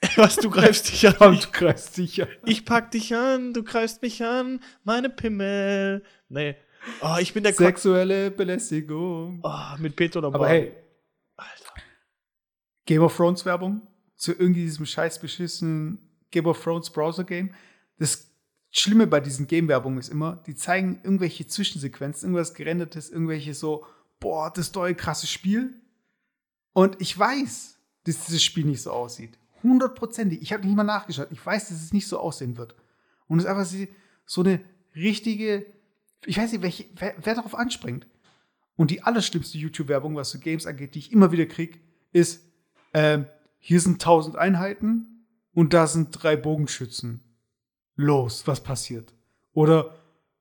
Was, 0.16 0.36
du 0.36 0.50
greifst 0.50 0.90
dich 0.90 1.06
an? 1.08 1.16
Und 1.28 1.44
du 1.44 1.50
greifst 1.50 1.96
dich 1.96 2.22
an. 2.22 2.28
Ich 2.44 2.64
pack 2.64 2.90
dich 2.90 3.14
an, 3.14 3.52
du 3.52 3.62
greifst 3.62 4.02
mich 4.02 4.22
an, 4.22 4.60
meine 4.82 5.10
Pimmel. 5.10 6.02
Nee. 6.28 6.56
Oh, 7.00 7.16
ich 7.18 7.32
bin 7.32 7.42
der 7.42 7.54
Sexuelle 7.54 8.30
Belästigung. 8.30 9.40
oh, 9.42 9.78
mit 9.78 9.96
Peter 9.96 10.18
oder 10.18 10.28
Aber 10.28 10.48
hey, 10.48 10.74
Game 12.86 13.02
of 13.02 13.16
Thrones 13.16 13.44
Werbung 13.44 13.86
zu 14.16 14.32
irgendwie 14.32 14.64
diesem 14.64 14.86
scheiß 14.86 15.18
beschissenen 15.20 15.98
Game 16.30 16.46
of 16.46 16.62
Thrones 16.62 16.90
Browser 16.90 17.24
Game. 17.24 17.54
Das 17.98 18.30
Schlimme 18.70 19.06
bei 19.06 19.20
diesen 19.20 19.46
Game-Werbungen 19.46 19.98
ist 19.98 20.08
immer, 20.08 20.42
die 20.46 20.56
zeigen 20.56 21.00
irgendwelche 21.04 21.46
Zwischensequenzen, 21.46 22.28
irgendwas 22.28 22.54
gerendertes, 22.54 23.08
irgendwelche 23.08 23.54
so, 23.54 23.86
boah, 24.18 24.52
das 24.52 24.74
neue 24.74 24.94
krasse 24.94 25.26
Spiel. 25.26 25.74
Und 26.72 27.00
ich 27.00 27.16
weiß, 27.16 27.78
dass 28.04 28.24
dieses 28.26 28.42
Spiel 28.42 28.64
nicht 28.64 28.82
so 28.82 28.90
aussieht. 28.90 29.38
Hundertprozentig. 29.64 30.40
Ich 30.42 30.52
habe 30.52 30.64
nicht 30.64 30.76
mal 30.76 30.84
nachgeschaut. 30.84 31.28
Ich 31.32 31.44
weiß, 31.44 31.70
dass 31.70 31.82
es 31.82 31.92
nicht 31.92 32.06
so 32.06 32.18
aussehen 32.20 32.56
wird. 32.56 32.76
Und 33.26 33.38
es 33.38 33.44
ist 33.44 33.50
einfach 33.50 33.88
so- 34.26 34.42
eine 34.42 34.60
richtige, 34.94 35.66
ich 36.26 36.38
weiß 36.38 36.52
nicht, 36.52 36.62
welche, 36.62 36.84
wer, 36.96 37.14
wer 37.20 37.34
darauf 37.34 37.54
anspringt. 37.56 38.06
Und 38.76 38.90
die 38.90 39.02
allerschlimmste 39.02 39.58
YouTube-Werbung, 39.58 40.14
was 40.16 40.30
so 40.30 40.38
Games 40.38 40.66
angeht, 40.66 40.94
die 40.94 40.98
ich 41.00 41.12
immer 41.12 41.32
wieder 41.32 41.46
kriege, 41.46 41.78
ist, 42.12 42.44
ähm, 42.92 43.26
hier 43.58 43.80
sind 43.80 43.94
1000 44.00 44.36
Einheiten 44.36 45.26
und 45.54 45.72
da 45.72 45.86
sind 45.86 46.10
drei 46.10 46.36
Bogenschützen. 46.36 47.20
Los, 47.96 48.46
was 48.46 48.62
passiert? 48.62 49.14
Oder 49.52 49.96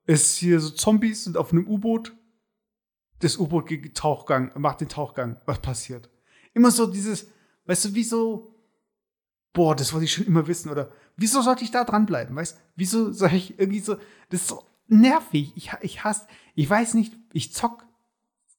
es 0.06 0.36
hier 0.36 0.60
so 0.60 0.72
Zombies 0.72 1.24
sind 1.24 1.38
auf 1.38 1.52
einem 1.54 1.66
U-Boot. 1.68 2.14
Das 3.20 3.38
U-Boot 3.38 3.70
macht 4.56 4.82
den 4.82 4.90
Tauchgang. 4.90 5.40
Was 5.46 5.62
passiert? 5.62 6.10
Immer 6.54 6.72
so 6.72 6.88
dieses, 6.88 7.28
weißt 7.66 7.86
du, 7.86 7.94
wie 7.94 8.04
so, 8.04 8.53
boah, 9.54 9.76
das 9.76 9.94
wollte 9.94 10.06
ich 10.06 10.14
schon 10.14 10.26
immer 10.26 10.48
wissen. 10.48 10.70
Oder 10.70 10.92
wieso 11.16 11.42
sollte 11.42 11.64
ich 11.64 11.72
da 11.72 11.84
dranbleiben? 11.84 12.36
Weißt 12.36 12.60
wieso 12.76 13.12
soll 13.12 13.34
ich 13.34 13.60
irgendwie 13.60 13.80
so, 13.80 13.96
das 14.30 14.42
ist 14.42 14.48
so 14.48 14.64
nervig. 14.88 15.54
Ich, 15.56 15.72
ich 15.82 16.04
hasse, 16.04 16.28
ich 16.56 16.70
weiß 16.70 16.96
nicht, 16.96 17.14
ich 17.32 17.54
zock 17.54 17.86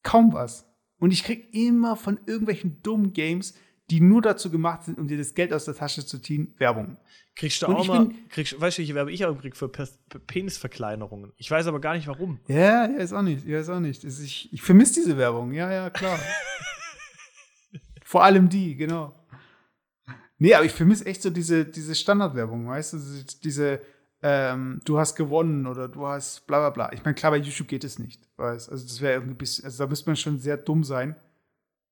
kaum 0.03 0.33
was. 0.33 0.67
Und 0.99 1.11
ich 1.11 1.25
krieg 1.25 1.53
immer 1.53 1.97
von 1.97 2.19
irgendwelchen 2.27 2.81
dummen 2.83 3.13
Games, 3.13 3.55
die 3.91 4.01
nur 4.01 4.23
dazu 4.23 4.51
gemacht 4.51 4.85
sind, 4.85 4.99
um 4.99 5.09
dir 5.09 5.19
das 5.19 5.35
Geld 5.35 5.53
aus 5.53 5.67
der 5.67 5.75
Tasche 5.75 6.07
zu 6.07 6.19
ziehen, 6.19 6.55
Werbung. 6.57 6.97
Kriegst 7.37 7.61
du 7.63 7.67
auch 7.67 7.83
ich 7.83 7.89
mal, 7.89 8.11
kriegst, 8.31 8.59
weißt 8.59 8.79
du, 8.79 8.81
welche 8.81 8.95
Werbe 8.95 9.13
ich 9.13 9.27
auch 9.27 9.39
krieg 9.39 9.57
für 9.57 9.69
Penisverkleinerungen? 9.69 11.33
Ich 11.37 11.51
weiß 11.51 11.67
aber 11.67 11.81
gar 11.81 11.95
nicht 11.95 12.07
warum. 12.07 12.39
Ja, 12.47 12.87
ja, 12.87 12.97
ist 12.97 13.13
auch 13.13 13.23
nicht, 13.23 13.45
ja, 13.45 13.59
ist 13.59 13.69
auch 13.69 13.81
nicht. 13.81 14.05
Ich, 14.05 14.53
ich 14.53 14.63
vermisse 14.63 14.95
diese 14.95 15.19
Werbung, 15.19 15.53
ja, 15.53 15.71
ja, 15.71 15.91
klar. 15.91 16.19
Vor 18.05 18.23
allem 18.23 18.49
die, 18.49 18.77
genau. 18.77 19.15
Nee, 20.45 20.55
aber 20.55 20.67
ich 20.67 20.73
vermisse 20.73 21.07
echt 21.07 21.23
so 21.23 21.31
diese, 21.31 21.65
diese 21.65 21.95
Standardwerbung, 21.95 22.69
weißt 22.69 22.93
du, 22.93 22.99
diese- 23.43 23.81
ähm, 24.21 24.83
du 24.85 24.99
hast 24.99 25.17
gewonnen 25.17 25.67
oder 25.67 25.89
du 25.89 26.07
hast 26.07 26.47
bla 26.47 26.59
bla 26.59 26.71
bla. 26.71 26.93
Ich 26.93 27.03
meine, 27.03 27.15
klar, 27.15 27.33
bei 27.33 27.39
YouTube 27.39 27.67
geht 27.69 27.83
es 27.83 27.99
nicht, 27.99 28.21
weißt 28.37 28.71
Also 28.71 28.85
das 28.87 29.01
wäre 29.01 29.15
irgendwie 29.15 29.35
ein 29.35 29.39
bisschen, 29.39 29.65
also 29.65 29.85
da 29.85 29.89
müsste 29.89 30.11
man 30.11 30.17
schon 30.17 30.39
sehr 30.39 30.59
dumm 30.59 30.85
sein, 30.85 31.17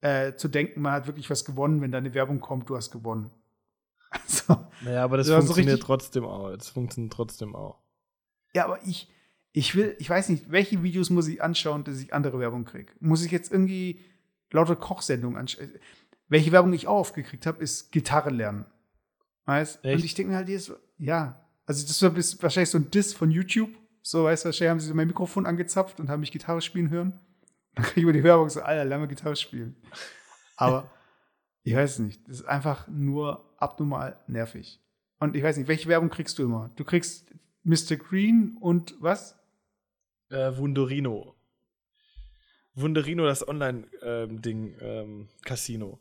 äh, 0.03 0.35
zu 0.35 0.49
denken, 0.49 0.83
man 0.83 0.93
hat 0.93 1.07
wirklich 1.07 1.31
was 1.31 1.47
gewonnen, 1.47 1.81
wenn 1.81 1.93
da 1.93 1.99
eine 1.99 2.13
Werbung 2.13 2.41
kommt, 2.41 2.69
du 2.69 2.77
hast 2.77 2.91
gewonnen. 2.91 3.31
Also, 4.11 4.67
Naja, 4.83 5.05
aber 5.05 5.17
das 5.17 5.31
funktioniert 5.31 5.69
richtig- 5.77 5.87
trotzdem 5.87 6.25
auch. 6.27 6.51
Das 6.55 6.69
funktioniert 6.69 7.15
trotzdem 7.15 7.55
auch. 7.57 7.79
Ja, 8.55 8.67
aber 8.67 8.79
ich, 8.87 9.11
ich 9.53 9.75
will, 9.75 9.97
ich 9.99 10.11
weiß 10.11 10.29
nicht, 10.29 10.51
welche 10.53 10.83
Videos 10.83 11.09
muss 11.09 11.27
ich 11.29 11.43
anschauen, 11.43 11.85
dass 11.85 11.99
ich 12.01 12.13
andere 12.13 12.39
Werbung 12.39 12.67
kriege? 12.67 12.93
Muss 13.01 13.25
ich 13.25 13.33
jetzt 13.33 13.51
irgendwie 13.51 14.01
lauter 14.51 14.77
Kochsendungen 14.77 15.39
anschauen? 15.39 15.71
Welche 16.33 16.51
Werbung 16.51 16.73
ich 16.73 16.87
auch 16.89 16.97
aufgekriegt 16.97 17.45
habe, 17.45 17.63
ist 17.63 17.93
Gitarre 17.93 18.31
lernen. 18.31 18.65
Weißt? 19.45 19.85
Echt? 19.85 19.97
Und 19.99 20.05
ich 20.05 20.15
denke 20.15 20.31
mir 20.33 20.39
halt, 20.39 20.49
jedes- 20.49 20.73
ja, 20.97 21.45
also 21.67 21.87
das 21.87 22.01
war 22.01 22.09
bis, 22.09 22.43
wahrscheinlich 22.43 22.71
so 22.71 22.79
ein 22.79 22.91
Diss 22.91 23.13
von 23.13 23.31
YouTube. 23.31 23.71
So, 24.01 24.25
weißt 24.25 24.45
du, 24.45 24.47
wahrscheinlich 24.47 24.71
haben 24.71 24.81
sie 24.81 24.89
so 24.89 24.95
mein 24.95 25.09
Mikrofon 25.09 25.45
angezapft 25.45 26.01
und 26.01 26.09
haben 26.09 26.21
mich 26.21 26.33
Gitarre 26.33 26.63
spielen 26.63 26.89
hören. 26.89 27.21
Dann 27.75 27.85
kriege 27.85 28.01
ich 28.01 28.03
über 28.05 28.13
die 28.15 28.25
Werbung 28.25 28.49
so, 28.49 28.63
Alter, 28.63 28.85
lern 28.87 29.01
mal 29.01 29.09
Gitarre 29.09 29.37
spielen. 29.37 29.77
Aber 30.57 30.91
ich 31.65 31.75
weiß 31.75 31.99
nicht, 31.99 32.27
das 32.29 32.41
ist 32.41 32.47
einfach 32.47 32.89
nur 32.89 33.55
abnormal 33.59 34.19
nervig. 34.27 34.81
Und 35.19 35.37
ich 35.37 35.43
weiß 35.43 35.59
nicht, 35.59 35.69
welche 35.69 35.89
Werbung 35.91 36.09
kriegst 36.09 36.39
du 36.39 36.45
immer? 36.45 36.71
Du 36.77 36.85
kriegst 36.85 37.31
Mr. 37.63 37.97
Green 37.97 38.57
und 38.59 38.95
was? 39.01 39.39
Äh, 40.31 40.57
Wunderino. 40.57 41.37
Wunderino, 42.75 43.25
das 43.25 43.47
Online-Ding, 43.47 44.77
ähm, 44.81 45.29
Casino. 45.45 46.01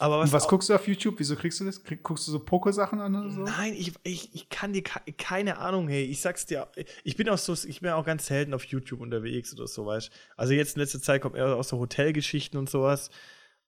Aber 0.00 0.20
was, 0.20 0.30
was 0.32 0.46
guckst 0.46 0.68
du 0.68 0.74
auf 0.74 0.86
YouTube? 0.86 1.16
Wieso 1.18 1.34
kriegst 1.34 1.58
du 1.58 1.64
das? 1.64 1.82
Krieg, 1.82 2.04
guckst 2.04 2.28
du 2.28 2.30
so 2.32 2.38
Poker-Sachen 2.38 3.00
an 3.00 3.16
oder 3.16 3.30
so? 3.30 3.40
Nein, 3.42 3.74
ich, 3.76 3.94
ich, 4.04 4.32
ich 4.32 4.48
kann 4.48 4.72
dir 4.72 4.82
ke- 4.84 5.12
keine 5.14 5.58
Ahnung, 5.58 5.88
hey, 5.88 6.04
ich 6.04 6.20
sag's 6.20 6.46
dir, 6.46 6.68
ich 7.02 7.16
bin 7.16 7.28
auch 7.28 7.38
so, 7.38 7.52
ich 7.68 7.80
bin 7.80 7.90
auch 7.90 8.04
ganz 8.04 8.26
selten 8.26 8.54
auf 8.54 8.64
YouTube 8.64 9.00
unterwegs 9.00 9.52
oder 9.54 9.66
so, 9.66 9.86
weißt 9.86 10.10
Also 10.36 10.52
jetzt 10.54 10.76
in 10.76 10.80
letzter 10.82 11.02
Zeit 11.02 11.20
kommt 11.22 11.34
eher 11.34 11.56
aus 11.56 11.68
so 11.68 11.78
Hotelgeschichten 11.80 12.58
und 12.60 12.70
sowas. 12.70 13.10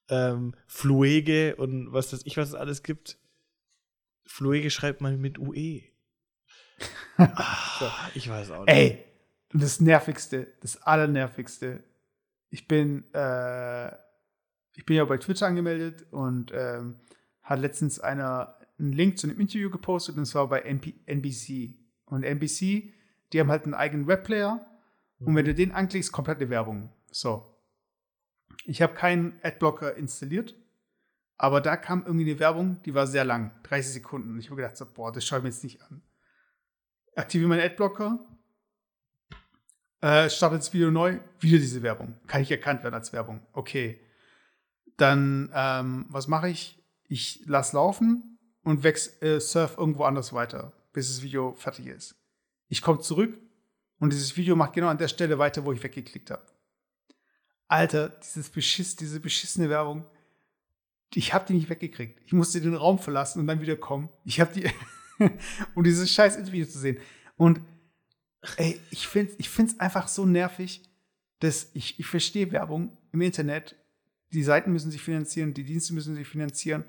Ähm, 0.09 0.55
Fluege 0.69 1.57
und 1.57 1.93
was 1.93 2.11
das 2.11 2.25
ich, 2.25 2.37
was 2.37 2.49
es 2.51 2.55
alles 2.55 2.85
gibt. 2.85 3.19
Fluege 4.25 4.71
schreibt 4.71 5.01
man 5.01 5.21
mit 5.21 5.39
UE. 5.39 5.83
ah, 7.17 8.09
ich 8.15 8.29
weiß 8.29 8.53
auch 8.53 8.67
nicht. 8.67 8.75
Ey, 8.75 9.05
das 9.53 9.81
Nervigste, 9.81 10.47
das 10.61 10.81
Allernervigste. 10.83 11.83
Ich 12.51 12.69
bin, 12.69 13.05
äh, 13.15 13.89
ich 14.75 14.85
bin 14.85 14.97
ja 14.97 15.05
bei 15.05 15.19
Twitter 15.19 15.47
angemeldet 15.47 16.07
und 16.11 16.53
ähm, 16.55 17.01
hat 17.43 17.61
letztens 17.61 18.01
einer 18.01 18.57
einen 18.79 18.93
Link 18.93 19.19
zu 19.19 19.29
einem 19.29 19.39
Interview 19.39 19.71
gepostet 19.71 20.17
und 20.17 20.27
zwar 20.27 20.49
bei 20.49 20.61
NBC. 20.61 21.75
Und 22.07 22.25
NBC, 22.25 22.93
die 23.33 23.41
haben 23.41 23.51
halt 23.51 23.65
einen 23.65 23.75
eigenen 23.75 24.07
Webplayer 24.07 24.67
und 25.21 25.37
wenn 25.37 25.45
du 25.45 25.55
den 25.55 25.73
anklickst, 25.73 26.13
komplette 26.13 26.49
Werbung. 26.49 26.91
So. 27.11 27.47
Ich 28.65 28.83
habe 28.83 28.95
keinen 28.95 29.39
Adblocker 29.43 29.97
installiert, 29.97 30.55
aber 31.37 31.61
da 31.61 31.77
kam 31.77 32.05
irgendwie 32.05 32.31
eine 32.31 32.41
Werbung, 32.41 32.83
die 32.85 32.95
war 32.95 33.07
sehr 33.07 33.25
lang, 33.25 33.53
30 33.65 33.93
Sekunden. 33.95 34.33
Und 34.33 34.39
ich 34.41 34.47
habe 34.47 34.57
gedacht, 34.57 34.77
so, 34.77 34.87
boah, 34.87 35.13
das 35.13 35.25
schaue 35.25 35.39
ich 35.39 35.43
mir 35.45 35.51
jetzt 35.51 35.65
nicht 35.65 35.83
an. 35.83 36.03
Aktiviere 37.17 37.49
meinen 37.49 37.65
Adblocker, 37.65 38.19
äh, 40.01 40.31
starte 40.31 40.57
das 40.57 40.73
Video 40.73 40.91
neu, 40.91 41.19
wieder 41.41 41.59
diese 41.59 41.83
Werbung. 41.83 42.15
Kann 42.27 42.43
ich 42.43 42.51
erkannt 42.51 42.83
werden 42.83 42.95
als 42.95 43.13
Werbung. 43.13 43.41
Okay. 43.53 44.01
Dann, 44.97 45.51
ähm, 45.55 46.07
was 46.09 46.29
mache 46.29 46.49
ich? 46.49 46.83
Ich 47.09 47.43
lasse 47.47 47.77
laufen 47.77 48.39
und 48.63 48.83
wechsle, 48.83 49.37
äh, 49.37 49.41
surf 49.41 49.77
irgendwo 49.79 50.05
anders 50.05 50.33
weiter, 50.33 50.73
bis 50.93 51.09
das 51.09 51.23
Video 51.23 51.55
fertig 51.55 51.87
ist. 51.87 52.15
Ich 52.69 52.83
komme 52.83 53.01
zurück 53.01 53.39
und 53.99 54.13
dieses 54.13 54.37
Video 54.37 54.57
macht 54.57 54.75
genau 54.75 54.89
an 54.89 54.99
der 54.99 55.09
Stelle 55.09 55.39
weiter, 55.39 55.65
wo 55.65 55.73
ich 55.73 55.83
weggeklickt 55.83 56.31
habe. 56.31 56.45
Alter, 57.69 58.09
dieses 58.09 58.51
Beschiss, 58.51 58.97
diese 58.97 59.21
beschissene 59.21 59.69
Werbung, 59.69 60.05
ich 61.15 61.35
habe 61.35 61.45
die 61.47 61.55
nicht 61.55 61.69
weggekriegt. 61.69 62.21
Ich 62.25 62.33
musste 62.33 62.61
den 62.61 62.75
Raum 62.75 62.99
verlassen 62.99 63.41
und 63.41 63.47
dann 63.47 63.61
wieder 63.61 63.77
kommen. 63.77 64.09
Ich 64.25 64.41
habe 64.41 64.53
die, 64.53 64.71
um 65.75 65.83
dieses 65.83 66.11
scheiß 66.11 66.37
Interview 66.37 66.65
zu 66.67 66.79
sehen. 66.79 66.99
Und 67.37 67.61
ey, 68.57 68.81
ich 68.91 69.09
finde 69.09 69.33
es 69.39 69.39
ich 69.39 69.81
einfach 69.81 70.09
so 70.09 70.27
nervig, 70.27 70.83
dass 71.41 71.71
ich, 71.75 71.99
ich 71.99 72.07
verstehe 72.07 72.53
Werbung 72.53 72.97
im 73.13 73.21
Internet. 73.21 73.77
Die 74.33 74.43
Seiten 74.43 74.73
müssen 74.73 74.91
sich 74.91 75.03
finanzieren, 75.03 75.55
die 75.55 75.65
Dienste 75.65 75.95
müssen 75.95 76.15
sich 76.15 76.29
finanzieren. 76.29 76.85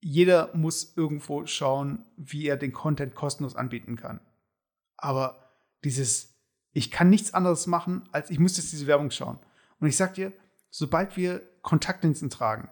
Jeder 0.00 0.54
muss 0.54 0.96
irgendwo 0.96 1.46
schauen, 1.46 2.04
wie 2.16 2.46
er 2.46 2.56
den 2.56 2.72
Content 2.72 3.14
kostenlos 3.14 3.56
anbieten 3.56 3.96
kann. 3.96 4.20
Aber 4.96 5.50
dieses, 5.84 6.34
ich 6.72 6.90
kann 6.90 7.10
nichts 7.10 7.34
anderes 7.34 7.66
machen, 7.66 8.08
als 8.12 8.30
ich 8.30 8.38
muss 8.38 8.56
jetzt 8.56 8.72
diese 8.72 8.86
Werbung 8.86 9.10
schauen. 9.10 9.38
Und 9.78 9.88
ich 9.88 9.96
sag 9.96 10.14
dir, 10.14 10.32
sobald 10.70 11.16
wir 11.16 11.42
Kontaktlinsen 11.62 12.30
tragen, 12.30 12.70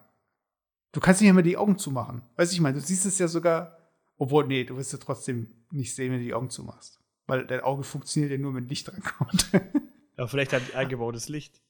du 0.93 1.01
kannst 1.01 1.21
nicht 1.21 1.33
mehr 1.33 1.43
die 1.43 1.57
Augen 1.57 1.79
zumachen. 1.79 2.23
Weißt 2.37 2.53
du, 2.53 2.55
ich 2.55 2.61
meine, 2.61 2.79
du 2.79 2.85
siehst 2.85 3.05
es 3.05 3.19
ja 3.19 3.29
sogar, 3.29 3.77
obwohl, 4.17 4.47
nee, 4.47 4.65
du 4.65 4.77
wirst 4.77 4.95
es 4.95 5.01
trotzdem 5.01 5.65
nicht 5.71 5.95
sehen, 5.95 6.13
wenn 6.13 6.21
du 6.21 6.25
die 6.25 6.35
Augen 6.35 6.51
zumachst. 6.51 6.99
Weil 7.29 7.47
dein 7.47 7.61
Auge 7.61 7.85
funktioniert 7.85 8.33
ja 8.33 8.39
nur, 8.39 8.55
wenn 8.55 8.67
Licht 8.67 8.89
drankommt. 8.89 9.47
Ja, 10.17 10.27
vielleicht 10.27 10.53
hat 10.53 10.75
eingebautes 10.75 11.29
Licht. 11.29 11.61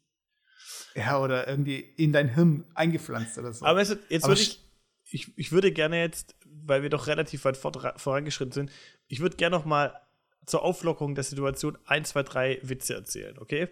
ja, 0.94 1.20
oder 1.20 1.46
irgendwie 1.46 1.80
in 1.80 2.14
dein 2.14 2.30
Hirn 2.30 2.64
eingepflanzt 2.74 3.36
oder 3.36 3.52
so. 3.52 3.66
Aber 3.66 3.78
weißt 3.78 3.90
du, 3.90 3.96
jetzt 4.08 4.24
Aber 4.24 4.30
würde 4.30 4.40
ich, 4.40 4.64
ich, 5.10 5.36
ich 5.36 5.52
würde 5.52 5.70
gerne 5.70 6.00
jetzt, 6.00 6.34
weil 6.46 6.80
wir 6.80 6.88
doch 6.88 7.08
relativ 7.08 7.44
weit 7.44 7.58
fort, 7.58 7.76
vorangeschritten 8.00 8.52
sind, 8.52 8.72
ich 9.06 9.20
würde 9.20 9.36
gerne 9.36 9.54
noch 9.54 9.66
mal 9.66 10.00
zur 10.46 10.62
Auflockerung 10.62 11.14
der 11.14 11.24
Situation 11.24 11.76
ein, 11.84 12.06
zwei, 12.06 12.22
drei 12.22 12.58
Witze 12.62 12.94
erzählen, 12.94 13.38
okay? 13.38 13.68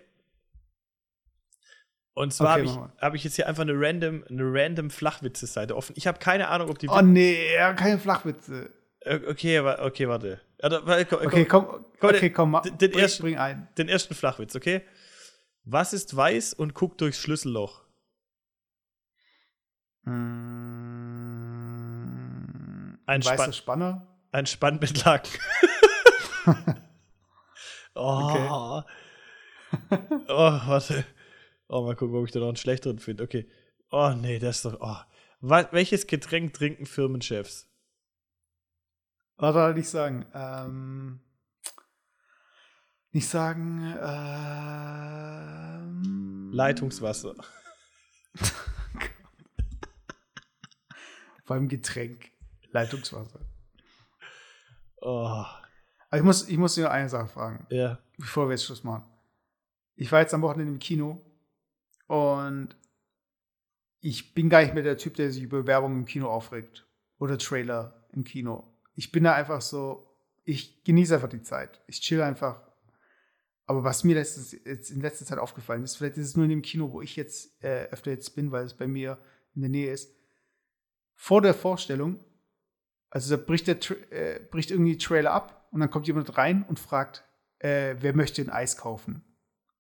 Und 2.13 2.35
zwar 2.35 2.59
Okay, 2.59 2.69
habe 2.69 2.91
ich, 2.97 3.03
hab 3.03 3.15
ich 3.15 3.25
jetzt 3.25 3.37
hier 3.37 3.49
einfach 3.49 3.63
eine 3.63 3.73
random, 3.75 4.25
eine 4.29 4.43
random 4.45 4.91
Flachwitze-Seite 4.91 5.75
offen. 5.75 5.95
Ich 5.97 6.07
habe 6.07 6.19
keine 6.19 6.49
Ahnung, 6.49 6.69
ob 6.69 6.79
die. 6.79 6.89
oh 6.89 7.01
nee, 7.01 7.57
keine 7.77 7.99
Flachwitze. 7.99 8.71
Äh, 9.07 9.21
okay, 9.29 9.61
okay, 9.61 10.09
warte. 10.09 10.41
Okay, 11.27 11.45
komm, 11.45 11.85
okay, 12.01 12.31
komm, 12.31 12.61
den- 12.65 12.79
den 12.79 12.91
bring, 12.91 13.03
ersten- 13.03 13.23
bring 13.23 13.37
ein. 13.39 13.69
Den 13.79 13.89
ersten 13.89 14.15
Flachwitz, 14.15 14.57
okay? 14.57 14.83
Was 15.65 15.93
ist 15.93 16.15
weiß 16.17 16.55
und 16.55 16.75
guckt 16.75 17.01
durchs 17.01 17.21
Schlüsselloch? 17.21 17.85
Mm, 21.27 22.99
Ein 23.07 23.25
weißer 23.25 23.35
Spann- 23.37 23.53
Spanner. 23.53 24.07
Ein 24.33 24.47
Spannbettlaken. 24.47 25.33
oh. 27.95 28.83
Oh, 30.29 30.61
warte. 30.67 31.05
Oh, 31.69 31.83
mal 31.83 31.97
gucken, 31.97 32.17
ob 32.17 32.27
ich 32.27 32.33
da 32.33 32.41
noch 32.41 32.49
einen 32.49 32.57
schlechteren 32.57 32.99
finde. 32.99 33.25
Okay. 33.25 33.49
Oh, 33.91 34.11
nee, 34.17 34.39
das 34.39 34.57
ist 34.57 34.65
doch. 34.65 34.79
Oh. 34.81 34.97
Wa- 35.41 35.69
welches 35.73 36.07
Getränk 36.07 36.55
trinken 36.55 36.87
Firmenchefs? 36.87 37.69
Was 39.39 39.55
soll 39.55 39.79
ich 39.79 39.89
sagen? 39.89 40.27
Ähm, 40.33 41.21
nicht 43.13 43.29
sagen. 43.29 43.97
Ähm, 44.01 45.87
Leitungswasser. 46.53 47.35
Vor 51.45 51.57
allem 51.57 51.69
Getränk. 51.69 52.33
Leitungswasser. 52.73 53.41
Oh, 55.01 55.29
Aber 55.29 56.17
ich 56.17 56.23
muss, 56.23 56.49
ich 56.49 56.59
muss 56.59 56.75
dir 56.75 56.91
eine 56.91 57.09
Sache 57.09 57.29
fragen, 57.29 57.67
ja. 57.71 57.99
bevor 58.19 58.49
wir 58.49 58.53
jetzt 58.53 58.65
Schluss 58.65 58.83
machen. 58.83 59.05
Ich 59.95 60.11
war 60.11 60.21
jetzt 60.21 60.35
am 60.35 60.43
Wochenende 60.43 60.73
im 60.73 60.81
Kino 60.81 61.25
und 62.09 62.77
ich 64.01 64.35
bin 64.35 64.51
gar 64.51 64.63
nicht 64.63 64.75
mehr 64.75 64.83
der 64.83 64.99
Typ, 64.99 65.15
der 65.15 65.31
sich 65.31 65.43
über 65.43 65.67
Werbung 65.67 65.93
im 65.93 66.05
Kino 66.07 66.29
aufregt. 66.29 66.87
Oder 67.19 67.39
Trailer 67.39 68.07
im 68.13 68.25
Kino. 68.25 68.76
Ich 68.97 69.13
bin 69.13 69.25
da 69.25 69.35
einfach 69.35 69.61
so, 69.61 70.19
ich 70.45 70.83
genieße 70.85 71.15
einfach 71.15 71.29
die 71.29 71.43
Zeit. 71.43 71.81
Ich 71.87 72.01
chill 72.01 72.23
einfach. 72.23 72.63
Aber 73.67 73.85
was 73.85 74.05
mir 74.05 74.15
letztens, 74.15 74.53
jetzt 74.65 74.91
in 74.91 75.01
letzter 75.01 75.27
Zeit 75.27 75.39
aufgefallen 75.39 75.85
ist, 75.85 75.97
vielleicht 75.97 76.17
ist 76.17 76.29
es 76.29 76.37
nur 76.37 76.45
in 76.45 76.51
dem 76.51 76.63
Kino, 76.63 76.93
wo 76.93 77.03
ich 77.03 77.15
jetzt 77.17 77.63
äh, 77.63 77.85
öfter 77.91 78.11
jetzt 78.11 78.35
bin, 78.35 78.51
weil 78.53 78.65
es 78.65 78.75
bei 78.75 78.87
mir 78.87 79.19
in 79.55 79.61
der 79.61 79.71
Nähe 79.71 79.93
ist. 79.93 80.15
Vor 81.15 81.43
der 81.43 81.55
Vorstellung, 81.55 82.25
also 83.11 83.37
da 83.37 83.43
bricht, 83.43 83.67
der, 83.67 83.79
äh, 84.11 84.41
bricht 84.41 84.71
irgendwie 84.71 84.99
Trailer 84.99 85.33
ab 85.33 85.69
und 85.73 85.81
dann 85.81 85.91
kommt 85.91 86.07
jemand 86.07 86.37
rein 86.37 86.65
und 86.65 86.79
fragt, 86.79 87.25
äh, 87.59 87.97
wer 88.01 88.15
möchte 88.15 88.43
ein 88.43 88.51
Eis 88.51 88.77
kaufen? 88.77 89.25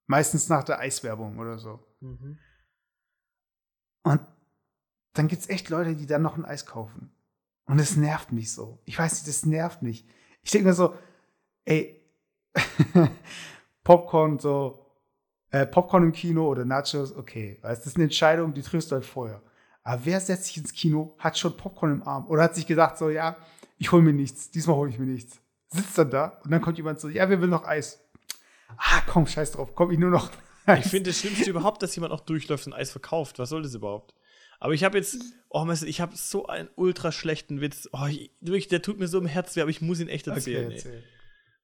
Meistens 0.06 0.48
nach 0.48 0.64
der 0.64 0.78
Eiswerbung 0.78 1.38
oder 1.38 1.58
so. 1.58 1.84
Und 4.02 4.20
dann 5.12 5.28
gibt 5.28 5.42
es 5.42 5.48
echt 5.48 5.68
Leute, 5.68 5.96
die 5.96 6.06
dann 6.06 6.22
noch 6.22 6.36
ein 6.36 6.44
Eis 6.44 6.66
kaufen. 6.66 7.15
Und 7.66 7.78
es 7.80 7.96
nervt 7.96 8.32
mich 8.32 8.52
so. 8.52 8.78
Ich 8.84 8.98
weiß 8.98 9.12
nicht, 9.14 9.28
das 9.28 9.44
nervt 9.44 9.82
mich. 9.82 10.06
Ich 10.42 10.50
denke 10.50 10.68
mir 10.68 10.74
so, 10.74 10.94
ey, 11.64 12.00
Popcorn 13.84 14.38
so, 14.38 14.86
äh, 15.50 15.66
Popcorn 15.66 16.04
im 16.04 16.12
Kino 16.12 16.48
oder 16.48 16.64
Nachos, 16.64 17.14
okay. 17.14 17.58
Das 17.62 17.86
ist 17.86 17.96
eine 17.96 18.04
Entscheidung, 18.04 18.54
die 18.54 18.62
triffst 18.62 18.90
du 18.90 18.94
halt 18.94 19.04
vorher. 19.04 19.42
Aber 19.82 20.04
wer 20.04 20.20
setzt 20.20 20.46
sich 20.46 20.56
ins 20.56 20.72
Kino, 20.72 21.14
hat 21.18 21.38
schon 21.38 21.56
Popcorn 21.56 21.92
im 21.92 22.02
Arm 22.02 22.26
oder 22.26 22.44
hat 22.44 22.54
sich 22.54 22.66
gesagt 22.66 22.98
so, 22.98 23.08
ja, 23.08 23.36
ich 23.78 23.92
hole 23.92 24.02
mir 24.02 24.12
nichts, 24.12 24.50
diesmal 24.50 24.76
hole 24.76 24.90
ich 24.90 24.98
mir 24.98 25.06
nichts. 25.06 25.40
Sitzt 25.68 25.98
dann 25.98 26.10
da 26.10 26.40
und 26.44 26.50
dann 26.50 26.62
kommt 26.62 26.78
jemand 26.78 27.00
so, 27.00 27.08
ja, 27.08 27.28
wir 27.28 27.40
will 27.40 27.48
noch 27.48 27.64
Eis. 27.64 28.00
Ah, 28.76 29.02
komm, 29.06 29.26
scheiß 29.26 29.52
drauf, 29.52 29.74
komm 29.74 29.90
ich 29.90 29.98
nur 29.98 30.10
noch. 30.10 30.30
Ich 30.80 30.86
finde 30.86 31.10
das 31.10 31.20
Schlimmste 31.20 31.48
überhaupt, 31.48 31.80
dass 31.80 31.94
jemand 31.94 32.12
noch 32.12 32.22
durchläuft 32.22 32.66
und 32.66 32.72
Eis 32.72 32.90
verkauft. 32.90 33.38
Was 33.38 33.50
soll 33.50 33.62
das 33.62 33.74
überhaupt? 33.74 34.16
Aber 34.60 34.72
ich 34.72 34.84
habe 34.84 34.98
jetzt, 34.98 35.18
oh, 35.48 35.66
weißt 35.66 35.82
du, 35.82 35.86
ich 35.86 36.00
habe 36.00 36.16
so 36.16 36.46
einen 36.46 36.68
ultra 36.76 37.12
schlechten 37.12 37.60
Witz. 37.60 37.88
Oh, 37.92 38.06
ich, 38.08 38.30
wirklich, 38.40 38.68
der 38.68 38.82
tut 38.82 38.98
mir 38.98 39.08
so 39.08 39.18
im 39.18 39.26
Herz 39.26 39.56
weh, 39.56 39.60
aber 39.60 39.70
ich 39.70 39.80
muss 39.80 40.00
ihn 40.00 40.08
echt 40.08 40.26
erzählen. 40.26 40.70
ey. 40.70 40.76
erzähl. 40.76 41.02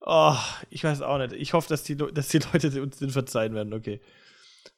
Oh, 0.00 0.36
ich 0.68 0.82
weiß 0.82 1.00
auch 1.02 1.18
nicht. 1.18 1.32
Ich 1.34 1.52
hoffe, 1.52 1.68
dass 1.68 1.84
die, 1.84 1.96
dass 1.96 2.28
die 2.28 2.40
Leute 2.52 2.82
uns 2.82 2.98
den 2.98 3.10
verzeihen 3.10 3.54
werden. 3.54 3.72
Okay. 3.72 4.00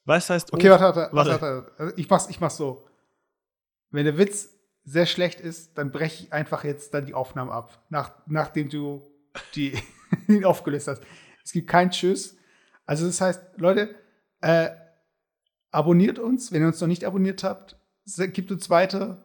Was 0.05 0.29
heißt 0.29 0.53
Okay, 0.53 0.71
warte, 0.71 0.83
warte, 0.85 1.13
Warte. 1.17 1.31
warte, 1.31 1.73
warte. 1.79 2.01
Ich 2.01 2.09
mach's, 2.09 2.29
ich 2.29 2.41
mach's 2.41 2.57
so. 2.57 2.87
Wenn 3.91 4.05
der 4.05 4.19
Witz 4.19 4.51
sehr 4.85 5.07
schlecht 5.07 5.41
ist, 5.41 5.79
dann 5.79 5.91
breche 5.93 6.25
ich 6.25 6.33
einfach 6.33 6.65
jetzt 6.65 6.93
dann 6.93 7.07
die 7.07 7.15
Aufnahme 7.15 7.53
ab, 7.53 7.83
nach, 7.89 8.13
nachdem 8.27 8.69
du 8.69 9.03
die, 9.55 9.73
ihn 10.29 10.45
aufgelöst 10.45 10.89
hast. 10.89 11.03
Es 11.43 11.53
gibt 11.53 11.69
kein 11.69 11.91
Tschüss. 11.91 12.37
Also 12.85 13.07
das 13.07 13.21
heißt, 13.21 13.43
Leute, 13.57 13.95
äh, 14.43 14.71
abonniert 15.71 16.19
uns, 16.19 16.53
wenn 16.53 16.61
ihr 16.61 16.69
uns 16.69 16.81
noch 16.81 16.89
nicht 16.89 17.05
abonniert 17.05 17.43
habt, 17.45 17.79
gibt 18.33 18.51
uns 18.53 18.71
weiter. 18.71 19.23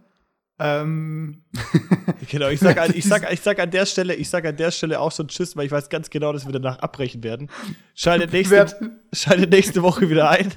Ähm, 0.62 1.44
Genau, 2.30 2.50
ich 2.50 2.60
sag, 2.60 2.78
an- 2.78 2.92
ich, 2.94 3.06
sag, 3.06 3.32
ich 3.32 3.40
sag 3.42 3.60
an 3.60 3.72
der 3.72 3.86
Stelle, 3.86 4.14
ich 4.14 4.30
sag 4.30 4.46
an 4.46 4.58
der 4.58 4.72
Stelle 4.72 5.00
auch 5.00 5.12
schon 5.12 5.28
Tschüss, 5.30 5.56
weil 5.56 5.66
ich 5.66 5.72
weiß 5.72 5.90
ganz 5.90 6.10
genau, 6.10 6.34
dass 6.34 6.46
wir 6.46 6.52
danach 6.52 6.80
abbrechen 6.80 7.24
werden. 7.24 7.50
Schaltet 7.96 8.34
nächste, 8.34 8.68
schaltet 9.14 9.52
nächste 9.52 9.82
Woche 9.84 10.10
wieder 10.10 10.30
ein. 10.30 10.52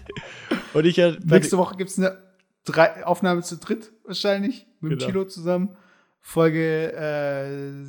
Und 0.74 0.84
ich 0.86 0.98
äh, 0.98 1.16
nächste 1.24 1.56
Woche 1.58 1.76
gibt 1.76 1.90
es 1.90 1.98
eine 1.98 2.18
drei, 2.64 3.04
Aufnahme 3.06 3.42
zu 3.42 3.56
dritt 3.58 3.92
wahrscheinlich, 4.04 4.66
mit 4.80 4.98
Genau. 4.98 5.06
Kilo 5.06 5.24
zusammen. 5.24 5.76
Folge, 6.20 6.92
äh, 6.96 7.82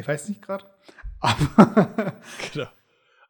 ich 0.00 0.08
weiß 0.08 0.28
nicht 0.28 0.42
gerade. 0.42 0.64
Genau. 2.52 2.66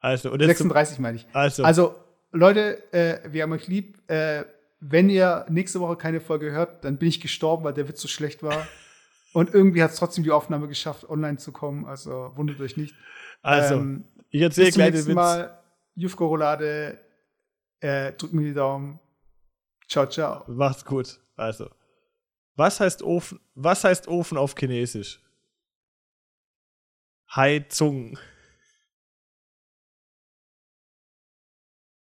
Also, 0.00 0.30
und 0.32 0.40
jetzt 0.40 0.58
zum, 0.58 0.68
36 0.68 0.98
meine 1.00 1.16
ich. 1.18 1.26
also, 1.32 1.62
Also, 1.64 1.94
Leute, 2.32 2.92
äh, 2.92 3.20
wir 3.32 3.42
haben 3.42 3.52
euch 3.52 3.66
lieb. 3.68 3.98
Äh, 4.10 4.44
wenn 4.80 5.10
ihr 5.10 5.46
nächste 5.48 5.80
Woche 5.80 5.96
keine 5.96 6.20
Folge 6.20 6.50
hört, 6.52 6.84
dann 6.84 6.96
bin 6.96 7.08
ich 7.08 7.20
gestorben, 7.20 7.64
weil 7.64 7.74
der 7.74 7.88
Witz 7.88 8.00
so 8.00 8.08
schlecht 8.08 8.42
war. 8.42 8.66
Und 9.32 9.54
irgendwie 9.54 9.82
hat 9.82 9.92
es 9.92 9.96
trotzdem 9.96 10.24
die 10.24 10.30
Aufnahme 10.30 10.66
geschafft, 10.66 11.08
online 11.08 11.38
zu 11.38 11.52
kommen. 11.52 11.86
Also 11.86 12.32
wundert 12.34 12.60
euch 12.60 12.76
nicht. 12.76 12.94
also 13.42 13.74
ähm, 13.76 14.04
ich 14.30 14.40
erzähle 14.40 14.72
gleich 14.72 14.92
den 14.92 15.06
Witz. 15.06 15.14
Mal. 15.14 15.58
Jufko 15.94 16.26
Roulade. 16.26 16.98
Äh, 17.80 18.12
drückt 18.12 18.34
mir 18.34 18.42
die 18.42 18.54
Daumen. 18.54 18.98
Ciao, 19.88 20.06
ciao. 20.06 20.44
Macht's 20.46 20.84
gut. 20.84 21.18
Also, 21.36 21.70
was 22.54 22.80
heißt 22.80 23.02
Ofen, 23.02 23.40
was 23.54 23.84
heißt 23.84 24.06
Ofen 24.08 24.36
auf 24.36 24.54
Chinesisch? 24.54 25.20
Heizung. 27.34 28.18